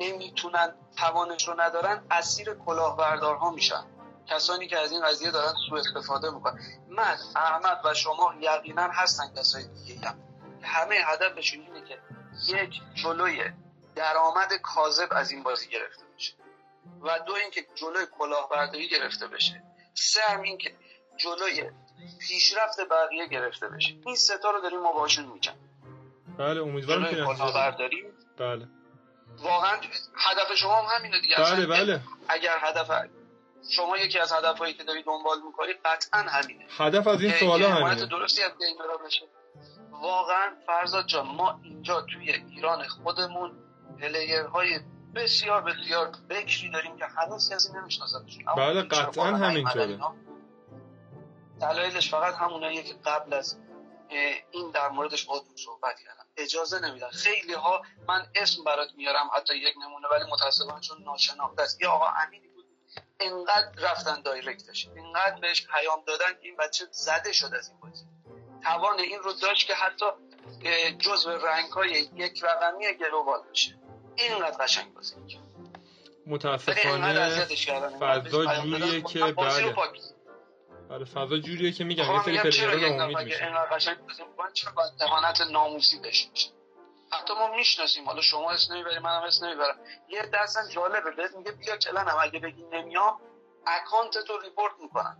نمی‌تونن 0.00 0.74
توانش 0.96 1.48
رو 1.48 1.60
ندارن 1.60 2.06
اسیر 2.10 2.54
کلاهبردارها 2.54 3.50
میشن. 3.50 3.97
کسانی 4.30 4.68
که 4.68 4.78
از 4.78 4.92
این 4.92 5.06
قضیه 5.06 5.30
دارن 5.30 5.52
سوء 5.68 5.78
استفاده 5.78 6.30
می‌کنن. 6.30 6.60
من 6.88 7.16
احمد 7.36 7.80
و 7.84 7.94
شما 7.94 8.34
یقینا 8.40 8.82
هستن 8.82 9.34
کسای 9.36 9.64
دیگه 9.64 10.08
هم. 10.08 10.18
همه 10.62 10.96
هدفشون 11.06 11.60
اینه 11.60 11.88
که 11.88 11.98
یک 12.48 12.80
جلوی 12.94 13.52
درآمد 13.94 14.52
کاذب 14.62 15.08
از 15.10 15.30
این 15.30 15.42
بازی 15.42 15.68
گرفته 15.68 16.02
بشه 16.16 16.32
و 17.02 17.18
دو 17.26 17.32
اینکه 17.32 17.66
جلوی 17.74 18.06
کلاهبرداری 18.18 18.88
گرفته 18.88 19.26
بشه. 19.26 19.62
سه 19.94 20.20
هم 20.28 20.42
این 20.42 20.58
که 20.58 20.74
جلوی 21.16 21.70
پیشرفت 22.20 22.80
بقیه 22.90 23.26
گرفته 23.26 23.68
بشه. 23.68 23.94
این 24.06 24.16
سه 24.16 24.38
تا 24.38 24.50
رو 24.50 24.60
داریم 24.60 24.80
ما 24.80 24.92
باشون 24.92 25.24
میجنگیم 25.24 25.68
بله 26.38 26.62
امیدوارم 26.62 27.04
که. 27.04 27.16
کلاهبرداری. 27.16 28.04
بله. 28.38 28.68
واقعا 29.38 29.76
هدف 30.16 30.54
شما 30.54 30.82
هم 30.82 30.98
همینه 30.98 31.20
دیگه. 31.20 31.36
بله 31.36 31.66
بله. 31.66 32.00
اگر 32.28 32.56
هدف 32.60 32.90
شما 33.70 33.98
یکی 33.98 34.18
از 34.18 34.32
هدفهایی 34.32 34.74
که 34.74 34.84
داری 34.84 35.02
دنبال 35.02 35.42
می‌کنی 35.46 35.72
قطعا 35.84 36.20
همینه. 36.20 36.66
هدف 36.78 37.06
از 37.06 37.22
این 37.22 37.32
سوالا 37.32 37.68
همینه. 37.68 38.06
درستی 38.06 38.42
از 38.42 38.52
بین 38.58 38.78
برا 38.78 38.96
بشه. 38.96 39.26
واقعا 39.90 40.56
فرزاد 40.66 41.06
جان 41.06 41.26
ما 41.26 41.60
اینجا 41.64 42.00
توی 42.00 42.32
ایران 42.32 42.88
خودمون 42.88 43.58
پلیرهای 44.00 44.80
بسیار 45.14 45.62
بسیار 45.62 46.12
بکری 46.30 46.70
داریم 46.70 46.96
که 46.96 47.04
هنوز 47.04 47.52
کسی 47.52 47.72
نمیشناستشون 47.72 48.48
اما 48.48 48.54
بله، 48.54 48.82
قطعاً 48.82 49.26
همینطوره. 49.26 49.98
دلایلش 51.60 52.10
فقط 52.10 52.34
همونایی 52.34 52.82
که 52.82 52.94
قبل 53.04 53.34
از 53.34 53.58
این 54.50 54.70
در 54.70 54.88
موردش 54.88 55.24
باهاتون 55.24 55.56
صحبت 55.56 56.00
کردم. 56.00 56.24
اجازه 56.36 56.80
نمیدن. 56.80 57.08
خیلی 57.08 57.52
ها 57.52 57.82
من 58.08 58.26
اسم 58.34 58.64
برات 58.64 58.88
میارم 58.96 59.30
حتی 59.36 59.56
یک 59.56 59.74
نمونه 59.82 60.08
ولی 60.08 60.30
متاسفانه 60.32 60.80
چون 60.80 61.02
ناشناخته 61.04 61.62
است. 61.62 61.82
یه 61.82 61.88
آقا 61.88 62.06
امینی 62.26 62.47
بود 62.47 62.47
انقدر 63.20 63.72
رفتن 63.78 64.22
دایرکتش 64.22 64.88
انقدر 64.96 65.40
بهش 65.40 65.66
پیام 65.66 66.04
دادن 66.06 66.32
که 66.32 66.48
این 66.48 66.56
بچه 66.56 66.84
زده 66.90 67.32
شد 67.32 67.54
از 67.54 67.68
این 67.68 67.80
بازی. 67.80 68.04
توان 68.62 69.00
این 69.00 69.18
رو 69.18 69.32
داشت 69.32 69.66
که 69.66 69.74
حتی 69.74 70.06
جزو 70.98 71.30
رنگ 71.30 71.70
های 71.70 72.08
یک 72.14 72.44
رقمی 72.44 72.94
گلوبال 73.00 73.42
بشه. 73.50 73.78
اینقدر 74.16 74.64
قشنگ 74.64 74.94
بازی 74.94 75.14
انقدر 75.14 75.38
متاسفانه 76.26 77.46
فضا 78.00 78.46
جوریه 78.46 79.02
که 79.02 79.20
بله. 79.20 79.74
آره 80.90 81.04
فضا 81.04 81.38
جوریه 81.38 81.72
که 81.72 81.84
میگم 81.84 82.04
یه 82.04 82.22
سری 82.22 82.38
player 82.38 82.69
ها 82.69 82.74
یک 82.74 82.92
ناامید 82.92 83.16
نفر 83.16 83.24
که 83.24 83.34
میشن. 83.34 83.44
اینقدر 83.44 83.76
قشنگ 83.76 83.96
بازی 83.96 84.22
می‌کنه؟ 84.24 84.52
چرا 84.52 84.72
باید 84.72 84.92
دهانت 84.98 85.40
ناموسی 85.40 85.98
داشته 85.98 86.30
حتی 87.12 87.34
ما 87.34 87.56
می‌شناسیم. 87.56 88.04
حالا 88.04 88.20
شما 88.22 88.50
اسم 88.50 88.74
نمی‌بری 88.74 88.98
منم 88.98 89.22
اسم 89.22 89.46
نمی‌برم. 89.46 89.78
یه 90.08 90.22
دستن 90.34 90.68
جالبه. 90.68 91.10
بهت 91.10 91.36
میگه 91.36 91.52
بیا 91.52 91.76
clan 91.76 92.03
م. 92.03 92.16
اگه 92.22 92.38
بگی 92.38 92.62
نمیام 92.62 93.20
account 93.66 94.18
تو 94.26 94.38
report 94.38 94.72
می‌کنن 94.82 95.16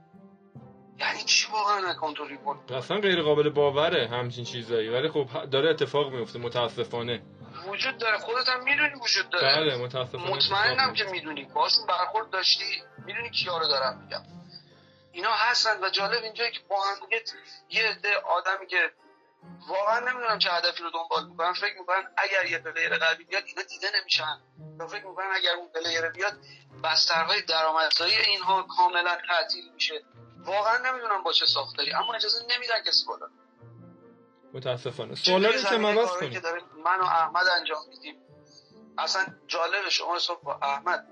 یعنی 0.99 1.23
چی 1.25 1.53
واقعا 1.53 1.91
account 1.91 2.19
رو 2.19 2.25
report؟ 2.25 2.73
اصلا 2.73 3.01
غیر 3.01 3.23
قابل 3.23 3.49
باوره 3.49 4.09
همچین 4.09 4.45
چیزایی. 4.45 4.89
ولی 4.89 5.09
خب 5.09 5.51
داره 5.51 5.71
اتفاق 5.71 6.13
میفته 6.13 6.39
متاسفانه. 6.39 7.23
وجود 7.67 7.99
داره. 7.99 8.19
خودت 8.19 8.49
هم 8.49 8.65
می‌دونی 8.65 8.95
وجود 8.95 9.31
داره. 9.31 9.57
بله 9.57 9.77
متاسفانه 9.77 10.31
مطمئنم 10.31 10.95
که 10.95 11.05
می‌دونی. 11.05 11.45
باشون 11.45 11.87
برخورد 11.87 12.31
داشتی. 12.31 12.83
می‌دونی 13.07 13.31
کیا 13.31 13.59
رو 13.59 13.69
دارم 13.69 13.99
میگم. 13.99 14.23
اینا 15.13 15.33
هستن 15.33 15.85
و 15.85 15.91
جالب 15.91 16.23
اینجایی 16.23 16.53
که 16.53 16.61
با 16.69 16.77
هم 16.77 16.97
یه 17.71 17.83
عده 17.83 18.17
آدمی 18.17 18.67
که 18.67 18.91
واقعا 19.69 19.99
نمی‌دونم 20.01 20.39
چه 20.39 20.51
هدفی 20.51 20.83
رو 20.83 20.91
دنبال 20.91 21.29
می‌کنن. 21.29 21.53
فکر 21.53 21.79
می‌کنن 21.81 22.15
اگر 22.17 22.51
یه 22.51 22.59
player 22.59 22.99
قوی 22.99 23.25
بیاد 23.25 23.43
اینا 23.47 23.63
دیده 23.63 23.87
نمیشن. 24.01 24.39
یا 24.81 24.87
فکر 24.87 25.05
می‌کنن 25.07 25.27
اگر 25.35 25.53
اون 25.53 25.69
player 25.69 26.09
بیاد 26.09 26.39
بسترهای 26.85 27.43
درآمدزایی 27.43 28.15
اینها 28.17 28.63
کاملا 28.63 29.17
تعطیل 29.29 29.73
میشه. 29.75 30.03
واقعا 30.45 30.79
نمی‌دونم 30.91 31.23
با 31.23 31.33
چه 31.33 31.47
ساختاری 31.47 31.93
اما 31.93 32.15
اجازه 32.15 32.45
نمیدن 32.57 32.83
کسی 32.87 33.07
بالا 33.07 33.27
متاسفانه. 34.55 35.15
توی 35.15 35.25
سوالا 35.25 35.49
رو 35.51 35.61
که 35.63 35.69
عوض 35.69 36.09
کنیم 36.21 36.43
من 36.85 37.01
و 37.01 37.05
احمد 37.05 37.47
انجام 37.47 37.89
میدیم. 37.89 38.17
اصلا 38.99 39.27
جالب 39.47 39.89
شما 39.89 40.19
صبح 40.19 40.43
با 40.43 40.55
احمد 40.63 41.07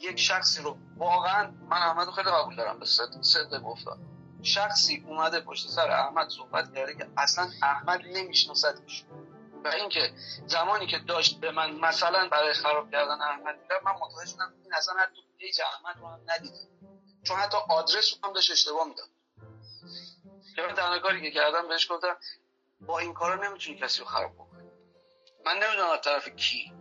یک 0.00 0.18
شخصی 0.18 0.62
رو 0.62 0.78
واقعا 0.96 1.50
من 1.50 1.76
احمد 1.76 2.06
رو 2.06 2.12
خیلی 2.12 2.30
قبول 2.30 2.56
دارم 2.56 2.78
به 2.78 2.86
صد- 2.86 3.22
صدق 3.22 3.62
گفتم 3.62 3.98
شخصی 4.42 5.04
اومده 5.06 5.40
پشت 5.40 5.68
سر 5.68 5.90
احمد 5.90 6.28
صحبت 6.28 6.74
کرده 6.74 6.94
که 6.94 7.08
اصلا 7.16 7.50
احمد 7.62 8.00
نمیشناستش 8.04 9.04
و 9.64 9.68
اینکه 9.68 10.12
زمانی 10.46 10.86
که 10.86 10.98
داشت 10.98 11.40
به 11.40 11.50
من 11.50 11.70
مثلا 11.70 12.28
برای 12.28 12.52
خراب 12.52 12.90
کردن 12.90 13.20
احمد 13.20 13.58
می‌رفت 13.62 13.84
من 13.84 13.92
متوجه 13.92 14.30
شدم 14.30 14.54
این 14.62 14.74
اصلا 14.74 14.94
حتی 14.94 15.22
پیج 15.38 15.60
احمد 15.60 15.96
رو 16.00 16.06
هم 16.06 16.20
ندیده. 16.26 16.58
چون 17.24 17.36
حتی 17.36 17.56
آدرس 17.68 18.14
رو 18.14 18.28
هم 18.28 18.34
داشت 18.34 18.50
اشتباه 18.50 18.88
می‌داد. 18.88 19.08
که 20.56 20.62
من 20.62 20.74
تنها 20.74 20.98
کاری 20.98 21.22
که 21.22 21.30
کردم 21.30 21.68
بهش 21.68 21.92
گفتم 21.92 22.16
با 22.80 22.98
این 22.98 23.14
کارا 23.14 23.48
نمی‌تونی 23.48 23.78
کسی 23.78 24.00
رو 24.00 24.06
خراب 24.06 24.34
بکنی. 24.34 24.70
من 25.46 25.58
نمی‌دونم 25.58 25.90
از 25.90 26.00
طرف 26.00 26.28
کی 26.28 26.72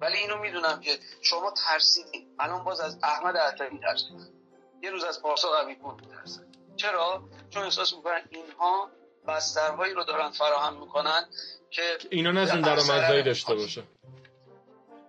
ولی 0.00 0.16
اینو 0.16 0.36
می‌دونم 0.36 0.80
که 0.80 0.98
شما 1.22 1.50
ترسیدین. 1.50 2.36
الان 2.38 2.64
باز 2.64 2.80
از 2.80 2.98
احمد 3.02 3.36
عطاری 3.36 3.78
ترسیدین. 3.78 4.32
یه 4.82 4.90
روز 4.90 5.04
از 5.04 5.22
پارسا 5.22 5.50
قوی 5.50 5.74
پور 5.74 5.94
میترسن 5.94 6.47
چرا؟ 6.78 7.22
چون 7.50 7.62
احساس 7.62 7.94
می‌کنن 7.94 8.20
اینها 8.30 8.90
بسترهایی 9.28 9.94
رو 9.94 10.04
دارن 10.04 10.30
فراهم 10.30 10.80
می‌کنن 10.80 11.26
که 11.70 11.98
اینا 12.10 12.32
نتون 12.32 12.60
در 12.60 12.74
درآمدزایی 12.74 13.22
داشته. 13.22 13.54
باشه. 13.54 13.82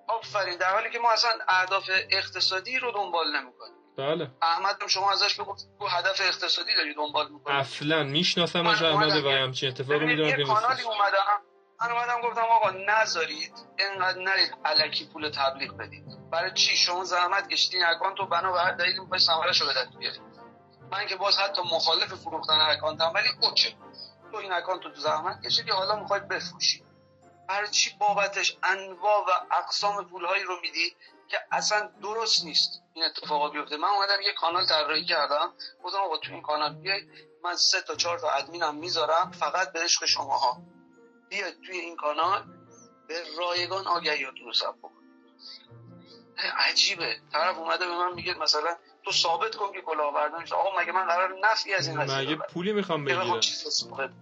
آفرین 0.07 0.57
در 0.57 0.73
حالی 0.73 0.89
که 0.89 0.99
ما 0.99 1.11
اصلا 1.11 1.31
اهداف 1.47 1.89
اقتصادی 2.11 2.79
رو 2.79 2.91
دنبال 2.91 3.25
نمی‌کنیم. 3.35 3.73
بله. 3.97 4.31
احمد 4.41 4.81
هم 4.81 4.87
شما 4.87 5.11
ازش 5.11 5.39
بگو 5.39 5.55
تو 5.79 5.87
هدف 5.87 6.21
اقتصادی 6.21 6.75
داری 6.75 6.93
دنبال 6.93 7.31
می‌کنی. 7.31 7.55
اصلا 7.55 8.03
میشناسمش 8.03 8.81
من 8.81 8.87
احمد 8.87 9.25
و 9.25 9.29
همچین 9.29 9.69
اتفاقی 9.69 10.05
می‌دونم 10.05 10.29
یه 10.29 10.35
که 10.35 10.43
کانالی 10.43 10.83
اومدم. 10.83 11.41
من 11.81 11.91
اومدم 11.91 12.21
گفتم 12.21 12.41
آقا 12.41 12.69
نذارید. 12.69 13.53
اینقدر 13.79 14.19
نرید 14.19 14.55
علکی 14.65 15.09
پول 15.13 15.29
تبلیغ 15.29 15.77
بدید. 15.77 16.03
برای 16.31 16.53
چی؟ 16.53 16.77
شما 16.77 17.03
زحمت 17.03 17.47
کشیدین. 17.47 17.83
account 17.83 18.19
رو 18.19 18.25
بنا 18.25 18.51
به 18.51 18.59
هر 18.59 18.71
دلیلی 18.71 18.99
می‌خوای 18.99 19.19
به 19.65 19.73
دست 19.81 19.97
بیارید. 19.99 20.28
من 20.91 21.07
که 21.07 21.15
باز 21.15 21.37
حتی 21.37 21.61
مخالف 21.61 22.13
فروختن 22.13 22.59
account 22.61 23.05
م 23.05 23.11
ولی 23.15 23.29
اوکی. 23.41 23.77
تو 24.31 24.37
این 24.37 24.51
account 24.51 24.85
رو 24.85 24.91
تو 24.91 25.01
زحمت 25.01 25.41
کشیدی 25.45 25.71
حالا 25.71 25.95
می‌خواید 25.95 26.27
بفروشی. 26.27 26.83
برای 27.47 27.69
چی 27.69 27.97
بابتش 27.99 28.57
انواع 28.63 29.25
و 29.27 29.53
اقسام 29.55 30.05
پولهایی 30.05 30.43
رو 30.43 30.59
میدی 30.61 30.95
که 31.27 31.37
اصلا 31.51 31.89
درست 32.01 32.45
نیست 32.45 32.81
این 32.93 33.05
اتفاقا 33.05 33.49
بیفته. 33.49 33.77
من 33.77 33.87
اومدم 33.87 34.21
یه 34.21 34.33
کانال 34.33 34.65
طراحی 34.65 35.05
کردم. 35.05 35.53
گفتم 35.83 35.97
آقا 35.97 36.17
تو 36.17 36.33
این 36.33 36.41
کانال 36.41 36.73
بیاید 36.73 37.09
من 37.43 37.55
سه 37.55 37.81
تا 37.81 37.95
چهار 37.95 38.19
تا 38.19 38.31
ادمینم 38.31 38.75
می‌ذارم 38.75 39.31
فقط 39.31 39.71
به 39.71 39.79
عشق 39.83 40.05
شماها. 40.05 40.57
بیاید 41.29 41.61
توی 41.61 41.77
این 41.77 41.95
کانال 41.95 42.43
به 43.07 43.23
رایگان 43.37 43.87
آگهیاتون 43.87 44.45
رو 44.45 44.53
ثبت 44.53 44.75
بکنید. 44.75 44.99
عجیبه. 46.57 47.21
طرف 47.31 47.57
اومده 47.57 47.85
به 47.85 47.95
من 47.97 48.13
میگه 48.13 48.33
مثلا 48.33 48.77
تو 49.09 49.15
ثابت 49.15 49.55
کن 49.55 49.71
که 49.73 49.81
کلاهبردار 49.81 50.39
نیست. 50.39 50.53
آقا 50.53 50.81
مگه 50.81 50.91
من 50.91 51.05
قرار 51.05 51.35
نفعی 51.43 51.73
از 51.73 51.87
این 51.87 52.01
قضیه 52.01 52.17
مگه 52.17 52.35
پولی 52.35 52.73
می‌خوام 52.73 53.05
بخوام 53.05 53.39
بگیرم؟ 53.39 54.13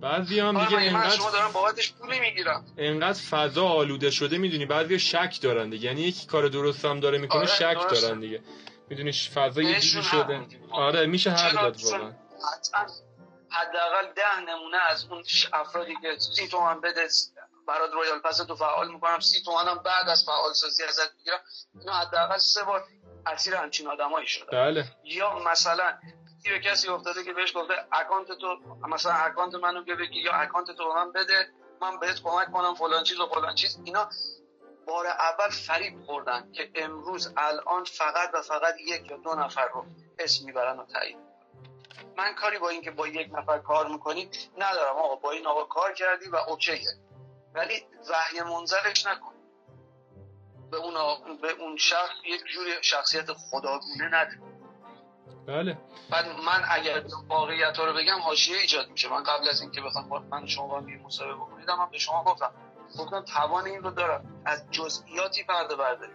بعضی 0.00 0.40
هم 0.40 0.64
دیگه 0.64 0.98
از 0.98 1.16
شما 1.16 1.30
دارم 1.30 1.52
بابتش 1.52 1.92
پولی 1.92 2.20
می‌گیرم؟ 2.20 2.64
انقدر 2.78 3.20
فضا 3.30 3.68
آلوده 3.68 4.10
شده 4.10 4.38
می‌دونی 4.38 4.66
بعضی 4.66 4.98
شک 4.98 5.38
دارن 5.42 5.70
دیگه. 5.70 5.86
یعنی 5.86 6.00
یکی 6.00 6.26
کار 6.26 6.48
درست 6.48 6.84
هم 6.84 7.00
داره 7.00 7.18
می‌کنه 7.18 7.38
آره، 7.38 7.46
شک 7.46 7.74
درسته. 7.74 8.00
دارن 8.00 8.20
دیگه. 8.20 8.42
می‌دونی 8.90 9.12
فضا 9.12 9.62
یه 9.62 9.80
جوری 9.80 10.04
شده. 10.04 10.46
آره 10.70 11.06
میشه 11.06 11.34
چرا؟ 11.34 11.62
داد 11.62 11.84
واقعا. 11.84 12.12
حداقل 13.50 14.12
ده 14.16 14.40
نمونه 14.40 14.76
از 14.90 15.04
اون 15.10 15.24
افرادی 15.52 15.94
که 16.02 16.16
سی 16.36 16.48
تومن 16.48 16.80
بده 16.80 17.08
برات 17.68 17.90
رویال 17.92 18.18
پس 18.18 18.36
تو 18.36 18.56
فعال 18.56 18.92
می‌کنم. 18.92 19.20
سی 19.20 19.42
تومن 19.44 19.68
هم 19.68 19.82
بعد 19.84 20.08
از 20.08 20.24
فعال 20.26 20.52
سازی 20.52 20.82
ازت 20.82 21.12
می‌گیرم. 21.18 21.40
اینا 21.80 21.92
حداقل 21.92 22.38
سه 22.38 22.64
بار 22.64 22.84
اسیر 23.26 23.54
همچین 23.54 23.88
آدمایی 23.88 24.26
شده. 24.26 24.46
بله. 24.46 24.84
یا 25.04 25.38
مثلا 25.38 25.98
به 26.44 26.60
کسی 26.60 26.88
افتاده 26.88 27.24
که 27.24 27.32
بهش 27.32 27.56
گفته 27.56 27.74
account 27.92 28.26
تو 28.32 28.58
مثلا 28.88 29.12
account 29.12 29.54
منو 29.54 29.82
بگی 29.82 30.20
یا 30.20 30.32
account 30.32 30.70
تو 30.70 30.88
به 30.88 30.94
من 30.94 31.12
بده 31.12 31.48
من 31.80 31.98
بهت 31.98 32.22
کمک 32.22 32.52
کنم 32.52 32.74
فلان 32.74 33.04
چیز 33.04 33.20
و 33.20 33.26
فلان 33.26 33.54
چیز. 33.54 33.78
اینا 33.84 34.08
بار 34.86 35.06
اول 35.06 35.48
فریب 35.50 36.04
خوردن 36.06 36.52
که 36.52 36.70
امروز 36.74 37.32
الان 37.36 37.84
فقط 37.84 38.30
و 38.34 38.42
فقط 38.42 38.74
یک 38.80 39.10
یا 39.10 39.16
دو 39.16 39.34
نفر 39.34 39.68
رو 39.68 39.86
اسم 40.18 40.44
می‌برن 40.44 40.78
و 40.78 40.84
تایید 40.84 41.16
من 42.16 42.34
کاری 42.34 42.58
با 42.58 42.68
اینکه 42.68 42.90
با 42.90 43.08
یک 43.08 43.28
نفر 43.32 43.58
کار 43.58 43.86
می‌کنی 43.88 44.30
ندارم 44.58 44.96
آقا. 44.96 45.16
با 45.16 45.30
این 45.30 45.46
آقا 45.46 45.64
کار 45.64 45.92
کردی 45.92 46.28
و 46.28 46.36
اوکیه 46.36 46.80
ولی 47.54 47.86
وحی 48.10 48.42
منزلش 48.42 49.06
نکن. 49.06 49.31
به 50.72 50.78
اون, 50.78 50.94
به 51.42 51.50
اون 51.50 51.76
شخص 51.76 52.10
یک 52.24 52.44
جوری 52.44 52.70
شخصیت 52.82 53.32
خداگونه 53.32 54.08
نده 54.12 54.40
بله. 55.46 55.78
بعد 56.10 56.26
من 56.26 56.62
اگر 56.70 57.04
واقعیت 57.28 57.78
رو 57.78 57.92
بگم 57.92 58.18
حاشیه 58.18 58.56
ایجاد 58.56 58.88
میشه. 58.88 59.08
من 59.08 59.22
قبل 59.22 59.48
از 59.48 59.60
اینکه 59.60 59.80
بخوام 59.80 60.28
من 60.28 60.46
شما 60.46 60.66
با 60.66 60.78
هم 60.78 60.88
یه 60.88 60.96
مصاحبه 60.96 61.34
بکنید 61.34 61.70
من 61.70 61.90
به 61.90 61.98
شما 61.98 62.24
گفتم. 62.24 62.52
گفتم 62.98 63.24
توان 63.24 63.66
این 63.66 63.82
رو 63.82 63.90
دارم. 63.90 64.42
از 64.46 64.70
جزئیاتی 64.70 65.44
پرده 65.44 65.76
برداری 65.76 66.12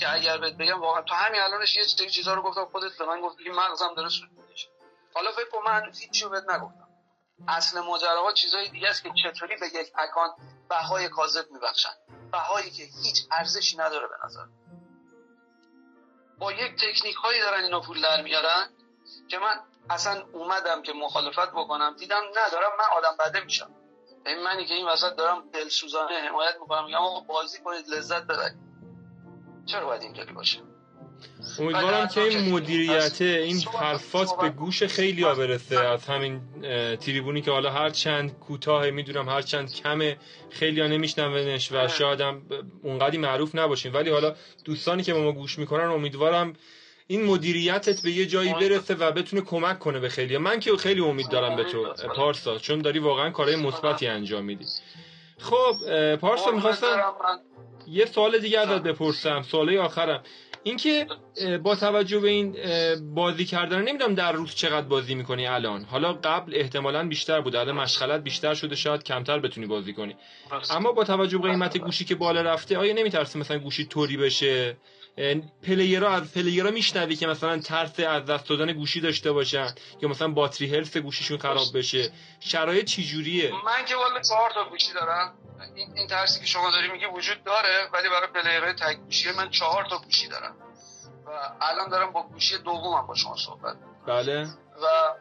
که 0.00 0.12
اگر 0.12 0.38
بهت 0.38 0.56
بگم 0.56 0.80
واقعا 0.80 1.02
تو 1.02 1.14
همین 1.14 1.40
الانش 1.40 1.76
یه 1.76 1.82
سری 1.82 2.10
چیزا 2.10 2.34
رو 2.34 2.42
گفتم 2.42 2.64
خودت 2.64 2.98
به 2.98 3.06
من 3.06 3.20
گفتی 3.20 3.44
که 3.44 3.50
مغزم 3.50 3.94
داره 3.96 4.08
سود 4.08 4.28
میشه 4.50 4.68
حالا 5.14 5.32
فکر 5.32 5.50
کن 5.52 5.58
من 5.66 5.92
هیچی 6.00 6.24
رو 6.24 6.30
بهت 6.30 6.44
نگفتم. 6.50 6.88
اصل 7.48 7.80
ماجراها 7.80 8.32
چیزای 8.32 8.68
دیگه 8.68 8.88
است 8.88 9.02
که 9.02 9.10
چطوری 9.22 9.56
به 9.56 9.66
یک 9.66 9.92
اکان 9.98 10.28
بهای 10.68 11.08
کاذب 11.08 11.50
میبخشن. 11.50 11.90
بهایی 12.32 12.70
که 12.70 12.82
هیچ 12.82 13.26
ارزشی 13.30 13.76
نداره 13.76 14.08
به 14.08 14.14
نظر. 14.24 14.46
با 16.38 16.52
یک 16.52 16.74
تکنیک 16.74 17.14
هایی 17.14 17.40
دارن 17.40 17.64
اینا 17.64 17.80
پول 17.80 18.02
در 18.02 18.22
میارن 18.22 18.68
که 19.28 19.38
من 19.38 19.60
اصلا 19.90 20.26
اومدم 20.32 20.82
که 20.82 20.92
مخالفت 20.92 21.50
بکنم 21.50 21.96
دیدم 21.98 22.22
ندارم 22.30 22.70
من 22.78 22.84
آدم 22.98 23.16
بده 23.24 23.44
میشم. 23.44 23.70
این 24.26 24.42
منی 24.42 24.66
که 24.66 24.74
این 24.74 24.86
وسط 24.86 25.16
دارم 25.16 25.50
دلسوزانه 25.50 26.28
حمایت 26.28 26.54
می‌کنم 26.60 26.94
آقا 26.94 27.20
بازی 27.20 27.62
کنید 27.62 27.88
لذت 27.88 28.22
ببرید. 28.22 28.58
چرا 29.66 29.86
باید 29.86 30.02
اینطوری 30.02 30.32
باشه؟ 30.32 30.62
امیدوارم 31.58 32.08
که 32.08 32.20
این 32.20 32.52
مدیریت 32.52 33.22
این 33.22 33.62
حرفات 33.80 34.38
به 34.40 34.48
گوش 34.48 34.82
خیلی 34.82 35.22
ها 35.22 35.34
برسه. 35.34 35.78
از 35.78 36.06
همین 36.06 36.40
تریبونی 37.00 37.42
که 37.42 37.50
حالا 37.50 37.70
هر 37.70 37.90
چند 37.90 38.38
کوتاه 38.38 38.90
می‌دونم 38.90 39.28
هر 39.28 39.42
چند 39.42 39.74
کمه 39.74 40.16
خیلی 40.50 40.80
ها 40.80 40.86
نمیشنونش 40.86 41.72
و 41.72 41.88
شاید 41.88 42.20
هم 42.20 42.42
اونقدی 42.82 43.18
معروف 43.18 43.54
نباشیم. 43.54 43.94
ولی 43.94 44.10
حالا 44.10 44.34
دوستانی 44.64 45.02
که 45.02 45.14
با 45.14 45.20
ما 45.20 45.32
گوش 45.32 45.58
می‌کنن 45.58 45.84
امیدوارم 45.84 46.52
این 47.06 47.24
مدیریتت 47.24 48.02
به 48.02 48.10
یه 48.10 48.26
جایی 48.26 48.52
برسه 48.52 48.94
و 48.94 49.12
بتونه 49.12 49.42
کمک 49.42 49.78
کنه 49.78 50.00
به 50.00 50.08
خیلی 50.08 50.36
من 50.38 50.60
که 50.60 50.76
خیلی 50.76 51.00
امید 51.00 51.28
دارم 51.28 51.56
به 51.56 51.64
تو 51.64 51.92
پارسا 52.16 52.58
چون 52.58 52.78
داری 52.78 52.98
واقعا 52.98 53.30
کارهای 53.30 53.56
مثبتی 53.56 54.06
انجام 54.06 54.44
میدی. 54.44 54.64
خب 55.38 55.74
پارسا 56.16 56.50
می‌خواستم 56.50 57.02
یه 57.88 58.06
سوال 58.06 58.38
دیگه 58.38 58.60
ازت 58.60 58.82
بپرسم. 58.82 59.42
سوال 59.42 59.78
آخرم. 59.78 60.22
اینکه 60.66 61.06
با 61.62 61.76
توجه 61.76 62.18
به 62.18 62.28
این 62.28 62.56
بازی 63.14 63.44
کردن 63.44 63.82
نمی‌دونم 63.82 64.14
در 64.14 64.32
روز 64.32 64.54
چقدر 64.54 64.86
بازی 64.86 65.14
می‌کنی 65.14 65.46
الان. 65.46 65.84
حالا 65.84 66.12
قبل 66.12 66.52
احتمالا 66.54 67.08
بیشتر 67.08 67.40
بود 67.40 67.56
الان 67.56 67.76
مشغلت 67.76 68.22
بیشتر 68.22 68.54
شده 68.54 68.76
شاید 68.76 69.02
کمتر 69.02 69.38
بتونی 69.38 69.66
بازی 69.66 69.92
کنی. 69.92 70.16
اما 70.70 70.92
با 70.92 71.04
توجه 71.04 71.38
به 71.38 71.48
قیمت 71.48 71.78
گوشی 71.78 72.04
که 72.04 72.14
بالا 72.14 72.42
رفته 72.42 72.78
آیا 72.78 72.94
نمیترسی 72.94 73.38
مثلا 73.38 73.58
گوشی 73.58 73.84
توری 73.84 74.16
بشه؟ 74.16 74.76
اه، 75.18 75.34
پلیرها 75.62 76.10
از 76.10 76.34
پلیرها 76.34 76.70
میشنوی 76.70 77.16
که 77.16 77.26
مثلا 77.26 77.58
ترس 77.58 78.00
از 78.00 78.24
دست 78.24 78.48
دادن 78.48 78.72
گوشی 78.72 79.00
داشته 79.00 79.32
باشن 79.32 79.66
یا 80.02 80.08
مثلا 80.08 80.28
باتری 80.28 80.76
هلس 80.76 80.96
گوشیشون 80.96 81.38
خراب 81.38 81.66
بشه؟ 81.74 82.12
شرایط 82.40 82.84
چی 82.84 83.04
جوریه 83.04 83.50
من 83.50 83.84
که 83.88 83.96
والا 83.96 84.20
چهار 84.28 84.50
تا 84.50 84.70
گوشی 84.70 84.92
دارم. 84.94 85.34
این, 85.74 85.92
این 85.96 86.06
ترسی 86.06 86.40
که 86.40 86.46
شما 86.46 86.70
داری 86.70 86.88
میگی 86.92 87.06
وجود 87.06 87.44
داره 87.44 87.88
ولی 87.92 88.08
برای 88.08 88.26
پلیرهای 88.26 88.72
تک 88.72 88.96
گوشی 88.96 89.32
من 89.32 89.50
چهار 89.50 89.84
تا 89.90 89.98
گوشی 89.98 90.28
دارم. 90.28 90.56
و 91.26 91.30
الان 91.60 91.88
دارم 91.88 92.12
با 92.12 92.22
گوشی 92.22 92.58
دومم 92.58 93.06
با 93.06 93.14
شما 93.14 93.36
صحبت. 93.36 93.76
بله. 94.06 94.48
و 94.82 95.14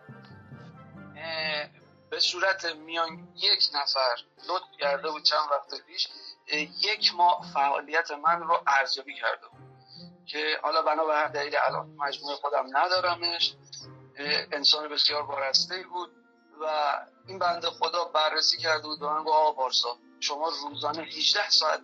به 2.10 2.20
صورت 2.20 2.66
میان 2.66 3.28
یک 3.36 3.64
نفر 3.74 4.16
لطف 4.50 4.80
کرده 4.80 5.12
بود 5.12 5.24
چند 5.24 5.50
وقت 5.52 5.86
پیش 5.88 6.08
یک 6.82 7.16
ماه 7.16 7.46
فعالیت 7.54 8.12
من 8.12 8.42
رو 8.42 8.64
ارزیابی 8.68 9.16
کرده 9.16 9.48
بود. 9.48 9.66
که 10.26 10.60
حالا 10.64 10.82
بنا 10.82 11.06
به 11.06 11.14
هر 11.14 11.28
دلیل 11.28 11.56
الان 11.58 11.90
مجموعه 11.98 12.36
خودم 12.36 12.66
ندارمش 12.78 13.56
انسان 14.52 14.90
بسیار 14.90 15.24
بارسته 15.24 15.84
بود 15.84 16.10
و 16.62 16.66
این 17.28 17.40
بنده 17.40 17.70
خدا 17.70 18.06
بررسی 18.06 18.58
کرده 18.58 18.88
بود 18.88 19.02
و 19.02 19.10
من 19.10 19.24
گفت 19.24 19.36
آقا 19.36 19.70
شما 20.20 20.52
روزانه 20.70 21.02
18 21.04 21.50
ساعت 21.50 21.82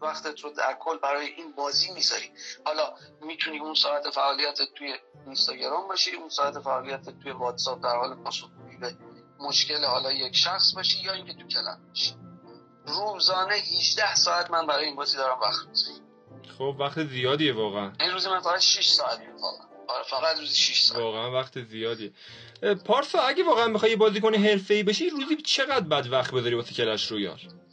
وقتت 0.00 0.40
رو 0.40 0.50
در 0.50 0.76
کل 0.80 0.98
برای 0.98 1.26
این 1.26 1.52
بازی 1.52 1.92
می‌ذاری. 1.92 2.30
حالا 2.64 2.94
می‌تونی 3.20 3.58
اون 3.58 3.74
ساعت 3.74 4.10
فعالیت 4.10 4.58
توی 4.74 4.94
اینستاگرام 5.26 5.88
باشی 5.88 6.10
اون 6.10 6.28
ساعت 6.28 6.58
فعالیت 6.58 7.20
توی 7.22 7.32
واتساپ 7.32 7.82
در 7.82 7.96
حال 7.96 8.14
پاسخگویی 8.14 8.76
به 8.76 8.96
مشکل 9.40 9.84
حالا 9.84 10.12
یک 10.12 10.36
شخص 10.36 10.74
باشی 10.74 11.04
یا 11.04 11.12
اینکه 11.12 11.34
تو 11.34 11.46
کلم 11.48 11.80
باشی. 11.88 12.14
روزانه 12.86 13.54
18 13.54 14.14
ساعت 14.14 14.50
من 14.50 14.66
برای 14.66 14.84
این 14.84 14.96
بازی 14.96 15.16
دارم 15.16 15.40
وقت 15.40 15.66
می‌ذارم. 15.68 16.06
خب 16.58 16.76
وقت 16.80 17.04
زیادیه 17.04 17.52
واقعا. 17.52 17.92
این 18.00 18.10
روزی 18.10 18.28
من 18.28 18.40
فقط 18.40 18.60
6 18.60 18.88
ساعت 18.88 19.20
میخوابم 19.20 19.68
آره 19.88 20.02
فقط 20.02 20.38
روزی 20.38 20.54
6 20.54 20.82
ساعت. 20.82 21.00
واقعا 21.00 21.30
وقت 21.32 21.62
زیادیه. 21.64 22.12
پارسا 22.84 23.18
اگه 23.20 23.44
واقعا 23.44 23.68
بخوای 23.72 23.90
یه 23.90 23.96
بازیکن 23.96 24.34
حرفه‌ای 24.34 24.82
بشی 24.82 25.10
روزی 25.10 25.36
چقدر 25.36 25.80
باید 25.80 26.12
وقت 26.12 26.34
بذاری 26.34 26.54
واسه 26.54 26.74
کلش 26.74 27.06
رویال 27.06 27.34
م، 27.34 27.65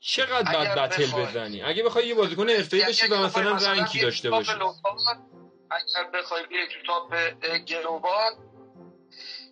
چقدر 0.00 0.52
باید 0.52 0.78
battle 0.78 1.22
بزنی؟ 1.22 1.62
اگه 1.62 1.82
بخوای 1.82 2.06
یه 2.06 2.14
بازیکن 2.14 2.50
حرفه‌ای 2.50 2.84
بشی 2.84 3.06
و 3.06 3.16
مثلا 3.16 3.56
rank 3.56 3.91
ی 3.91 4.00
داشته 4.00 4.30
باشی. 4.30 4.52
اگر 5.70 6.10
بخوای 6.14 6.46
بیای 6.46 6.68
تو 6.68 6.82
top 6.86 7.14
global 7.64 8.32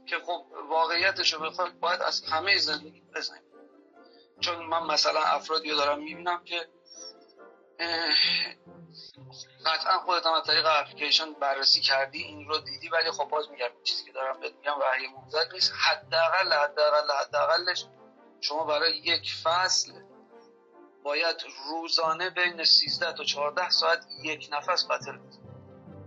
که 0.06 0.16
خب 0.26 0.46
واقعیتش 0.68 1.32
رو 1.32 1.40
بخوای 1.40 1.70
باید 1.80 2.02
از 2.02 2.24
همه 2.24 2.58
زندگی 2.58 3.02
بزنی. 3.14 3.40
چون 4.40 4.66
من 4.66 4.82
مثلا 4.82 5.20
افرادی 5.20 5.70
رو 5.70 5.76
دارم 5.76 6.02
می‌بینم 6.02 6.44
که 6.44 6.68
قطعا 9.66 9.98
خودت 9.98 10.26
هم 10.26 10.32
از 10.32 10.46
طریق 10.46 10.66
اپلیکیشن 10.66 11.32
بررسی 11.32 11.80
کردی 11.80 12.22
این 12.22 12.48
رو 12.48 12.58
دیدی 12.58 12.88
ولی 12.88 13.10
خب 13.10 13.24
باز 13.24 13.50
میگم 13.50 13.68
چیزی 13.84 14.04
که 14.04 14.12
دارم 14.12 14.40
بهت 14.40 14.52
میگم 14.54 14.78
وحی 14.80 15.06
منزل 15.06 15.52
نیست. 15.52 15.72
حداقل 15.74 16.52
حداقل 16.52 17.10
حداقلش 17.20 17.84
شما 18.40 18.64
برای 18.64 18.98
یک 18.98 19.32
فصل 19.44 19.92
باید 21.04 21.36
روزانه 21.70 22.30
بین 22.30 22.64
13 22.64 23.12
تا 23.12 23.24
14 23.24 23.70
ساعت 23.70 24.06
یک 24.24 24.48
نفس 24.52 24.86
بزنی. 24.90 25.18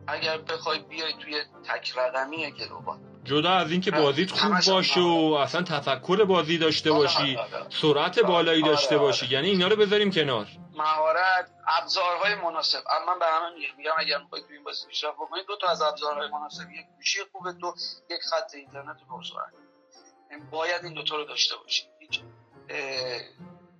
اگر 0.08 0.38
بخوای 0.38 0.80
بیای 0.80 1.14
توی 1.14 1.44
تک 1.64 1.94
رقمی 1.98 2.52
گلوبال 2.52 2.98
جدا 3.24 3.52
از 3.52 3.72
اینکه 3.72 3.92
بازیت 3.92 4.32
خوب 4.32 4.52
باشه 4.68 5.00
و 5.00 5.38
اصلا 5.40 5.64
تفکر 5.64 6.26
بازی 6.26 6.58
داشته 6.58 6.92
آره، 6.92 7.00
باشی 7.00 7.36
آره، 7.36 7.56
آره. 7.56 7.70
سرعت 7.70 8.20
بالایی 8.20 8.62
داشته. 8.62 8.98
باشی. 8.98 9.28
یعنی 9.28 9.50
اینا 9.50 9.68
رو 9.68 9.76
بذاریم 9.76 10.12
کنار. 10.12 10.48
مهارت 10.74 11.52
ابزارهای 11.68 12.36
مناسب. 12.36 12.80
اما 12.90 13.14
من 13.14 13.20
به 13.20 13.26
همه 13.26 13.54
میگم 13.54 13.78
میگم 13.78 13.92
اگر 13.98 14.18
می‌خواید 14.18 14.46
تو 14.46 14.54
این 14.54 14.64
بازی 14.64 14.88
پیشرفت 14.88 15.16
بکنید 15.16 15.46
دو 15.48 15.58
تا 15.58 15.68
از 15.68 15.82
ابزارهای 15.82 16.30
مناسب 16.30 16.72
یک 16.72 16.86
گوشی 16.96 17.20
خوبه 17.32 17.52
دو 17.52 17.74
یک 18.10 18.22
خط 18.22 18.56
اینترنت 18.56 18.98
این 20.32 20.50
باید 20.50 20.84
این 20.84 20.94
دوتا 20.94 21.16
رو 21.16 21.26
داشته 21.26 21.56
باشید 21.58 21.88
هیچ 22.00 22.22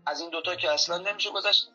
از 0.06 0.22
این 0.22 0.30
دوتا 0.30 0.56
که 0.56 0.72
اصلا 0.72 0.98
نمیشه 0.98 1.30
گذشت. 1.30 1.68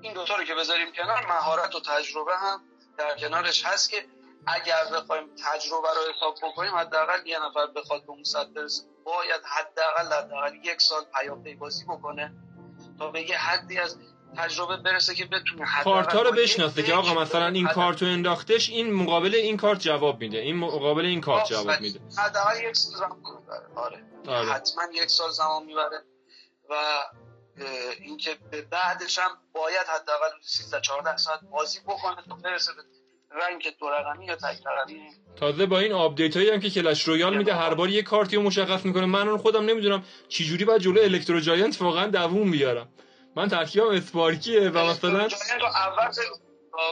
این 0.00 0.12
دوتا 0.12 0.36
رو 0.36 0.44
که 0.44 0.54
بذاریم 0.54 0.92
کنار 0.92 1.26
مهارت 1.26 1.74
و 1.74 1.80
تجربه 1.80 2.36
هم 2.36 2.60
در 2.98 3.16
کنارش 3.16 3.66
هست 3.66 3.90
که 3.90 4.04
اگر 4.46 4.84
بخوایم 4.92 5.30
تجربه 5.44 5.88
رو 5.88 6.12
حساب 6.16 6.34
بکنیم 6.42 6.74
حداقل 6.74 7.26
یه 7.26 7.38
نفر 7.38 7.66
بخواد 7.66 8.06
به 8.06 8.10
اون 8.10 8.24
سطح 8.24 8.48
برسه. 8.50 8.82
باید 9.04 9.40
حداقل 9.44 10.24
حداقل 10.24 10.54
یک 10.54 10.80
سال 10.80 11.04
پیاپی 11.14 11.54
بازی 11.54 11.84
بکنه 11.84 12.32
تا 12.98 13.10
به 13.10 13.30
یه 13.30 13.38
حدی 13.38 13.78
از 13.78 13.98
تجربه 14.36 14.76
برسه 14.76 15.14
که 15.14 15.24
بتونه 15.24 15.64
حداقل 15.64 16.02
کارتا 16.02 16.22
رو 16.22 16.32
بشناسه 16.32 16.82
که 16.82 16.94
آقا 16.94 17.14
مثلا 17.14 17.46
این 17.46 17.66
حداقل- 17.66 17.74
کارتو 17.74 18.06
انداختش 18.06 18.70
این 18.70 18.92
مقابل 18.92 19.34
این 19.34 19.56
کارت 19.56 19.80
جواب 19.80 20.20
میده. 20.20 20.38
این 20.38 20.56
مقابل 20.56 21.04
این 21.04 21.20
کارت 21.20 21.46
جواب 21.46 21.80
میده. 21.80 22.00
حداقل 22.18 22.60
یک 22.64 22.76
سال 22.76 22.92
زمان 22.98 23.16
می‌بره. 23.16 23.66
آره. 23.76 24.02
آره. 24.28 24.52
حتما 24.52 24.82
یک 24.92 25.10
سال 25.10 25.30
زمان 25.30 25.64
می‌بره. 25.64 26.04
و 26.72 26.74
اینکه 28.00 28.36
به 28.50 28.62
بعدش 28.62 29.18
هم 29.18 29.30
باید 29.52 29.86
حداقل 29.86 30.28
13 30.42 30.80
14 30.80 31.16
ساعت 31.16 31.40
بازی 31.52 31.80
بکنه 31.80 32.22
تا 32.28 32.34
برسه 32.34 32.72
به 32.72 32.82
rank 33.30 33.76
دو 33.80 33.90
رقمی 33.90 34.26
یا 34.26 34.36
تک 34.36 34.60
رقمی. 34.66 35.10
تازه 35.36 35.66
با 35.66 35.78
این 35.78 35.92
update 35.92 36.36
هایی 36.36 36.50
هم 36.50 36.60
که 36.60 36.70
کلش 36.70 37.02
رویال 37.08 37.36
میده 37.36 37.54
هر 37.54 37.74
بار 37.74 37.88
یه 37.88 38.02
کارتی 38.02 38.36
رو 38.36 38.42
مشخص 38.42 38.84
می‌کنه. 38.84 39.06
من 39.06 39.28
اون 39.28 39.38
خودم 39.38 39.64
نمی‌دونم 39.64 40.04
چی 40.28 40.44
جوری 40.44 40.64
باید 40.64 40.80
جلو 40.80 41.00
Electro 41.00 41.40
Giant 41.40 41.82
واقعا 41.82 42.06
دووم 42.06 42.50
بیارم. 42.50 42.88
من 43.36 43.48
ترکیبم 43.48 43.88
اسپارکیه 43.88 44.70
و 44.70 44.78
مثلا 44.78 45.18
اول 45.18 46.10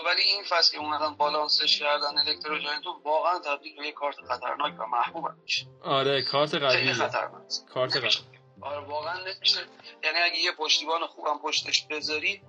ولی 0.07 0.23
این 0.23 0.45
فصل 0.51 0.73
که 0.73 0.79
اومدن 0.79 1.15
بالانسش 1.15 1.79
کردن 1.79 2.19
الکترو 2.19 2.59
جاینت 2.59 2.87
رو 2.87 3.01
واقعا 3.05 3.39
تبدیل 3.39 3.77
به 3.77 3.87
یه 3.87 3.93
کارت 3.93 4.17
خطرناک 4.29 4.81
و 4.81 4.87
محبوب 4.87 5.25
میشه. 5.43 5.67
آره 5.83 6.23
کارت 6.23 6.55
قویه. 6.55 6.93
خطرناک. 6.93 7.43
کارت 7.75 7.97
قوی 7.97 8.40
آره 8.61 8.81
واقعا 8.81 9.19
نمیشه 9.19 9.61
یعنی 10.05 10.19
اگه 10.19 10.39
یه 10.39 10.53
پشتیبان 10.53 11.07
خوبم 11.07 11.39
پشتش 11.39 11.87
بذاری 11.87 12.43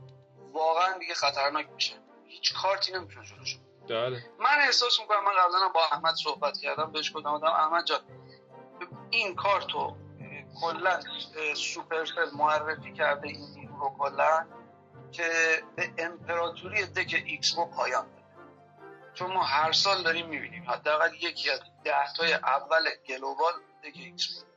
واقعا 0.54 0.98
دیگه 0.98 1.14
خطرناک 1.14 1.70
میشه. 1.70 1.94
هیچ 2.28 2.54
کارتی 2.54 2.92
نمی‌تونه 2.92 3.26
جلوش 3.26 3.58
بله. 3.90 4.24
من 4.40 4.58
احساس 4.62 5.00
می‌کنم 5.00 5.24
من 5.24 5.32
قبلا 5.32 5.70
با 5.74 5.86
احمد 5.92 6.16
صحبت 6.16 6.58
کردم 6.58 6.92
بهش 6.92 7.12
گفتم 7.16 7.30
احمد 7.44 7.86
جان 7.86 8.00
این 9.10 9.36
کارتو 9.36 9.96
کلا 10.62 11.00
سوپرسل 11.56 12.30
معرفی 12.34 12.94
کرده 12.94 13.28
این 13.28 13.50
نیرو 13.56 13.80
رو 13.80 13.96
کلا 14.00 14.46
که 15.12 15.30
به 15.76 15.94
امپراتوری 15.98 16.86
deck 16.86 17.24
X 17.26 17.58
رو 17.58 17.66
پایان 17.66 18.06
بده. 18.06 18.22
چون 19.14 19.34
ما 19.34 19.44
هر 19.44 19.72
سال 19.72 20.04
داریم 20.04 20.28
می‌بینیم 20.28 20.70
حداقل 20.70 21.14
یکی 21.14 21.50
از 21.50 21.60
ده 21.84 22.14
تای 22.18 22.34
اول 22.34 22.90
global 23.10 23.54
deck 23.84 23.94
X 23.96 24.28
بود 24.28 24.51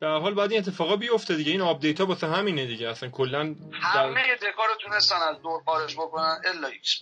به 0.00 0.06
هر 0.06 0.18
حال 0.18 0.34
باید 0.34 0.50
این 0.52 0.60
اتفاقا 0.60 0.96
بیفته 0.96 1.34
دیگه. 1.34 1.52
این 1.52 1.60
update 1.60 2.00
ها 2.00 2.06
واسه 2.06 2.26
همینه 2.26 2.66
دیگه. 2.66 2.88
اصلا 2.88 3.08
کلا 3.08 3.42
در... 3.44 3.56
همه 3.72 4.36
deck 4.36 4.58
ا 4.58 4.64
رو 4.64 4.74
تونستن 4.80 5.16
از 5.16 5.42
دور 5.42 5.62
خارج 5.64 5.96
بکنن 5.96 6.42
الا 6.44 6.68
X 6.68 7.00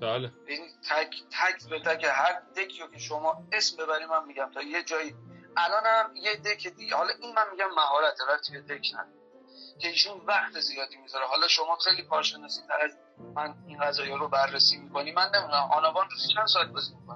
بله. 0.00 0.32
این 0.46 0.60
تک 0.90 1.10
تک 1.30 1.68
به 1.70 1.80
تک 1.80 2.04
هر 2.04 2.40
دکی 2.56 2.78
که 2.92 2.98
شما 2.98 3.48
اسم 3.52 3.76
ببری 3.76 4.06
من 4.06 4.24
میگم 4.26 4.50
تا 4.54 4.62
یه 4.62 4.82
جایی. 4.82 5.14
الان 5.56 5.82
هم 5.86 6.16
یه 6.16 6.36
دک 6.36 6.68
دیگه. 6.68 6.96
حالا 6.96 7.10
این 7.20 7.34
من 7.34 7.44
میگم 7.52 7.68
مهارت 7.76 8.18
رفتی 8.28 8.52
به 8.52 8.60
دک 8.60 8.86
نداره 8.94 9.16
که 9.80 9.88
ایشون 9.88 10.20
وقت 10.26 10.60
زیادی 10.60 10.96
می‌ذاره. 10.96 11.26
حالا 11.26 11.48
شما 11.48 11.76
خیلی 11.76 12.02
کارشناسی 12.02 12.60
تر 12.68 12.84
از 12.84 12.90
من 13.34 13.54
این 13.68 13.78
قضایی 13.80 14.12
رو 14.12 14.28
بررسی 14.28 14.76
می‌کنی. 14.76 15.12
من 15.12 15.30
نمی‌دونم. 15.34 15.68
آنوان 15.72 16.10
روزی 16.10 16.28
چند 16.34 16.46
ساعت 16.46 16.68
بازی 16.68 16.94
می‌کنه؟ 16.94 17.15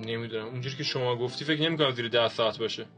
نمی‌دونم. 0.00 0.46
اونجوری 0.46 0.76
که 0.76 0.84
شما 0.84 1.16
گفتی 1.16 1.44
فکر 1.44 1.62
نمی‌کنم 1.62 1.90
زیر 1.90 2.08
ده 2.08 2.28
ساعت 2.28 2.58
باشه. 2.58 2.88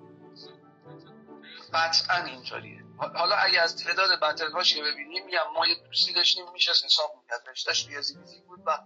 قطعا 1.74 2.24
اینطوریه 2.24 2.82
حالا 2.98 3.36
اگه 3.36 3.60
از 3.60 3.76
تعداد 3.76 4.20
بتل 4.20 4.50
هاش 4.52 4.74
که 4.74 4.82
ببینیم 4.82 5.26
میگم 5.26 5.38
ما 5.54 5.66
یه 5.66 5.74
دوستی 5.86 6.12
داشتیم 6.12 6.44
میشست 6.52 6.84
حساب 6.84 7.10
می‌کرد. 7.22 7.48
رشتهش 7.50 7.86
ریاضی 7.88 8.14
فیزیک 8.14 8.44
بود 8.44 8.60
و 8.66 8.78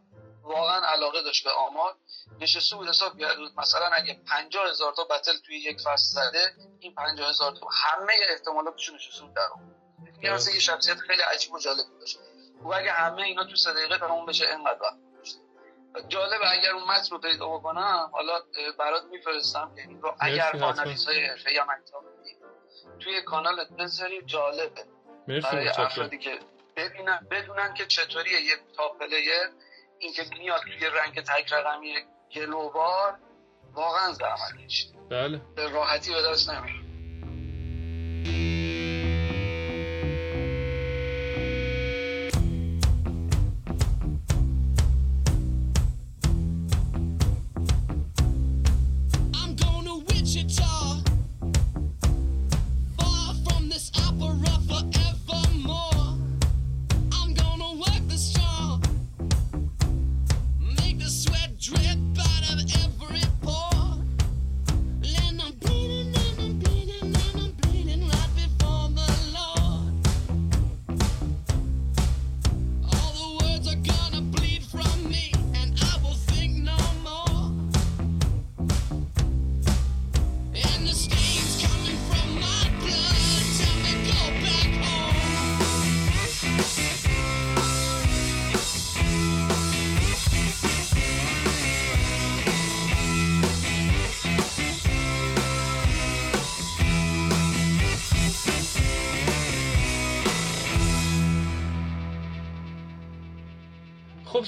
واقعا 0.43 0.87
علاقه 0.87 1.23
داشت 1.23 1.45
به 1.45 1.51
آمار. 1.51 1.95
نشسته 2.41 2.77
بود 2.77 2.89
حساب 2.89 3.19
کرد. 3.19 3.37
مثلا 3.57 3.87
اگه 3.87 4.21
50 4.27 4.71
هزار 4.71 4.93
تا 4.97 5.05
بتل 5.05 5.33
توی 5.47 5.57
یک 5.57 5.81
فصل 5.81 6.21
زده 6.21 6.55
این 6.81 6.95
50 6.95 7.29
هزار 7.29 7.53
تا 7.53 7.67
همه 7.73 8.13
احتمالاتش 8.31 8.91
نشسته 8.91 9.23
بود 9.25 9.35
در 10.23 10.33
اصلا 10.33 10.55
یه 10.55 10.61
شخصیت 10.61 10.99
خیلی 10.99 11.23
عجیب 11.23 11.53
و 11.53 11.59
جالب 11.59 11.85
داشت. 12.01 12.19
و 12.63 12.69
اگه 12.69 12.93
همه 12.93 13.23
اینا 13.23 13.45
تو 13.45 13.57
سه 13.57 13.73
دقیقه 13.73 13.99
تموم 13.99 14.27
بشه 14.27 14.49
اینقدر. 14.49 15.06
جالبه 16.09 16.53
اگر 16.53 16.71
اون 16.71 16.85
متن 16.85 17.11
رو 17.11 17.19
پیدا 17.19 17.49
بکنم 17.49 18.11
حالا 18.13 18.41
برات 18.79 19.05
میفرستم 19.11 19.73
که 19.77 19.83
این 19.83 20.03
رو 20.03 20.15
اگر. 20.21 20.57
آنالیز 20.63 21.07
های 21.07 21.27
حرفه‌ای 21.27 21.59
هم 21.59 21.67
انجام 21.71 22.05
توی 23.01 23.23
کانالت 23.23 23.69
بذاری 23.69 24.23
جالبه. 24.23 24.85
مرسی 25.29 25.47
برای 25.53 25.69
افرادی 25.69 26.19
که 26.19 26.39
ببینن 26.77 27.27
بدونن 27.31 27.75
که 27.75 27.87
چطوریه 27.87 28.41
یه 28.41 28.57
top 28.77 28.99
player 28.99 29.51
اینکه 29.99 30.23
میاد 30.39 30.61
توی 30.61 30.87
rank 30.87 31.21
تک 31.21 31.53
رقمی 31.53 31.95
global 32.35 33.13
واقعا 33.73 34.13
زحمت 34.13 34.67
کشید 34.67 35.09
بله. 35.11 35.41
به 35.57 35.69
راحتی 35.69 36.13
به 36.13 36.23
دست 36.23 36.51
نمیاد 36.51 36.86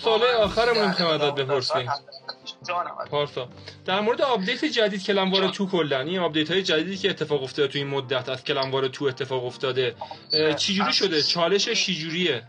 سوال 0.08 0.24
آخرمون 0.24 0.94
که 0.94 1.04
ازت 1.04 1.34
بپرسیم. 1.34 1.92
پارسا. 3.10 3.48
در 3.86 4.00
مورد 4.00 4.22
update 4.22 4.64
جدید 4.64 5.04
clan 5.06 5.30
war 5.30 5.48
two 5.48 5.70
کلا 5.70 6.00
این 6.00 6.18
update 6.18 6.50
های 6.50 6.62
جدیدی 6.62 6.96
که 6.96 7.10
اتفاق 7.10 7.42
افتاده 7.42 7.68
تو 7.68 7.78
این 7.78 7.86
مدت 7.86 8.28
از 8.28 8.44
clan 8.44 8.69
war 8.69 8.88
two 8.88 9.04
اتفاق 9.04 9.44
افتاده 9.44 9.96
چجوری 10.56 10.92
شده؟ 10.92 11.22
چالشش 11.22 11.86
چجوریه؟ 11.86 12.48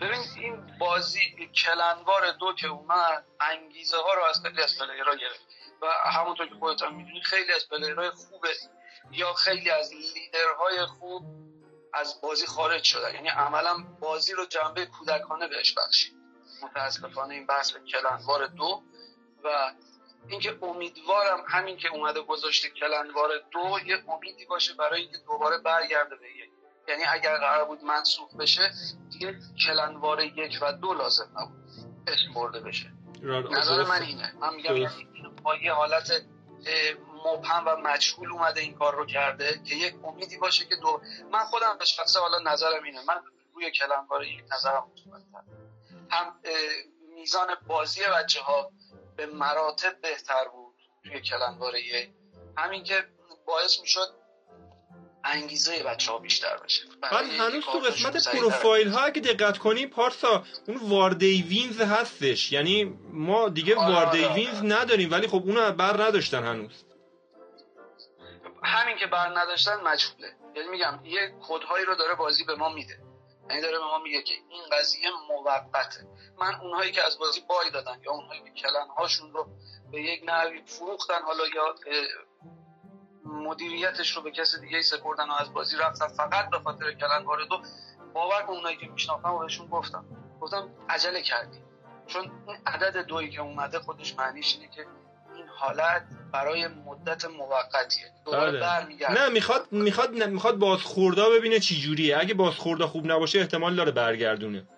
ببین 0.00 0.20
این 0.36 0.78
بازی 0.78 1.20
clan 1.64 2.03
war 2.03 2.32
دو 2.40 2.52
که 2.52 2.66
اومد 2.68 3.24
انگیزه 3.40 3.96
ها 3.96 4.14
رو 4.14 4.22
از 4.30 4.42
خیلی 4.42 4.62
از 4.62 4.78
player 4.78 5.09
ها 5.09 5.14
گرفت. 5.14 5.40
و 5.82 5.86
همونطور 6.10 6.46
که 6.46 6.54
خودت 6.54 6.82
هم 6.82 6.94
می‌دونی 6.96 7.22
خیلی 7.22 7.52
از 7.52 7.68
player 7.68 7.99
های 7.99 8.10
خوبه. 8.10 8.48
یا 9.12 9.32
خیلی 9.32 9.70
از 9.70 9.90
لیدرهای 9.92 10.86
خوب 10.86 11.22
از 11.94 12.20
بازی 12.22 12.46
خارج 12.46 12.82
شدن. 12.82 13.14
یعنی 13.14 13.28
عملا 13.28 13.76
بازی 14.00 14.32
رو 14.32 14.46
جنبه 14.46 14.86
کودکانه 14.86 15.48
بهش 15.48 15.74
بخشید. 15.74 16.17
متاسفانه 16.62 17.34
این 17.34 17.46
بحث 17.46 17.72
به 17.72 17.80
کلنوار 17.80 18.46
دو 18.46 18.82
و 19.44 19.72
اینکه 20.28 20.58
امیدوارم 20.62 21.44
همین 21.48 21.76
که 21.76 21.88
اومده 21.88 22.20
گذاشته 22.20 22.70
کلنوار 22.70 23.30
دو 23.50 23.78
یه 23.86 24.04
امیدی 24.08 24.46
باشه 24.46 24.74
برای 24.74 25.00
اینکه 25.00 25.18
دوباره 25.26 25.58
برگرده 25.58 26.16
به 26.16 26.26
یک. 26.30 26.50
یعنی 26.88 27.02
اگر 27.12 27.36
قرار 27.36 27.64
بود 27.64 27.84
منسوخ 27.84 28.34
بشه 28.34 28.70
دیگه 29.10 29.38
کلنوار 29.66 30.20
یک 30.20 30.58
و 30.62 30.72
دو 30.72 30.94
لازم 30.94 31.30
نبود. 31.36 31.58
اسم 32.06 32.34
برده 32.34 32.60
بشه. 32.60 32.92
نظر 33.50 33.84
من 33.84 34.02
اینه. 34.02 34.32
من 34.40 34.54
میگم. 34.54 34.76
یعنی 34.76 35.08
با 35.42 35.56
یه 35.56 35.72
حالت 35.72 36.12
مبهم 37.24 37.64
و 37.66 37.76
مجهول 37.76 38.32
اومده 38.32 38.60
این 38.60 38.74
کار 38.74 38.94
رو 38.94 39.06
کرده 39.06 39.60
که 39.64 39.74
یک 39.74 39.94
امیدی 40.04 40.36
باشه 40.36 40.64
که 40.64 40.76
دو 40.76 41.00
من 41.32 41.44
خودم 41.44 41.78
به 41.78 41.84
شخصه 41.84 42.20
حالا 42.20 42.52
نظرم 42.52 42.84
اینه. 42.84 42.98
من 43.08 43.22
روی 43.54 43.70
کلنوار 43.70 44.24
یک 44.24 44.44
نظرم 44.52 44.84
مثبت‌تر. 45.06 45.57
هم 46.10 46.40
میزان 47.14 47.48
بازی 47.66 48.00
بچه 48.14 48.40
ها 48.40 48.72
به 49.16 49.26
مراتب 49.26 50.00
بهتر 50.00 50.48
بود 50.48 50.74
توی 51.04 51.20
کلنوار 51.20 51.76
یک 51.76 52.10
همین 52.56 52.84
که 52.84 53.04
باعث 53.46 53.80
می‌شد 53.80 54.18
انگیزه 55.24 55.82
بچه 55.82 56.12
ها 56.12 56.18
بیشتر 56.18 56.56
بشه. 56.56 56.82
بعد 57.02 57.12
هنوز 57.24 57.64
تو 57.64 57.78
قسمت 57.78 58.28
پروفایل 58.28 58.88
ها 58.88 59.00
اگه 59.00 59.20
دقت 59.20 59.58
کنی 59.58 59.86
پارسا 59.86 60.44
اون 60.68 60.76
واردی 60.76 61.42
وینز 61.42 61.80
هستش. 61.80 62.52
یعنی 62.52 62.84
ما 63.12 63.48
دیگه 63.48 63.76
آره، 63.76 63.94
واردی 63.94 64.24
آره، 64.24 64.32
آره. 64.32 64.34
وینز 64.34 64.62
نداریم 64.62 65.10
ولی 65.10 65.26
خب 65.26 65.42
اونو 65.46 65.72
بر 65.72 66.02
نداشتن 66.02 66.44
هنوز. 66.44 66.84
همین 68.64 68.96
که 68.96 69.06
بر 69.06 69.38
نداشتن 69.38 69.80
مجهوله. 69.80 70.36
یعنی 70.56 70.68
میگم 70.68 71.00
یه 71.04 71.34
کدهایی 71.48 71.84
رو 71.84 71.94
داره 71.94 72.14
بازی 72.14 72.44
به 72.44 72.54
ما 72.54 72.68
میده. 72.68 73.07
یعنی 73.48 73.62
داره 73.62 73.78
به 73.78 73.84
ما 73.84 73.98
میگه 73.98 74.22
که 74.22 74.34
این 74.34 74.62
قضیه 74.72 75.10
موقته. 75.28 76.06
من 76.38 76.54
اونهایی 76.54 76.92
که 76.92 77.06
از 77.06 77.18
بازی 77.18 77.40
بای 77.48 77.70
دادن 77.70 78.00
یا 78.02 78.12
اونهایی 78.12 78.40
که 78.40 78.50
کلنهاشون 78.50 79.32
رو 79.32 79.48
به 79.90 80.02
یک 80.02 80.22
نحوی 80.26 80.62
فروختن 80.66 81.22
حالا 81.22 81.44
یا 81.54 81.74
مدیریتش 83.24 84.16
رو 84.16 84.22
به 84.22 84.30
کسی 84.30 84.60
دیگه 84.60 84.82
سپردن 84.82 85.30
و 85.30 85.32
از 85.32 85.52
بازی 85.52 85.76
رفتن 85.76 86.08
فقط 86.08 86.50
به 86.50 86.58
خاطر 86.58 86.92
کلنوار 86.92 87.44
دو 87.44 87.62
باور 88.14 88.42
کن 88.42 88.52
اونایی 88.52 88.76
که 88.76 88.86
میشناختم 88.86 89.34
و 89.34 89.38
بهشون 89.38 89.66
گفتم 89.66 90.04
گفتم 90.40 90.70
عجله 90.88 91.22
کردی. 91.22 91.58
چون 92.06 92.32
این 92.46 92.56
عدد 92.66 92.96
دویی 92.96 93.30
که 93.30 93.40
اومده 93.40 93.78
خودش 93.78 94.14
معنیش 94.14 94.54
اینه 94.54 94.68
که 94.68 94.86
حالت 95.58 96.06
برای 96.32 96.68
مدت 96.68 97.24
موقتیه. 97.24 98.12
دوباره. 98.24 98.60
برمیگرده. 98.60 99.22
نه 99.22 99.28
می‌خواد 99.28 99.72
می‌خواد 99.72 100.10
نه 100.14 100.26
می‌خواد 100.26 100.54
بازخوردا 100.54 101.30
ببینه 101.30 101.60
چی 101.60 101.80
جوریه. 101.80 102.18
اگه 102.18 102.34
بازخوردا 102.34 102.86
خوب 102.86 103.12
نباشه 103.12 103.38
احتمال 103.38 103.76
داره 103.76 103.90
برگردونه. 103.90 104.68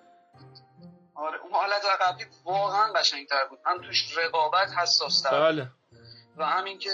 آره 1.14 1.38
اون 1.38 1.52
حالت 1.52 1.82
قبلی 2.00 2.24
واقعا 2.44 2.92
قشنگتر 2.92 3.44
بود. 3.50 3.58
هم 3.66 3.82
توش 3.82 4.18
رقابت 4.18 4.68
حساس 4.78 5.22
تر 5.22 5.40
بله. 5.40 5.70
و 6.36 6.46
همین 6.46 6.78
که 6.78 6.90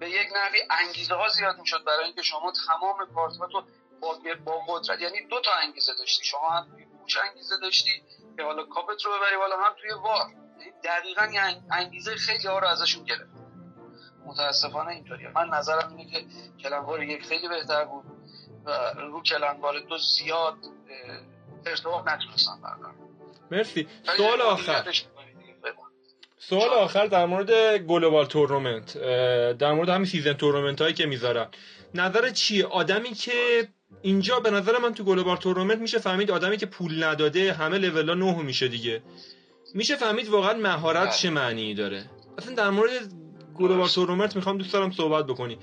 به 0.00 0.10
یک 0.10 0.28
نحوی 0.36 0.58
انگیزه 0.70 1.14
ها 1.14 1.28
زیاد 1.28 1.58
می‌شد 1.58 1.84
برای 1.84 2.04
اینکه 2.04 2.22
شما 2.22 2.52
تمام 2.66 2.96
کارتات 3.14 3.50
رو 3.54 3.62
با, 4.00 4.18
با 4.44 4.60
قدرت 4.68 5.00
یعنی 5.00 5.26
دو 5.30 5.40
تا 5.40 5.50
انگیزه 5.62 5.92
داشتی. 5.98 6.24
شما 6.24 6.48
هم 6.48 6.66
توی 7.08 7.20
انگیزه 7.30 7.54
داشتی 7.62 8.02
که 8.36 8.42
حالا 8.42 8.64
کاپت 8.64 9.04
رو 9.04 9.10
ببری 9.16 9.36
بالا 9.36 9.56
هم 9.56 9.74
توی 9.80 9.90
وار. 9.90 10.45
دقیقا 10.84 11.26
یه 11.32 11.40
انگ- 11.40 11.62
انگیزه 11.70 12.14
خیلی 12.16 12.48
ها 12.48 12.58
رو 12.58 12.66
ازشون 12.66 13.04
گرفت. 13.04 13.30
متاسفانه 14.26 14.88
اینطوریه. 14.90 15.28
من 15.34 15.48
نظرم 15.48 15.96
اینه 15.96 16.10
که 16.10 16.24
کلنگار 16.62 17.02
یک 17.02 17.24
خیلی 17.26 17.48
بهتر 17.48 17.84
بود 17.84 18.04
و 18.64 18.70
رو 18.96 19.22
کلنگار 19.22 19.80
دو 19.88 19.98
زیاد 19.98 20.54
ارتباط 21.66 22.08
نتونستم 22.08 22.60
بردارم 22.62 22.94
مرسی. 23.50 23.88
سوال 24.16 24.40
آخر. 24.40 24.84
سوال 26.38 26.68
آخر 26.68 27.06
در 27.06 27.26
مورد 27.26 27.76
global 27.78 28.24
tournament. 28.26 28.98
در 29.58 29.72
مورد 29.72 29.88
همین 29.88 30.04
season 30.06 30.32
tournament 30.32 30.80
هایی 30.82 30.94
که 30.94 31.06
می‌ذارن. 31.06 31.46
نظر 31.94 32.30
چیه؟ 32.30 32.66
آدمی 32.66 33.10
که 33.14 33.68
اینجا 34.02 34.40
به 34.40 34.50
نظر 34.50 34.78
من 34.78 34.94
تو 34.94 35.04
global 35.04 35.36
tournament 35.36 35.78
میشه 35.78 35.98
فهمید 35.98 36.30
آدمی 36.30 36.56
که 36.56 36.66
پول 36.66 37.04
نداده 37.04 37.52
همه 37.52 37.78
لولا 37.78 38.14
9 38.14 38.42
میشه 38.42 38.68
دیگه. 38.68 39.02
میشه 39.76 39.96
فهمید 39.96 40.28
واقعا 40.28 40.54
مهارت 40.54 41.16
چه 41.16 41.30
معنی 41.30 41.74
داره؟ 41.74 42.10
اصلا 42.38 42.54
در 42.54 42.70
مورد 42.70 43.12
global. 43.58 43.88
tournament 43.88 44.36
می‌خوام 44.36 44.58
دوست 44.58 44.72
دارم 44.72 44.90
صحبت 44.90 45.26
بکنی. 45.26 45.58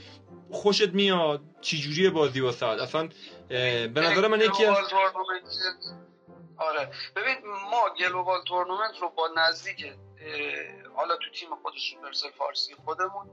خوشت 0.51 0.89
میاد؟ 0.89 1.41
چی 1.61 1.77
جوریه 1.77 2.09
بازی 2.09 2.39
واسه 2.41 2.65
اصلا 2.65 3.09
به 3.49 3.91
نظر 3.95 4.27
من 4.27 4.41
یکی 4.41 4.65
از 4.65 4.77
آره. 6.57 6.91
ببین 7.15 7.35
ما 7.71 7.89
global 7.99 8.43
tournament 8.47 8.97
رو 9.01 9.09
با 9.09 9.29
نزدیک 9.37 9.85
حالا 10.95 11.15
تو 11.15 11.31
تیم 11.39 11.49
خود 11.61 11.73
سوپرسل 11.91 12.29
فارسی 12.37 12.75
خودمون 12.85 13.29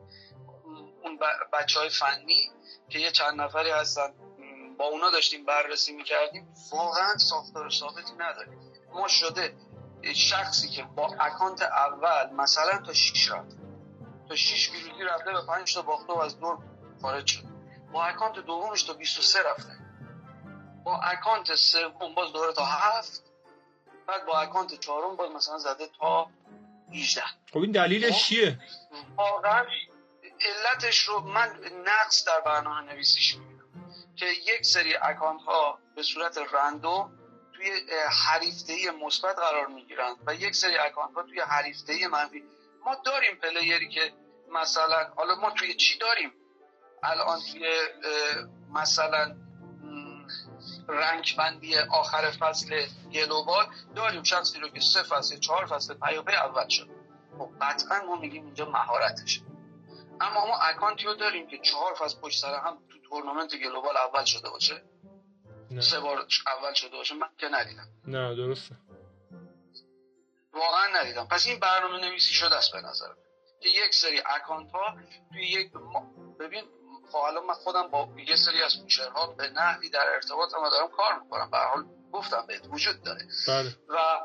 اون 1.05 1.19
بچه 1.53 1.81
های 1.81 1.89
فنی 1.89 2.51
که 2.89 2.99
یه 2.99 3.11
چند 3.11 3.41
نفری 3.41 3.71
هستن 3.71 4.13
با 4.79 4.85
اونا 4.85 5.11
داشتیم 5.11 5.45
بررسی 5.45 5.93
می‌کردیم 5.93 6.49
واقعا 6.73 7.17
ساختار 7.17 7.71
ثابتی 7.71 8.13
نداریم. 8.19 8.59
ما 8.93 9.09
شده 9.09 9.55
شخصی 10.15 10.69
که 10.69 10.83
با 10.83 11.15
account 11.21 11.63
اول 11.63 12.31
مثلا 12.33 12.79
تا 12.79 12.93
6 12.93 13.31
رفت 13.31 13.57
تا 14.29 14.37
6 14.37 14.71
پیروزی 14.71 15.05
رفته 15.05 15.33
به 15.33 15.47
5 15.47 15.75
تا 15.75 15.83
باخته 15.83 16.13
و 16.13 16.19
از 16.19 16.41
دور 16.41 16.59
خارج 17.03 17.27
شد. 17.27 17.45
با 17.93 18.05
account 18.05 18.39
دومش 18.39 18.83
تا 18.83 18.93
23 18.93 19.43
رفته. 19.43 19.73
با 20.85 21.01
account 21.01 21.55
سوم 21.55 22.15
باز 22.15 22.33
دوره 22.33 22.53
تا 22.53 22.65
هفت. 22.65 23.23
بعد 24.07 24.27
با 24.27 24.41
account 24.41 24.81
چهارم 24.81 25.17
باز 25.17 25.31
مثلا 25.31 25.59
زده 25.59 25.87
تا 26.01 26.27
18 26.93 27.23
خب 27.53 27.59
این 27.59 27.73
دلیلش 27.73 28.25
چیه؟ 28.25 28.59
واقعا 29.17 29.65
علتش 30.41 30.99
رو 30.99 31.21
من 31.21 31.61
نقص 31.87 32.25
در 32.27 32.41
برنامه 32.41 32.93
نویسیش 32.93 33.37
می‌بینم. 33.37 33.61
که 34.17 34.27
یک 34.27 34.67
سری 34.67 34.97
account 34.97 35.43
ها 35.43 35.79
به 35.97 36.03
صورت 36.03 36.39
random 36.53 37.20
توی 37.61 37.71
اه، 37.89 38.09
حریفدهی 38.09 38.91
مثبت 38.91 39.37
قرار 39.39 39.67
می‌گیرن 39.67 40.17
و 40.27 40.35
یک 40.35 40.55
سری 40.55 40.79
account 40.79 41.15
ها 41.15 41.23
توی 41.23 41.41
حریفدهی 41.41 42.07
منفی. 42.07 42.43
ما 42.85 42.97
داریم 43.05 43.37
player 43.37 43.82
ی 43.82 43.89
که 43.89 44.13
مثلا 44.53 45.13
حالا 45.17 45.35
ما 45.35 45.51
توی 45.51 45.75
چی 45.75 45.99
داریم؟ 45.99 46.33
الان 47.03 47.41
توی 47.53 47.81
مثلا 48.75 49.37
rank 50.89 51.35
بندی 51.39 51.79
آخر 51.79 52.31
فصل 52.31 52.87
global 53.13 53.67
داریم 53.97 54.23
شخصی 54.23 54.61
رو 54.61 54.69
که 54.69 54.81
سه 54.81 55.03
فصل 55.03 55.39
چهار 55.39 55.67
فصل 55.67 55.95
پیاپی 55.95 56.33
اول 56.33 56.69
شد. 56.69 56.89
خب 57.39 57.51
قطعا 57.61 58.07
ما 58.07 58.17
میگیم 58.17 58.45
اینجا 58.45 58.65
مهارتشه. 58.65 59.41
اما 60.21 60.47
ما 60.47 60.59
اکانتی 60.59 61.05
رو 61.05 61.15
داریم 61.15 61.47
که 61.47 61.59
چهار 61.59 61.95
فصل 61.95 62.21
پشت 62.21 62.41
سر 62.41 62.55
هم 62.55 62.79
تو 62.93 62.99
تورنمنت 63.09 63.57
global 63.57 63.97
اول 63.97 64.25
شده 64.25 64.51
باشه. 64.51 64.83
نه. 65.71 65.81
سه 65.81 66.01
بار 66.01 66.27
اول 66.47 66.75
شده 66.75 66.97
باشه 66.97 67.15
من 67.15 67.29
که 67.39 67.49
ندیدم. 67.49 67.87
نه 68.07 68.35
درسته. 68.37 68.75
واقعا 70.53 70.87
ندیدم. 71.01 71.29
پس 71.31 71.47
این 71.47 71.61
برنامه 71.61 71.99
نویسی 72.09 72.35
شده 72.35 72.57
است 72.57 72.73
به 72.73 72.81
نظرم 72.81 73.17
که 73.63 73.69
یک 73.69 73.95
سری 73.95 74.23
اکانت 74.27 74.73
ها 74.73 74.97
توی 75.33 75.43
یک 75.47 75.75
ما- 75.77 76.35
ببین 76.41 76.65
خب 77.13 77.17
الان 77.19 77.45
من 77.47 77.55
خودم 77.55 77.89
با 77.91 78.09
یه 78.29 78.37
سری 78.37 78.63
از 78.63 78.83
پوشرها 78.83 79.27
به 79.27 79.51
نحوی 79.51 79.91
در 79.91 80.09
ارتباطم 80.15 80.63
و 80.63 80.71
دارم 80.71 80.89
کار 80.89 81.19
می‌کنم. 81.23 81.51
به 81.51 81.59
حال 81.59 81.85
گفتم 82.13 82.47
بهت 82.49 82.67
وجود 82.71 83.03
داره. 83.03 83.27
بله. 83.49 83.77
و 83.89 84.21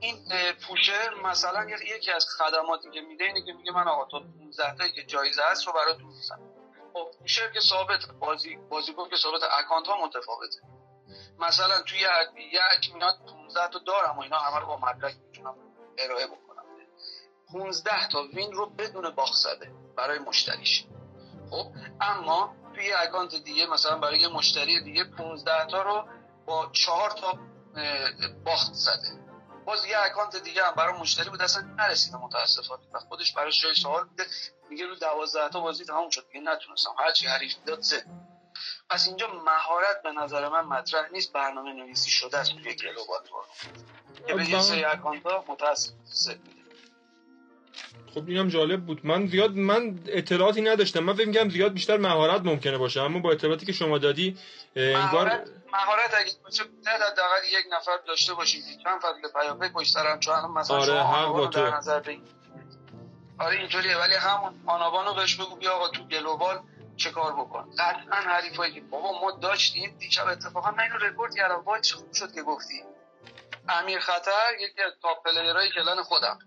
این 0.00 0.16
اه، 0.32 0.52
پوشر 0.52 1.14
مثلا 1.24 1.70
یک- 1.70 1.90
یکی 1.96 2.10
از 2.10 2.26
خدماتی 2.38 2.90
که 2.90 3.00
میده 3.00 3.24
اینه 3.24 3.42
که 3.46 3.52
میگه 3.52 3.72
من 3.72 3.88
آقا 3.88 4.04
تا 4.10 4.18
15 4.38 4.76
تایی 4.76 4.92
که 4.92 5.02
جایزه 5.02 5.42
هست 5.42 5.66
رو 5.66 5.72
براتون 5.72 6.04
می‌زنم. 6.06 6.49
خب 6.92 7.10
پوشر 7.18 7.52
که 7.52 7.60
ثابت 7.60 8.06
بازی 8.20 8.56
بازیکن 8.56 9.08
که 9.08 9.16
ثابت 9.16 9.40
اکانت 9.58 9.86
ها 9.86 10.06
متفاوته. 10.06 10.60
مثلا 11.38 11.82
توی 11.82 11.98
یک 11.98 12.52
یک 12.82 12.94
میاد 12.94 13.14
15 13.26 13.68
تا 13.72 13.78
دارم 13.78 14.18
و 14.18 14.20
اینا 14.20 14.38
همه 14.38 14.60
رو 14.60 14.66
با 14.66 14.76
مدرک 14.76 15.14
می‌تونم 15.26 15.54
ارائه 15.98 16.26
بکنم. 16.26 16.64
15 17.52 18.08
تا 18.08 18.22
win 18.34 18.52
رو 18.52 18.66
بدون 18.66 19.10
باخت 19.10 19.34
زده 19.34 19.72
برای 19.96 20.18
مشتریش. 20.18 20.84
خب 21.50 21.66
اما 22.00 22.54
توی 22.74 22.84
یه 22.84 22.94
اکانت 22.98 23.34
دیگه 23.34 23.66
مثلا 23.66 23.98
برای 23.98 24.18
یه 24.18 24.28
مشتری 24.28 24.84
دیگه 24.84 25.04
15 25.04 25.66
تا 25.66 25.82
رو 25.82 26.04
با 26.46 26.70
4 26.72 27.10
تا 27.10 27.38
باخت 28.44 28.72
زده. 28.72 29.29
باز 29.64 29.84
یه 29.84 29.98
اکانت 29.98 30.36
دیگه 30.36 30.64
هم 30.64 30.74
برای 30.74 31.00
مشتری 31.00 31.30
بود 31.30 31.42
اصلا 31.42 31.62
نرسیده 31.62 32.16
متاسفانه. 32.16 32.82
و 32.92 32.98
خودش 32.98 33.32
براش 33.32 33.62
جای 33.62 33.74
سوال 33.74 34.04
بوده 34.04 34.26
میگه 34.70 34.86
رو 34.86 34.94
12 34.94 35.48
تا 35.48 35.60
بازی 35.60 35.84
تموم 35.84 36.10
شد. 36.10 36.26
دیگه 36.32 36.40
نتونستم. 36.40 36.90
هرچی 36.98 37.26
حریف 37.26 37.54
داد 37.66 37.80
ضد 37.80 38.06
پس 38.90 39.06
اینجا 39.06 39.26
مهارت 39.26 40.02
به 40.02 40.12
نظر 40.12 40.48
من 40.48 40.60
مطرح 40.60 41.08
نیست. 41.12 41.32
برنامه 41.32 41.72
نویسی 41.72 42.10
شده 42.10 42.38
است. 42.38 42.50
توی 42.50 42.74
global 42.74 43.20
تورنمنت 43.24 44.26
که 44.26 44.34
به 44.34 44.50
یه 44.50 44.60
سری 44.60 44.84
اکانت 44.84 45.26
ها 45.26 45.44
متاسف 45.48 45.92
خب 48.14 48.28
اینم 48.28 48.48
جالب 48.48 48.86
بود. 48.86 49.06
من 49.06 49.26
زیاد 49.26 49.50
من 49.54 49.98
اطلاعاتی 50.06 50.62
نداشتم. 50.62 51.00
من 51.00 51.14
فکر 51.14 51.26
می‌کردم 51.26 51.48
زیاد 51.48 51.72
بیشتر 51.72 51.96
مهارت 51.96 52.40
ممکنه 52.44 52.78
باشه. 52.78 53.02
اما 53.02 53.18
با 53.18 53.32
اطلاعاتی 53.32 53.66
که 53.66 53.72
شما 53.72 53.98
دادی 53.98 54.38
انگار 54.76 55.26
مهارت 55.26 55.48
مهارت 55.72 56.14
اگه 56.14 56.32
باشه 56.44 56.62
حداقل 56.86 57.44
یک 57.50 57.66
نفر 57.72 57.98
داشته 58.06 58.34
باشیم. 58.34 58.62
چند 58.84 59.00
فصل 59.00 59.40
پیاپی 59.40 59.68
پشت 59.68 59.92
سر 59.92 60.06
هم 60.06 60.20
چون 60.20 60.34
مثلا 60.34 60.76
آره، 60.76 60.86
شما 60.86 61.02
حق 61.02 61.28
با 61.28 61.46
در 61.46 61.70
تو. 61.70 61.76
نظر 61.76 62.00
بگیر. 62.00 62.20
آره 63.38 63.56
اینطوریه. 63.56 63.96
ولی 63.96 64.14
همون 64.14 64.54
آنابان 64.66 65.06
رو 65.06 65.14
بهش 65.14 65.34
بگو 65.36 65.56
بیا 65.56 65.72
آقا 65.72 65.88
تو 65.88 66.04
گلوبال 66.04 66.60
چه 66.96 67.10
کار 67.10 67.32
بکن. 67.32 67.70
قطعا 67.78 68.20
حریفایی 68.20 68.74
که 68.74 68.80
بابا 68.80 69.20
ما 69.20 69.30
داشتیم 69.30 69.96
دیشب 69.98 70.26
اتفاقا 70.26 70.70
من 70.70 70.80
اینو 70.80 70.96
رکورد 70.96 71.34
کردم. 71.34 71.62
وای 71.64 71.80
چه 71.80 71.96
خوب 71.96 72.12
شد 72.12 72.32
که 72.34 72.42
گفتی. 72.42 72.82
امیر 73.68 74.00
خطر 74.00 74.50
یکی 74.60 74.82
از 74.82 74.92
تاپ 75.02 75.24
پلیرهای 75.24 75.70
کلان 75.74 76.02
خودم. 76.02 76.38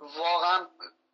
واقعا 0.00 0.66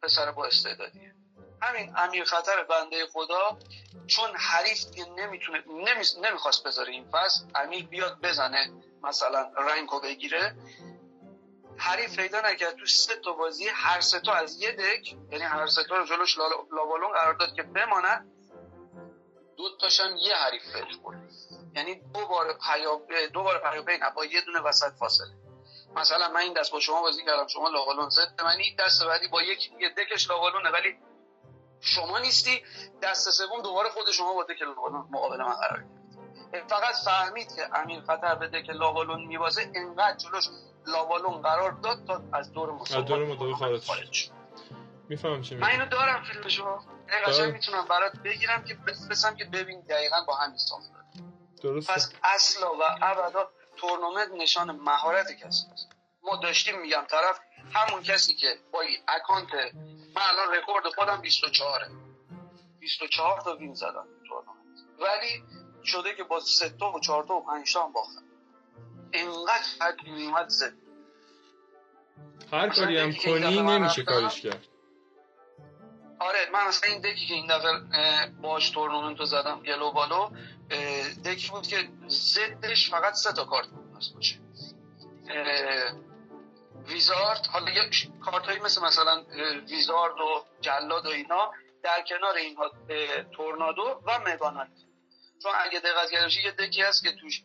پسر 0.03 0.31
با 0.33 0.47
استعدادیه. 0.47 1.15
همین 1.63 1.93
امیر 1.97 2.25
خطر 2.25 2.63
بنده 2.63 3.07
خدا 3.07 3.59
چون 4.07 4.37
حریف 4.37 4.85
دیگه 4.91 5.05
نمی‌تونه 5.05 5.63
نمی... 5.69 6.05
نمی‌خواست 6.23 6.67
بذاره 6.67 6.93
این 6.93 7.05
فصل 7.13 7.45
امیر 7.55 7.87
بیاد 7.87 8.21
بزنه 8.23 8.71
مثلا 9.03 9.51
رنگو 9.57 10.01
بگیره. 10.01 10.55
حریف 11.79 12.17
پیدا 12.17 12.41
نکرد 12.41 12.77
تو 12.77 12.87
سه 12.87 13.17
تا 13.17 13.33
بازی 13.33 13.69
هر 13.69 14.01
سه 14.01 14.21
تا 14.21 14.33
از 14.33 14.63
یه 14.63 14.73
دک 14.73 15.15
یعنی 15.31 15.45
هر 15.45 15.67
سه 15.67 15.85
تا 15.85 15.97
رو 15.97 16.07
جلوش 16.07 16.39
لا- 16.39 16.67
لاوالون 16.73 17.13
قرار 17.13 17.35
داد 17.35 17.55
که 17.55 17.63
بمانن 17.63 18.25
دو 19.57 19.77
تاشم 19.81 20.17
یه 20.21 20.35
حریف 20.35 20.63
بهش 20.73 20.97
خورد. 21.03 21.19
یعنی 21.75 21.95
دو 21.95 22.27
بار 22.27 22.59
پیاپی 22.67 23.29
دو 23.33 23.43
بار 23.43 23.59
پیاپی 23.71 23.99
نه 23.99 24.11
با 24.11 24.25
یه 24.25 24.41
دونه 24.41 24.61
وسط 24.61 24.93
فاصله. 24.99 25.40
مثلا 25.97 26.29
من 26.29 26.41
این 26.41 26.53
دست 26.53 26.73
با 26.73 26.81
شما 26.81 27.03
بازی 27.03 27.25
کردم 27.25 27.47
شما 27.47 27.69
لاوالون 27.69 28.09
زد 28.09 28.43
من 28.45 28.57
این 28.59 28.77
دست 28.79 29.05
بعدی 29.07 29.29
با 29.29 29.43
یکی 29.43 29.71
دیگه 29.71 29.89
دکش 29.89 30.31
لاوالونه 30.31 30.71
ولی 30.71 30.99
شما 31.81 32.19
نیستی. 32.19 32.63
دست 33.03 33.31
سوم 33.31 33.63
دوباره 33.63 33.91
خود 33.91 34.11
شما 34.11 34.35
با 34.35 34.43
دک 34.43 34.63
لاوالون 34.63 35.09
مقابل 35.11 35.37
من 35.37 35.55
قرار 35.55 35.85
گرفت 36.53 36.69
فقط 36.71 36.95
فهمید 37.05 37.55
که 37.57 37.79
امیر 37.79 38.01
خطر 38.01 38.35
به 38.35 38.49
دک 38.49 38.71
لاوالون 38.71 39.27
میبازه 39.27 39.73
انقدر 39.75 40.17
جلوش 40.17 40.45
لاوالون 40.87 41.43
قرار 41.43 41.73
داد 41.73 42.07
تا 42.07 42.23
از 42.33 42.53
دور 42.53 42.73
مسابقه 42.73 43.57
خارج 43.81 44.13
شد. 44.13 44.31
می‌فهمم 45.09 45.43
چی 45.43 45.55
من 45.55 45.69
اینو 45.69 45.87
دارم 45.87 46.23
فیلمشو. 46.23 46.79
قشنگ 47.27 47.53
می‌تونم 47.53 47.85
برات 47.85 48.13
بگیرم 48.25 48.65
که 48.65 48.75
بفرستم 48.75 49.37
که 49.37 49.45
ببین 49.45 49.81
دقیقا 49.81 50.17
با 50.27 50.35
همین 50.35 50.57
ساخته 50.57 50.95
درسته. 51.63 51.93
پس 51.93 52.13
اصلا 52.23 52.71
و 52.71 52.83
ابدا 53.03 53.49
تورنمنت 53.81 54.31
نشان 54.43 54.71
مهارت 54.71 55.33
کسی 55.33 55.67
است. 55.73 55.89
ما 56.23 56.37
داشتیم 56.37 56.81
میگم 56.81 57.05
طرف 57.11 57.41
همون 57.73 58.03
کسی 58.03 58.35
که 58.35 58.59
با 58.73 58.83
اکانت 59.09 59.55
من 60.17 60.23
الان 60.23 60.55
رکورد 60.55 60.85
خودم 60.95 61.21
24 61.21 61.81
24 62.81 63.41
تا 63.41 63.57
win 63.57 63.75
زدم 63.75 64.07
تو 64.19 64.29
تورنمنت. 64.29 64.79
ولی 64.99 65.43
شده 65.85 66.15
که 66.15 66.25
با 66.25 66.41
3 66.41 66.69
تا 66.69 66.93
و 66.93 67.01
4 67.01 67.25
تا 67.25 67.35
و 67.35 67.47
5 67.47 67.73
تا 67.73 67.87
باختم. 67.87 68.23
انقدر 69.13 69.65
حد 69.81 70.03
میومد 70.03 70.49
ضد. 70.49 70.73
هر 72.53 72.69
کاری 72.69 72.99
هم 72.99 73.13
کنی 73.13 73.63
نمیشه. 73.63 74.03
کارش 74.03 74.41
کرد. 74.41 74.67
آره 76.19 76.39
من 76.53 76.61
اصلا 76.61 76.93
این 76.93 77.01
deck 77.01 77.22
ی 77.22 77.27
که 77.27 77.35
این 77.35 77.47
دفعه 77.47 78.27
باش 78.43 78.71
تورنمنت 78.71 79.19
رو 79.19 79.25
زدم 79.25 79.63
global 79.63 80.07
و 80.07 80.15
اه، 80.15 80.31
deck 81.25 81.44
ی 81.44 81.49
بود 81.49 81.67
که 81.67 81.89
زدش 82.09 82.91
فقط 82.91 83.15
سه 83.15 83.33
تا 83.33 83.45
کارت 83.45 83.69
می‌تونست 83.69 84.15
باشه 84.15 84.37
wizard 86.87 87.47
حالا 87.47 87.71
یه 87.71 87.91
کارت 88.25 88.45
هایی 88.47 88.59
مثل 88.59 88.83
مثلا 88.83 89.25
wizard 89.69 90.21
و 90.21 90.45
جلاد 90.61 91.07
و 91.07 91.09
اینا 91.09 91.53
در 91.83 92.05
کنار 92.09 92.35
اینها 92.35 92.71
tornado 93.37 94.03
و 94.07 94.19
mega 94.19 94.40
knight 94.40 94.71
چون 95.43 95.53
اگه 95.61 95.81
دقت 95.81 96.11
کرده 96.11 96.45
یه 96.45 96.51
deck 96.51 96.76
ی 96.76 96.83
هست 96.83 97.03
که 97.03 97.13
توش 97.21 97.43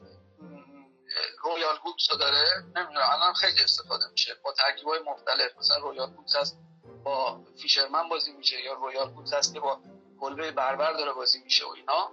royal 1.44 1.78
hogs 1.86 2.08
داره. 2.20 2.44
نمی‌دونم 2.76 3.10
الان 3.12 3.34
خیلی 3.34 3.64
استفاده 3.64 4.06
میشه. 4.12 4.36
با 4.44 4.54
ترکیب 4.54 4.88
های 4.88 5.00
مختلف 5.00 5.58
مثلا 5.58 5.78
royal 5.78 6.10
hogs 6.10 6.36
هست 6.36 6.58
با 7.04 7.44
fisherman 7.62 8.10
بازی 8.10 8.32
میشه 8.32 8.62
یا 8.62 8.74
royal 8.74 9.10
hogs 9.10 9.34
هست 9.34 9.54
که 9.54 9.60
با 9.60 9.80
کلبه 10.20 10.52
بربر 10.52 10.94
داره 10.94 11.14
بازی 11.14 11.40
میشه 11.44 11.66
و 11.66 11.70
اینا. 11.70 12.12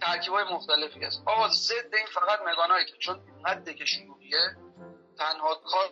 ترکیب 0.00 0.32
های 0.32 0.44
مختلفی 0.54 1.04
هست. 1.04 1.22
آقا 1.26 1.48
ضد 1.48 1.94
این 1.96 2.06
فقط 2.14 2.38
mega 2.52 2.66
knight 2.66 2.86
چون 2.98 3.20
اینقدر 3.26 3.72
که 3.72 3.84
شلوغیه 3.84 4.38
تنها 5.18 5.54
کار 5.54 5.88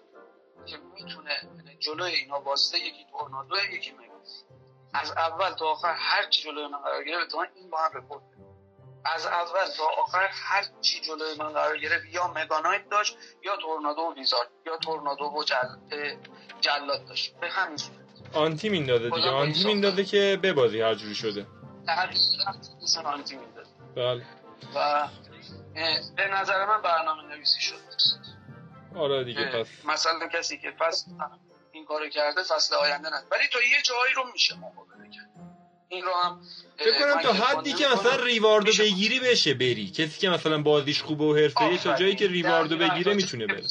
که 0.66 0.76
می‌تونه 0.94 1.30
جلوی 1.78 2.12
اینا 2.12 2.40
وایسته 2.40 2.78
یکی 2.78 3.06
tornado 3.10 3.56
یکی 3.72 3.92
mega 3.92 4.14
از 4.94 5.10
اول 5.10 5.50
تا 5.50 5.66
آخر 5.66 5.94
هر 5.98 6.28
چی 6.28 6.42
جلوی 6.42 6.68
من 6.68 6.78
قرار 6.78 7.04
گرفت 7.04 7.22
اتفاقا 7.22 7.44
این 7.54 7.70
با 7.70 7.78
هم 7.78 7.90
report 7.94 8.22
بده. 8.22 8.44
از 9.04 9.26
اول 9.26 9.66
تا 9.76 9.84
آخر 10.02 10.28
هر 10.32 10.64
چی 10.80 11.00
جلوی 11.00 11.34
من 11.38 11.48
قرار 11.52 11.78
گرفت 11.78 12.04
یا 12.10 12.32
مگانایت 12.36 12.88
داشت 12.88 13.16
یا 13.42 13.56
تورنادو 13.56 14.00
و 14.00 14.14
ویزارد 14.14 14.48
یا 14.66 14.76
تورنادو 14.76 15.24
و 15.24 15.44
جل... 15.44 15.56
جلاد 16.60 17.06
داشت. 17.08 17.36
به 17.40 17.48
همین 17.48 17.76
صورت. 17.76 17.98
آنتی 18.34 18.68
میندازه 18.68 19.10
دیگه. 19.10 19.30
آنتی 19.30 19.52
بایسا. 19.52 19.68
میندازه 19.68 20.04
که 20.04 20.38
ببازی 20.42 20.80
هر 20.80 20.94
جوری 20.94 21.14
شده. 21.14 21.46
مثل 22.82 23.06
آنتی 23.06 23.36
می‌داد 23.36 23.66
بله 23.96 24.22
و 24.74 25.08
به 26.16 26.28
نظر 26.28 26.66
من 26.66 26.82
برنامه 26.82 27.22
نویسی 27.22 27.60
شد 27.60 27.74
آره 28.96 29.24
دیگه 29.24 29.44
پس 29.44 29.66
مثلا 29.84 30.28
کسی 30.28 30.58
که 30.58 30.70
فصل 30.78 31.10
این 31.72 31.84
کارو 31.84 32.08
کرده 32.08 32.42
فصل 32.42 32.74
آینده 32.74 33.10
نه 33.10 33.22
ولی 33.30 33.48
تا 33.52 33.58
یه 33.62 33.82
جایی 33.82 34.14
رو 34.14 34.24
میشه 34.32 34.54
مقابله 34.56 35.10
کرد 35.10 35.30
این 35.88 36.04
رو 36.04 36.12
هم 36.24 36.40
فکر 36.78 36.98
کنم 36.98 37.22
تا 37.22 37.32
حدی 37.32 37.72
که. 37.72 37.88
مثلا 37.88 38.24
ریواردو. 38.24 38.72
بگیری 38.78 39.20
بشه 39.20 39.54
بری 39.54 39.90
کسی 39.90 40.20
که 40.20 40.28
مثلا 40.28 40.62
بازیش 40.62 41.02
خوبه 41.02 41.24
و 41.24 41.36
حرفه‌ایه 41.36 41.78
تا 41.78 41.94
جایی 41.94 42.16
که 42.16 42.26
ریواردو. 42.26 42.76
بگیره 42.76 43.14
می‌تونه 43.14 43.46
بره 43.46 43.62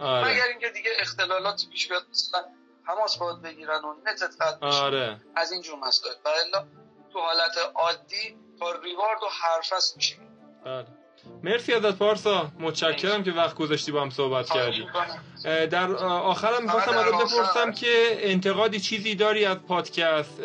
آره. 0.00 0.32
مگر 0.32 0.44
اینکه 0.44 0.70
دیگه 0.70 0.90
اختلالاتی 0.98 1.66
پیش 1.66 1.88
بیاد 1.88 2.06
مثلا 2.10 2.44
تماس 2.86 3.18
باید 3.18 3.42
بگیرن 3.42 3.84
و 3.84 3.94
نتت. 4.06 4.62
آره 4.62 5.20
از 5.36 5.52
این 5.52 5.62
جور 5.62 5.78
مسائل 5.78 6.14
الا 6.24 6.66
تو 7.12 7.18
حالت 7.20 7.58
عادی 7.74 8.36
تا 8.60 8.66
ریوارد 8.84 9.22
و 9.22 9.26
هر 9.30 9.60
فصل 9.60 9.96
میشه 9.96 10.16
بله. 10.64 10.86
مرسی 11.42 11.72
ازت 11.72 11.98
پارسا. 11.98 12.50
متشکرم 12.58 13.24
که 13.24 13.30
وقت 13.30 13.54
گذاشتی 13.54 13.92
با 13.92 14.02
هم 14.02 14.10
صحبت 14.10 14.50
کردی. 14.50 14.86
در 15.44 15.92
آخرم 16.06 16.62
می‌خواستم 16.62 16.98
ازت 16.98 17.14
بپرسم. 17.14 17.72
که 17.72 18.16
انتقادی 18.18 18.80
چیزی 18.80 19.14
داری 19.14 19.44
از 19.44 19.56
پادکست؟ 19.56 20.40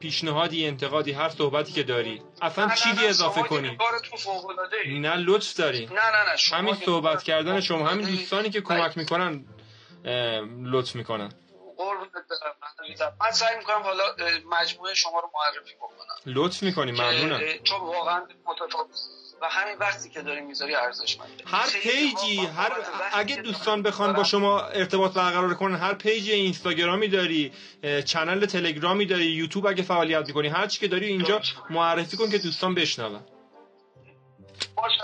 پیشنهادی 0.00 0.66
انتقادی 0.66 1.12
هر 1.12 1.28
صحبتی 1.28 1.72
که 1.72 1.82
داری. 1.82 2.22
اصلا 2.42 2.74
چیزی 2.74 3.06
اضافه 3.06 3.42
کنی. 3.42 3.78
نه 4.86 5.16
لطف 5.16 5.54
داری. 5.54 5.86
نه 5.86 5.92
نه 5.92 6.00
نه 6.00 6.58
همین 6.58 6.74
صحبت 6.74 7.22
کردن 7.22 7.60
شما 7.60 7.86
همین. 7.88 8.06
دوستانی 8.06 8.50
که 8.50 8.60
کمک 8.60 8.98
می‌کنن 8.98 9.44
لطف 10.62 10.94
می‌کنن. 10.94 11.32
قربونت 11.84 12.12
برم. 12.12 13.12
من 13.20 13.30
سعی 13.30 13.56
می‌کنم 13.58 13.82
حالا 13.82 14.04
مجموعه 14.50 14.94
شما 14.94 15.20
رو 15.20 15.30
معرفی 15.34 15.74
بکنم. 15.74 16.16
لطف 16.26 16.62
می‌کنی 16.62 16.92
ممنونم. 16.92 17.40
چون 17.64 17.80
واقعا 17.80 18.22
متفاوت. 18.46 18.88
و 19.42 19.48
همین 19.48 19.78
وقتی 19.78 20.10
که 20.10 20.22
داری 20.22 20.40
می‌ذاری 20.40 20.74
ارزشمنده. 20.74 21.44
هر 21.46 21.70
page 21.70 22.23
ی 22.23 22.36
هر 22.46 22.72
اگه 23.12 23.36
دوستان 23.36 23.82
بخوان 23.82 24.12
با 24.12 24.24
شما 24.24 24.60
ارتباط 24.60 25.12
برقرار 25.12 25.54
کنن 25.54 25.76
هر 25.76 25.94
page 25.94 26.30
اینستاگرامی 26.30 27.08
داری 27.08 27.52
channel 28.04 28.46
تلگرامی 28.46 29.06
داری 29.06 29.24
یوتیوب 29.24 29.66
اگه 29.66 29.82
فعالیت 29.82 30.26
می‌کنی 30.26 30.48
هر 30.48 30.66
چی 30.66 30.80
که 30.80 30.88
داری 30.88 31.06
اینجا 31.06 31.40
معرفی 31.70 32.16
کن 32.16 32.30
که 32.30 32.38
دوستان 32.38 32.74
بشنون. 32.74 33.20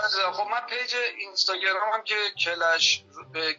عزیزم. 0.05 0.31
خب 0.31 0.47
من 0.51 0.65
page 0.69 0.95
اینستاگرامم 1.17 2.03
که 2.05 2.15
Clash 2.45 3.03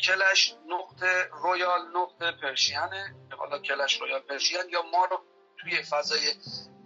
Clash 0.06 0.54
نقطه 0.68 1.28
Royale 1.32 1.80
نقطه 1.96 2.32
Persian 2.42 3.05
ه 3.05 3.14
حالا 3.38 3.58
Clash 3.58 4.00
Royale 4.00 4.20
Persian 4.20 4.60
یا 4.70 4.82
ما 4.82 5.04
رو 5.04 5.20
توی 5.60 5.82
فضای 5.82 6.32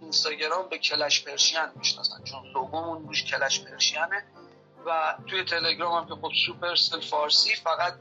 اینستاگرام 0.01 0.69
به 0.69 0.77
کلش 0.77 1.23
پرشین 1.23 1.65
می‌شناسن. 1.75 2.23
چون 2.23 2.51
لوگومون 2.53 3.07
روش 3.07 3.23
کلش 3.23 3.59
پرشینه 3.59 4.25
و 4.85 5.17
توی 5.29 5.43
تلگرام 5.45 6.03
هم 6.03 6.07
که 6.09 6.21
خب 6.21 6.31
سوپر 6.45 6.75
سل 6.75 6.99
فارسی 6.99 7.55
فقط 7.55 7.93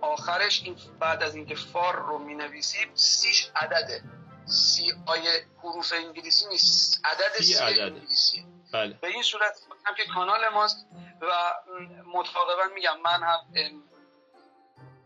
آخرش 0.00 0.62
این 0.64 0.76
بعد 1.00 1.22
از 1.22 1.34
اینکه 1.34 1.54
فار 1.54 1.96
رو 1.96 2.18
می 2.18 2.34
نویسیم 2.34 2.94
سیش 2.94 3.50
عدده. 3.56 4.02
سی 4.46 4.92
آیه 5.06 5.46
حروف 5.62 5.92
انگلیسی 5.92 6.48
نیست. 6.48 7.00
عدد 7.04 7.36
سی 7.36 7.44
سی 7.44 7.54
عدده. 7.54 7.82
انگلیسیه. 7.82 8.44
بله. 8.72 8.98
به 9.00 9.08
این 9.08 9.22
صورت 9.22 9.58
هم 9.84 9.94
که 9.94 10.04
کانال 10.14 10.48
ماست 10.48 10.86
و 11.20 11.54
متفاقبا 12.14 12.74
میگم 12.74 13.00
من 13.00 13.22
هم 13.22 13.38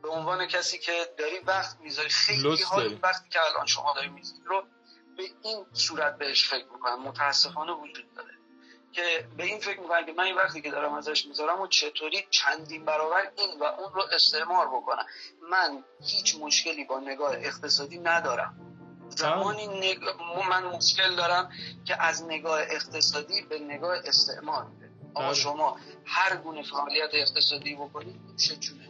به 0.02 0.08
عنوان 0.08 0.46
کسی 0.46 0.78
که 0.78 0.92
داری 1.18 1.38
وقت 1.38 1.80
می‌ذاری 1.80 2.08
خیلی 2.08 2.62
ها 2.62 2.82
وقتی 3.02 3.28
که 3.28 3.38
الان 3.50 3.66
شما 3.66 3.92
داری 3.94 4.08
می‌ذاری 4.08 4.42
رو 4.44 4.66
به 5.16 5.22
این 5.42 5.66
صورت 5.72 6.18
بهش 6.18 6.48
فکر 6.48 6.66
می‌کنم 6.72 7.02
متاسفانه 7.02 7.72
وجود 7.72 8.14
داره 8.14 8.30
که 8.92 9.28
به 9.36 9.44
این 9.44 9.60
فکر 9.60 9.80
می‌کنم 9.80 10.06
که 10.06 10.12
من 10.12 10.24
این 10.24 10.36
وقتی 10.36 10.62
که 10.62 10.70
دارم 10.70 10.94
ازش 10.94 11.26
می‌ذارم 11.26 11.60
و 11.60 11.66
چطوری 11.66 12.26
چندین 12.30 12.84
برابر 12.84 13.32
این 13.36 13.58
و 13.60 13.64
اون 13.64 13.92
رو 13.92 14.02
استعمار 14.12 14.68
بکنم. 14.68 15.06
من 15.50 15.84
هیچ 16.00 16.36
مشکلی 16.40 16.84
با 16.84 17.00
نگاه 17.00 17.34
اقتصادی 17.36 17.98
ندارم. 17.98 18.65
زمانی 19.08 19.66
نگ... 19.66 19.98
من 20.50 20.64
مشکل 20.64 21.16
دارم 21.16 21.50
که 21.84 22.02
از 22.02 22.24
نگاه 22.24 22.60
اقتصادی 22.60 23.42
به 23.42 23.58
نگاه 23.58 23.98
استعمار 24.04 24.66
آقا 25.14 25.26
بله. 25.26 25.34
شما 25.34 25.80
هر 26.06 26.36
گونه 26.36 26.62
فعالیت 26.62 27.10
اقتصادی 27.12 27.74
بکنید 27.74 28.20
میشه 28.32 28.56
جونه. 28.56 28.88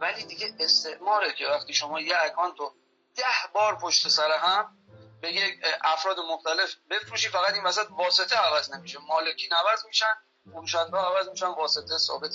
ولی 0.00 0.24
دیگه 0.24 0.54
استعماره 0.60 1.32
که 1.32 1.46
وقتی 1.46 1.74
شما 1.74 2.00
یه 2.00 2.14
اکانت 2.20 2.58
رو 2.58 2.74
ده 3.16 3.52
بار 3.54 3.78
پشت 3.78 4.08
سر 4.08 4.30
هم 4.38 4.76
به 5.20 5.32
یک 5.32 5.54
افراد 5.84 6.16
مختلف 6.32 6.74
بفروشی 6.90 7.28
فقط 7.28 7.54
این 7.54 7.64
وسط 7.64 7.86
واسطه 7.90 8.36
عوض 8.36 8.74
نمیشه. 8.74 8.98
مالکین 9.08 9.50
عوض 9.52 9.86
میشن 9.86 10.14
فروشنده 10.52 10.96
عوض 10.96 11.28
میشن 11.28 11.46
واسطه 11.46 11.98
ثابت. 11.98 12.30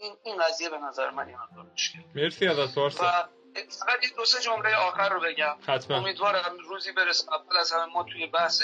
این 0.00 0.16
این 0.24 0.42
قضیه 0.42 0.68
به 0.68 0.78
نظر 0.78 1.10
من 1.10 1.28
یه 1.28 1.36
مقدار 1.42 1.72
مشکل. 1.72 1.98
مرسی 2.14 2.46
ازت 2.46 2.58
و 2.58 2.74
پارسا 2.74 3.28
فقط 3.54 3.98
این 4.02 4.10
دو 4.16 4.24
سه 4.24 4.40
جمله 4.40 4.76
آخر 4.76 5.08
رو 5.08 5.20
بگم. 5.20 5.56
حتما. 5.66 5.96
امیدوارم 5.96 6.58
روزی 6.68 6.92
برسه. 6.92 7.34
اول 7.34 7.56
از 7.56 7.72
همه 7.72 7.84
ما 7.84 8.02
توی 8.02 8.26
بحث 8.26 8.62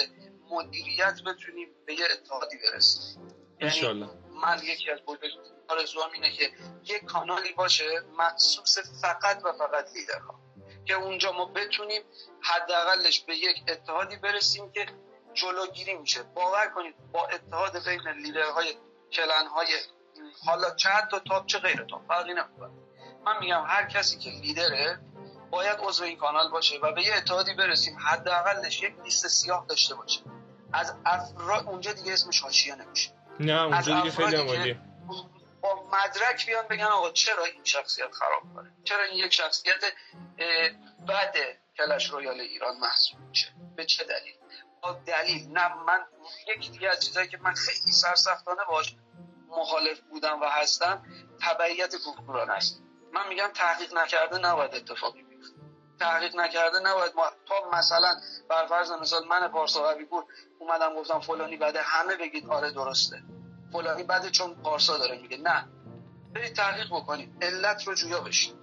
مدیریت 0.50 1.20
بتونیم 1.26 1.68
به 1.86 1.94
یه 1.94 2.06
اتحادی 2.12 2.56
برسیم. 2.56 3.22
یعنی 3.60 3.74
انشالله. 3.74 4.08
من 4.42 4.60
یکی 4.62 4.90
از 4.90 4.98
بزرگترین 5.00 5.52
آرزوام 5.68 6.12
اینه 6.12 6.32
که 6.32 6.50
یک 6.84 7.04
کانالی 7.04 7.52
باشه 7.52 7.84
مخصوص 8.18 8.78
فقط 9.02 9.44
و 9.44 9.52
فقط 9.52 9.92
لیدرها 9.94 10.40
که 10.84 10.94
اونجا 10.94 11.32
ما 11.32 11.44
بتونیم 11.44 12.02
حداقلش 12.40 13.20
به 13.20 13.36
یک 13.36 13.56
اتحادی 13.68 14.16
برسیم 14.16 14.72
که 14.72 14.86
جلوگیری 15.34 15.94
میشه. 15.94 16.22
باور 16.22 16.68
کنید 16.74 16.94
با 17.12 17.26
اتحاد 17.26 17.84
بین 17.88 18.08
لیدرهای 18.08 18.76
کلنهای 19.12 19.68
حالا 20.46 20.74
چه 20.74 20.88
حتی 20.88 21.16
تاپ 21.28 21.46
چه 21.46 21.58
غیر 21.58 21.84
تاپ 21.90 22.06
فرقی 22.08 22.34
نمی‌کنه. 22.34 22.87
من 23.28 23.38
میگم 23.40 23.64
هر 23.66 23.86
کسی 23.86 24.18
که 24.18 24.30
لیدره 24.30 25.00
باید 25.50 25.78
عضو 25.80 26.04
این 26.04 26.16
کانال 26.16 26.50
باشه 26.50 26.78
و 26.82 26.92
به 26.92 27.02
یه 27.02 27.14
اتحادی 27.16 27.54
برسیم 27.54 27.98
حداقلش 27.98 28.82
یک 28.82 28.94
لیست 29.04 29.28
سیاه 29.28 29.66
داشته 29.68 29.94
باشه. 29.94 30.20
از 30.72 30.94
افراد 31.06 31.66
اونجا 31.66 31.92
دیگه 31.92 32.12
اسمش 32.12 32.40
حاشیه 32.40 32.74
نمیشه. 32.74 33.10
نه 33.40 33.62
اونجا 33.62 34.00
دیگه 34.00 34.16
خیلی 34.16 34.64
که 34.64 34.80
با 35.60 35.88
مدرک 35.92 36.46
بیان 36.46 36.68
بگن 36.70 36.84
آقا 36.84 37.10
چرا 37.10 37.44
این 37.44 37.64
شخصیت 37.64 38.12
خراب 38.12 38.54
کنه؟ 38.54 38.72
چرا 38.84 39.02
این 39.02 39.24
یک 39.24 39.32
شخصیت 39.32 39.84
بد 41.08 41.34
کلش 41.76 42.10
رویال 42.10 42.40
ایران 42.40 42.78
محسوب 42.78 43.20
میشه؟ 43.20 43.48
به 43.76 43.84
چه 43.84 44.04
دلیل؟ 44.04 44.34
با 44.82 44.92
دلیل. 44.92 45.48
نه 45.52 45.74
من 45.74 46.00
یکی 46.56 46.70
دیگه 46.70 46.88
از 46.88 47.06
چیزایی 47.06 47.28
که 47.28 47.38
من 47.38 47.54
خیلی 47.54 47.92
سرسختانه 47.92 48.64
باش 48.68 48.96
مخالف 49.48 50.00
بودم 50.00 50.40
و 50.40 50.44
هستم 50.44 51.02
تبعیت 51.42 51.96
کورکورانه 51.96 52.52
است. 52.52 52.82
من 53.12 53.28
میگم 53.28 53.48
تحقیق 53.54 53.94
نکرده 53.94 54.38
نباید 54.38 54.70
بیفته. 54.70 55.58
تحقیق 56.00 56.36
نکرده 56.36 56.78
نباید 56.78 57.12
ما 57.16 57.24
تا 57.46 57.78
مثلا 57.78 58.16
بر 58.48 58.66
فرض 58.66 58.90
مثال 58.90 59.26
من 59.26 59.48
پارسا 59.48 59.94
بود 60.10 60.24
اومدم 60.58 60.94
گفتم 60.94 61.20
فلانی 61.20 61.56
بده 61.56 61.82
همه 61.82 62.16
بگید 62.16 62.50
آره 62.50 62.70
درسته. 62.70 63.22
فلانی 63.72 64.02
بده 64.02 64.30
چون 64.30 64.54
پارسا 64.62 64.98
داره 64.98 65.18
میگه. 65.18 65.36
نه. 65.36 65.68
برید 66.34 66.56
تحقیق 66.56 66.86
بکنید. 66.86 67.44
علت 67.44 67.88
رو 67.88 67.94
جویا 67.94 68.20
بشید 68.20 68.56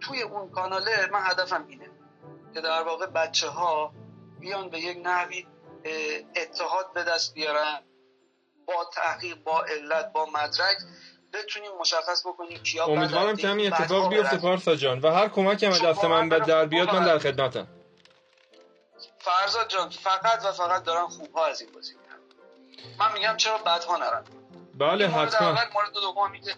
توی 0.00 0.22
اون 0.22 0.50
کاناله 0.50 1.08
من 1.12 1.20
هدفم 1.22 1.66
اینه 1.68 1.90
که 2.54 2.60
در 2.60 2.82
واقع 2.82 3.06
بچه 3.06 3.48
ها 3.48 3.92
بیان 4.40 4.70
به 4.70 4.80
یک 4.80 4.98
نحوی 5.06 5.46
اتحاد 6.36 6.92
به 6.92 7.04
دست 7.04 7.34
بیارن. 7.34 7.80
با 8.66 8.90
تحقیق 8.94 9.42
با 9.42 9.64
علت 9.64 10.12
با 10.12 10.26
مدرک. 10.26 10.76
بتونیم 11.32 11.70
مشخص 11.80 12.26
بکنیم 12.26 12.62
کیا 12.62 12.84
امیدوارم 12.84 13.36
که 13.36 13.48
همین 13.48 13.72
اتفاق 13.72 14.08
بیفته. 14.08 14.36
پارسا 14.36 14.76
جان. 14.76 15.00
و 15.00 15.10
هر 15.10 15.28
کمکی 15.28 15.66
هم 15.66 15.72
دست 15.72 16.04
من 16.04 16.28
به 16.28 16.38
در 16.38 16.64
بیاد 16.64 16.94
من 16.94 17.04
در 17.04 17.18
خدمتم. 17.18 17.68
فرزاد 19.18 19.68
جان 19.68 19.90
فقط 19.90 20.44
و 20.44 20.52
فقط 20.52 20.84
دارن 20.84 21.06
خوبها 21.06 21.46
از 21.46 21.60
این 21.60 21.72
بازی 21.72 21.94
من 22.98 23.12
میگم 23.12 23.36
چرا 23.36 23.58
بدها 23.58 23.96
نرن. 23.96 24.24
بله 24.74 25.08
مورد 25.08 25.34
حتما. 25.34 25.48
اول 25.48 25.72
مورد 25.74 25.92
دوم 25.92 26.32
اینه 26.32 26.54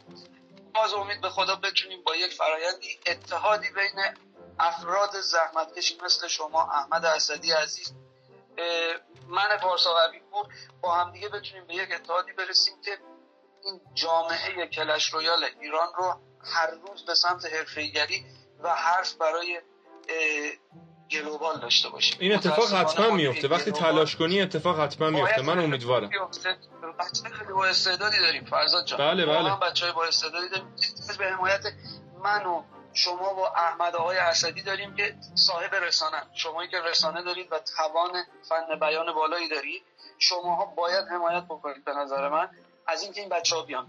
باز 0.75 0.95
امید 0.95 1.21
به 1.21 1.29
خدا 1.29 1.57
بتونیم 1.57 2.03
با 2.03 2.17
یک 2.17 2.35
فرایندی 2.35 2.99
اتحادی 3.07 3.69
بین 3.71 4.05
افراد 4.59 5.21
زحمتکش 5.21 5.97
مثل 6.05 6.29
شما 6.29 6.63
احمد 6.63 7.05
اسدی 7.05 7.53
عزیز 7.53 7.93
من 9.29 9.57
پارسا 9.63 9.95
قوی 9.95 10.21
پور 10.31 10.47
با 10.81 10.95
همدیگه 10.95 11.29
بتونیم 11.29 11.67
به 11.67 11.75
یک 11.75 11.89
اتحادی 11.95 12.33
برسیم 12.33 12.75
که 12.85 12.99
این 13.65 13.81
جامعه 13.95 14.67
Clash 14.67 15.13
Royale 15.13 15.45
ایران 15.61 15.89
رو 15.97 16.15
هر 16.55 16.71
روز 16.71 17.05
به 17.07 17.15
سمت 17.15 17.45
حرفه‌ایگری 17.45 18.25
و 18.63 18.75
حرف 18.75 19.13
برای 19.15 19.61
global 21.11 21.61
داشته 21.61 21.89
باشیم. 21.89 22.17
این 22.21 22.35
اتفاق 22.35 22.73
حتما 22.73 23.09
ما 23.09 23.15
میفته. 23.15 23.49
وقتی 23.49 23.73
تلاش 23.73 24.17
کنی 24.17 24.41
اتفاق 24.41 24.81
حتما 24.81 25.11
میفته. 25.11 25.43
من 25.43 25.59
امیدوارم. 25.59 26.11
بچه 26.99 27.29
خیلی 27.39 27.53
با 27.53 27.67
استعدادی 27.67 28.19
داریم. 28.19 28.45
فرزاد 28.45 28.85
جان. 28.87 28.99
بله، 28.99 29.27
بله. 29.27 29.57
بچه 29.57 29.85
های 29.85 29.95
با 29.95 30.05
استعدادی 30.05 30.49
داریم. 30.49 30.77
به 31.19 31.25
حمایت 31.25 31.65
من 32.25 32.47
و 32.47 32.63
شما 32.93 33.35
و 33.35 33.41
احمد 33.41 33.97
آقای 33.97 34.19
اسدی 34.19 34.63
داریم 34.63 34.95
که 34.95 35.15
صاحب 35.35 35.75
رسانه. 35.75 36.23
شمایی 36.35 36.71
که 36.71 36.81
رسانه 36.81 37.23
دارید 37.23 37.53
و 37.53 37.59
توان 37.77 38.25
فن 38.49 38.79
بیان 38.81 39.13
بالایی 39.13 39.49
دارید 39.49 39.83
شماها 40.19 40.65
باید 40.65 41.05
حمایت 41.11 41.45
بکنید 41.45 41.85
به 41.85 41.93
نظر 41.93 42.29
من. 42.29 42.49
از 42.87 43.03
اینکه 43.03 43.21
این 43.21 43.31
بچه 43.31 43.57
ها 43.57 43.63
بیان. 43.63 43.87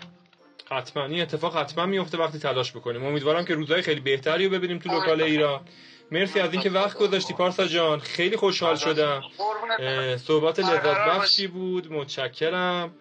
حتما. 0.71 1.05
این 1.05 1.21
اتفاق 1.21 1.57
حتما 1.57 1.85
میفته 1.85 2.17
وقتی 2.17 2.39
تلاش 2.39 2.71
بکنیم. 2.71 3.05
امیدوارم 3.05 3.45
که 3.45 3.53
روزهای 3.53 3.81
خیلی 3.81 3.99
بهتری 3.99 4.45
رو 4.45 4.51
ببینیم 4.51 4.79
تو 4.79 4.89
لوکال 4.89 5.21
ایران. 5.21 5.61
مرسی 6.11 6.39
از 6.39 6.53
اینکه 6.53 6.69
وقت 6.69 6.97
گذاشتی 6.97 7.33
پارسا 7.33 7.67
جان. 7.67 7.99
خیلی 7.99 8.37
خوشحال 8.37 8.75
شدم. 8.75 9.23
قربونت. 9.37 9.79
اه، 9.79 10.17
صحبت 10.17 10.59
لذت 10.59 10.69
برقرار 10.83 11.19
بخشی 11.19 11.47
بود. 11.47 11.91
متشکرم. 11.93 12.95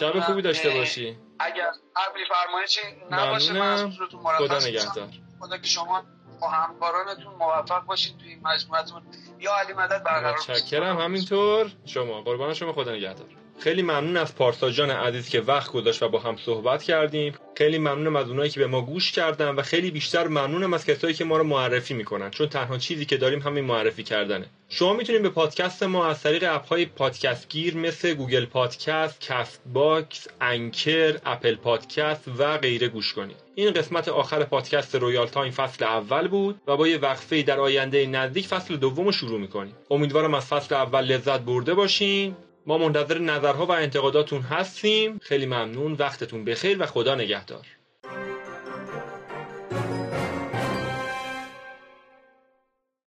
شب 0.00 0.20
خوبی 0.20 0.42
داشته 0.42 0.70
باشی. 0.70 1.18
اگر 1.38 1.70
قبلی 1.96 2.24
فرمایشی 2.28 2.80
نباشه 3.10 3.52
من 3.52 3.90
خدا. 4.38 4.58
نگهدار. 4.58 5.08
خدا 5.40 5.58
که 5.58 5.66
شما 5.66 6.02
با 6.40 6.48
همکارانتون 6.48 7.34
موفق 7.34 7.84
باشید 7.84 8.18
توی 8.18 8.28
این 8.28 8.40
مجموعتون. 8.44 9.02
یا 9.38 9.54
علی 9.56 9.72
مدد 9.72 10.04
برقرار. 10.04 10.34
متشکرم. 10.34 10.98
همینطور. 10.98 11.70
شما. 11.86 12.22
قربان 12.22 12.54
شما. 12.54 12.72
خدا 12.72 12.92
نگهدار. 12.92 13.26
خیلی 13.60 13.82
ممنون 13.82 14.16
از 14.16 14.34
پارسا 14.34 14.70
جان 14.70 14.90
عزیز 14.90 15.28
که 15.28 15.40
وقت 15.40 15.72
گذاشت 15.72 16.02
و 16.02 16.08
با 16.08 16.18
هم 16.18 16.36
صحبت 16.36 16.82
کردیم 16.82 17.34
خیلی 17.56 17.78
ممنونم 17.78 18.16
از 18.16 18.28
اونایی 18.28 18.50
که 18.50 18.60
به 18.60 18.66
ما 18.66 18.82
گوش 18.82 19.12
کردن 19.12 19.48
و 19.48 19.62
خیلی 19.62 19.90
بیشتر 19.90 20.28
ممنونم 20.28 20.74
از 20.74 20.86
کسایی 20.86 21.14
که 21.14 21.24
ما 21.24 21.36
رو 21.36 21.44
معرفی 21.44 21.94
می‌کنن 21.94 22.30
چون 22.30 22.48
تنها 22.48 22.78
چیزی 22.78 23.04
که 23.04 23.16
داریم 23.16 23.40
همین 23.40 23.64
معرفی 23.64 24.02
کردنه 24.02 24.46
شما 24.68 24.92
می‌تونید 24.92 25.22
به 25.22 25.28
پادکست 25.28 25.82
ما 25.82 26.06
از 26.06 26.22
طریق 26.22 26.44
اپ 26.54 26.66
های 26.66 26.86
پادکست 26.86 27.48
گیر 27.48 27.76
مثل 27.76 28.14
Google 28.14 28.46
Podcast، 28.46 29.20
Castbox، 29.20 30.28
Anchor، 30.40 31.18
Apple 31.26 31.54
Podcast 31.54 32.24
و 32.38 32.58
غیره 32.58 32.88
گوش 32.88 33.12
کنید. 33.12 33.36
این 33.54 33.70
قسمت 33.70 34.08
آخر 34.08 34.44
پادکست 34.44 34.94
Royal 34.94 35.26
Time 35.26 35.52
فصل 35.52 35.84
اول 35.84 36.28
بود 36.28 36.60
و 36.66 36.76
با 36.76 36.88
یه 36.88 36.98
وقفه 36.98 37.42
در 37.42 37.60
آینده 37.60 38.06
نزدیک 38.06 38.46
فصل 38.46 38.76
دوم 38.76 39.04
رو 39.04 39.12
شروع 39.12 39.40
می‌کنیم. 39.40 39.74
امیدوارم 39.90 40.34
از 40.34 40.46
فصل 40.46 40.74
اول 40.74 41.04
لذت 41.04 41.40
برده 41.40 41.74
باشین. 41.74 42.36
ما 42.66 42.78
منتظر 42.78 43.18
نظرها 43.18 43.66
و 43.66 43.72
انتقاداتون 43.72 44.40
هستیم. 44.42 45.18
خیلی 45.18 45.46
ممنون. 45.46 45.92
وقتتون 45.92 46.44
بخیر 46.44 46.82
و 46.82 46.86
خدا 46.86 47.14
نگهدار. 47.14 47.66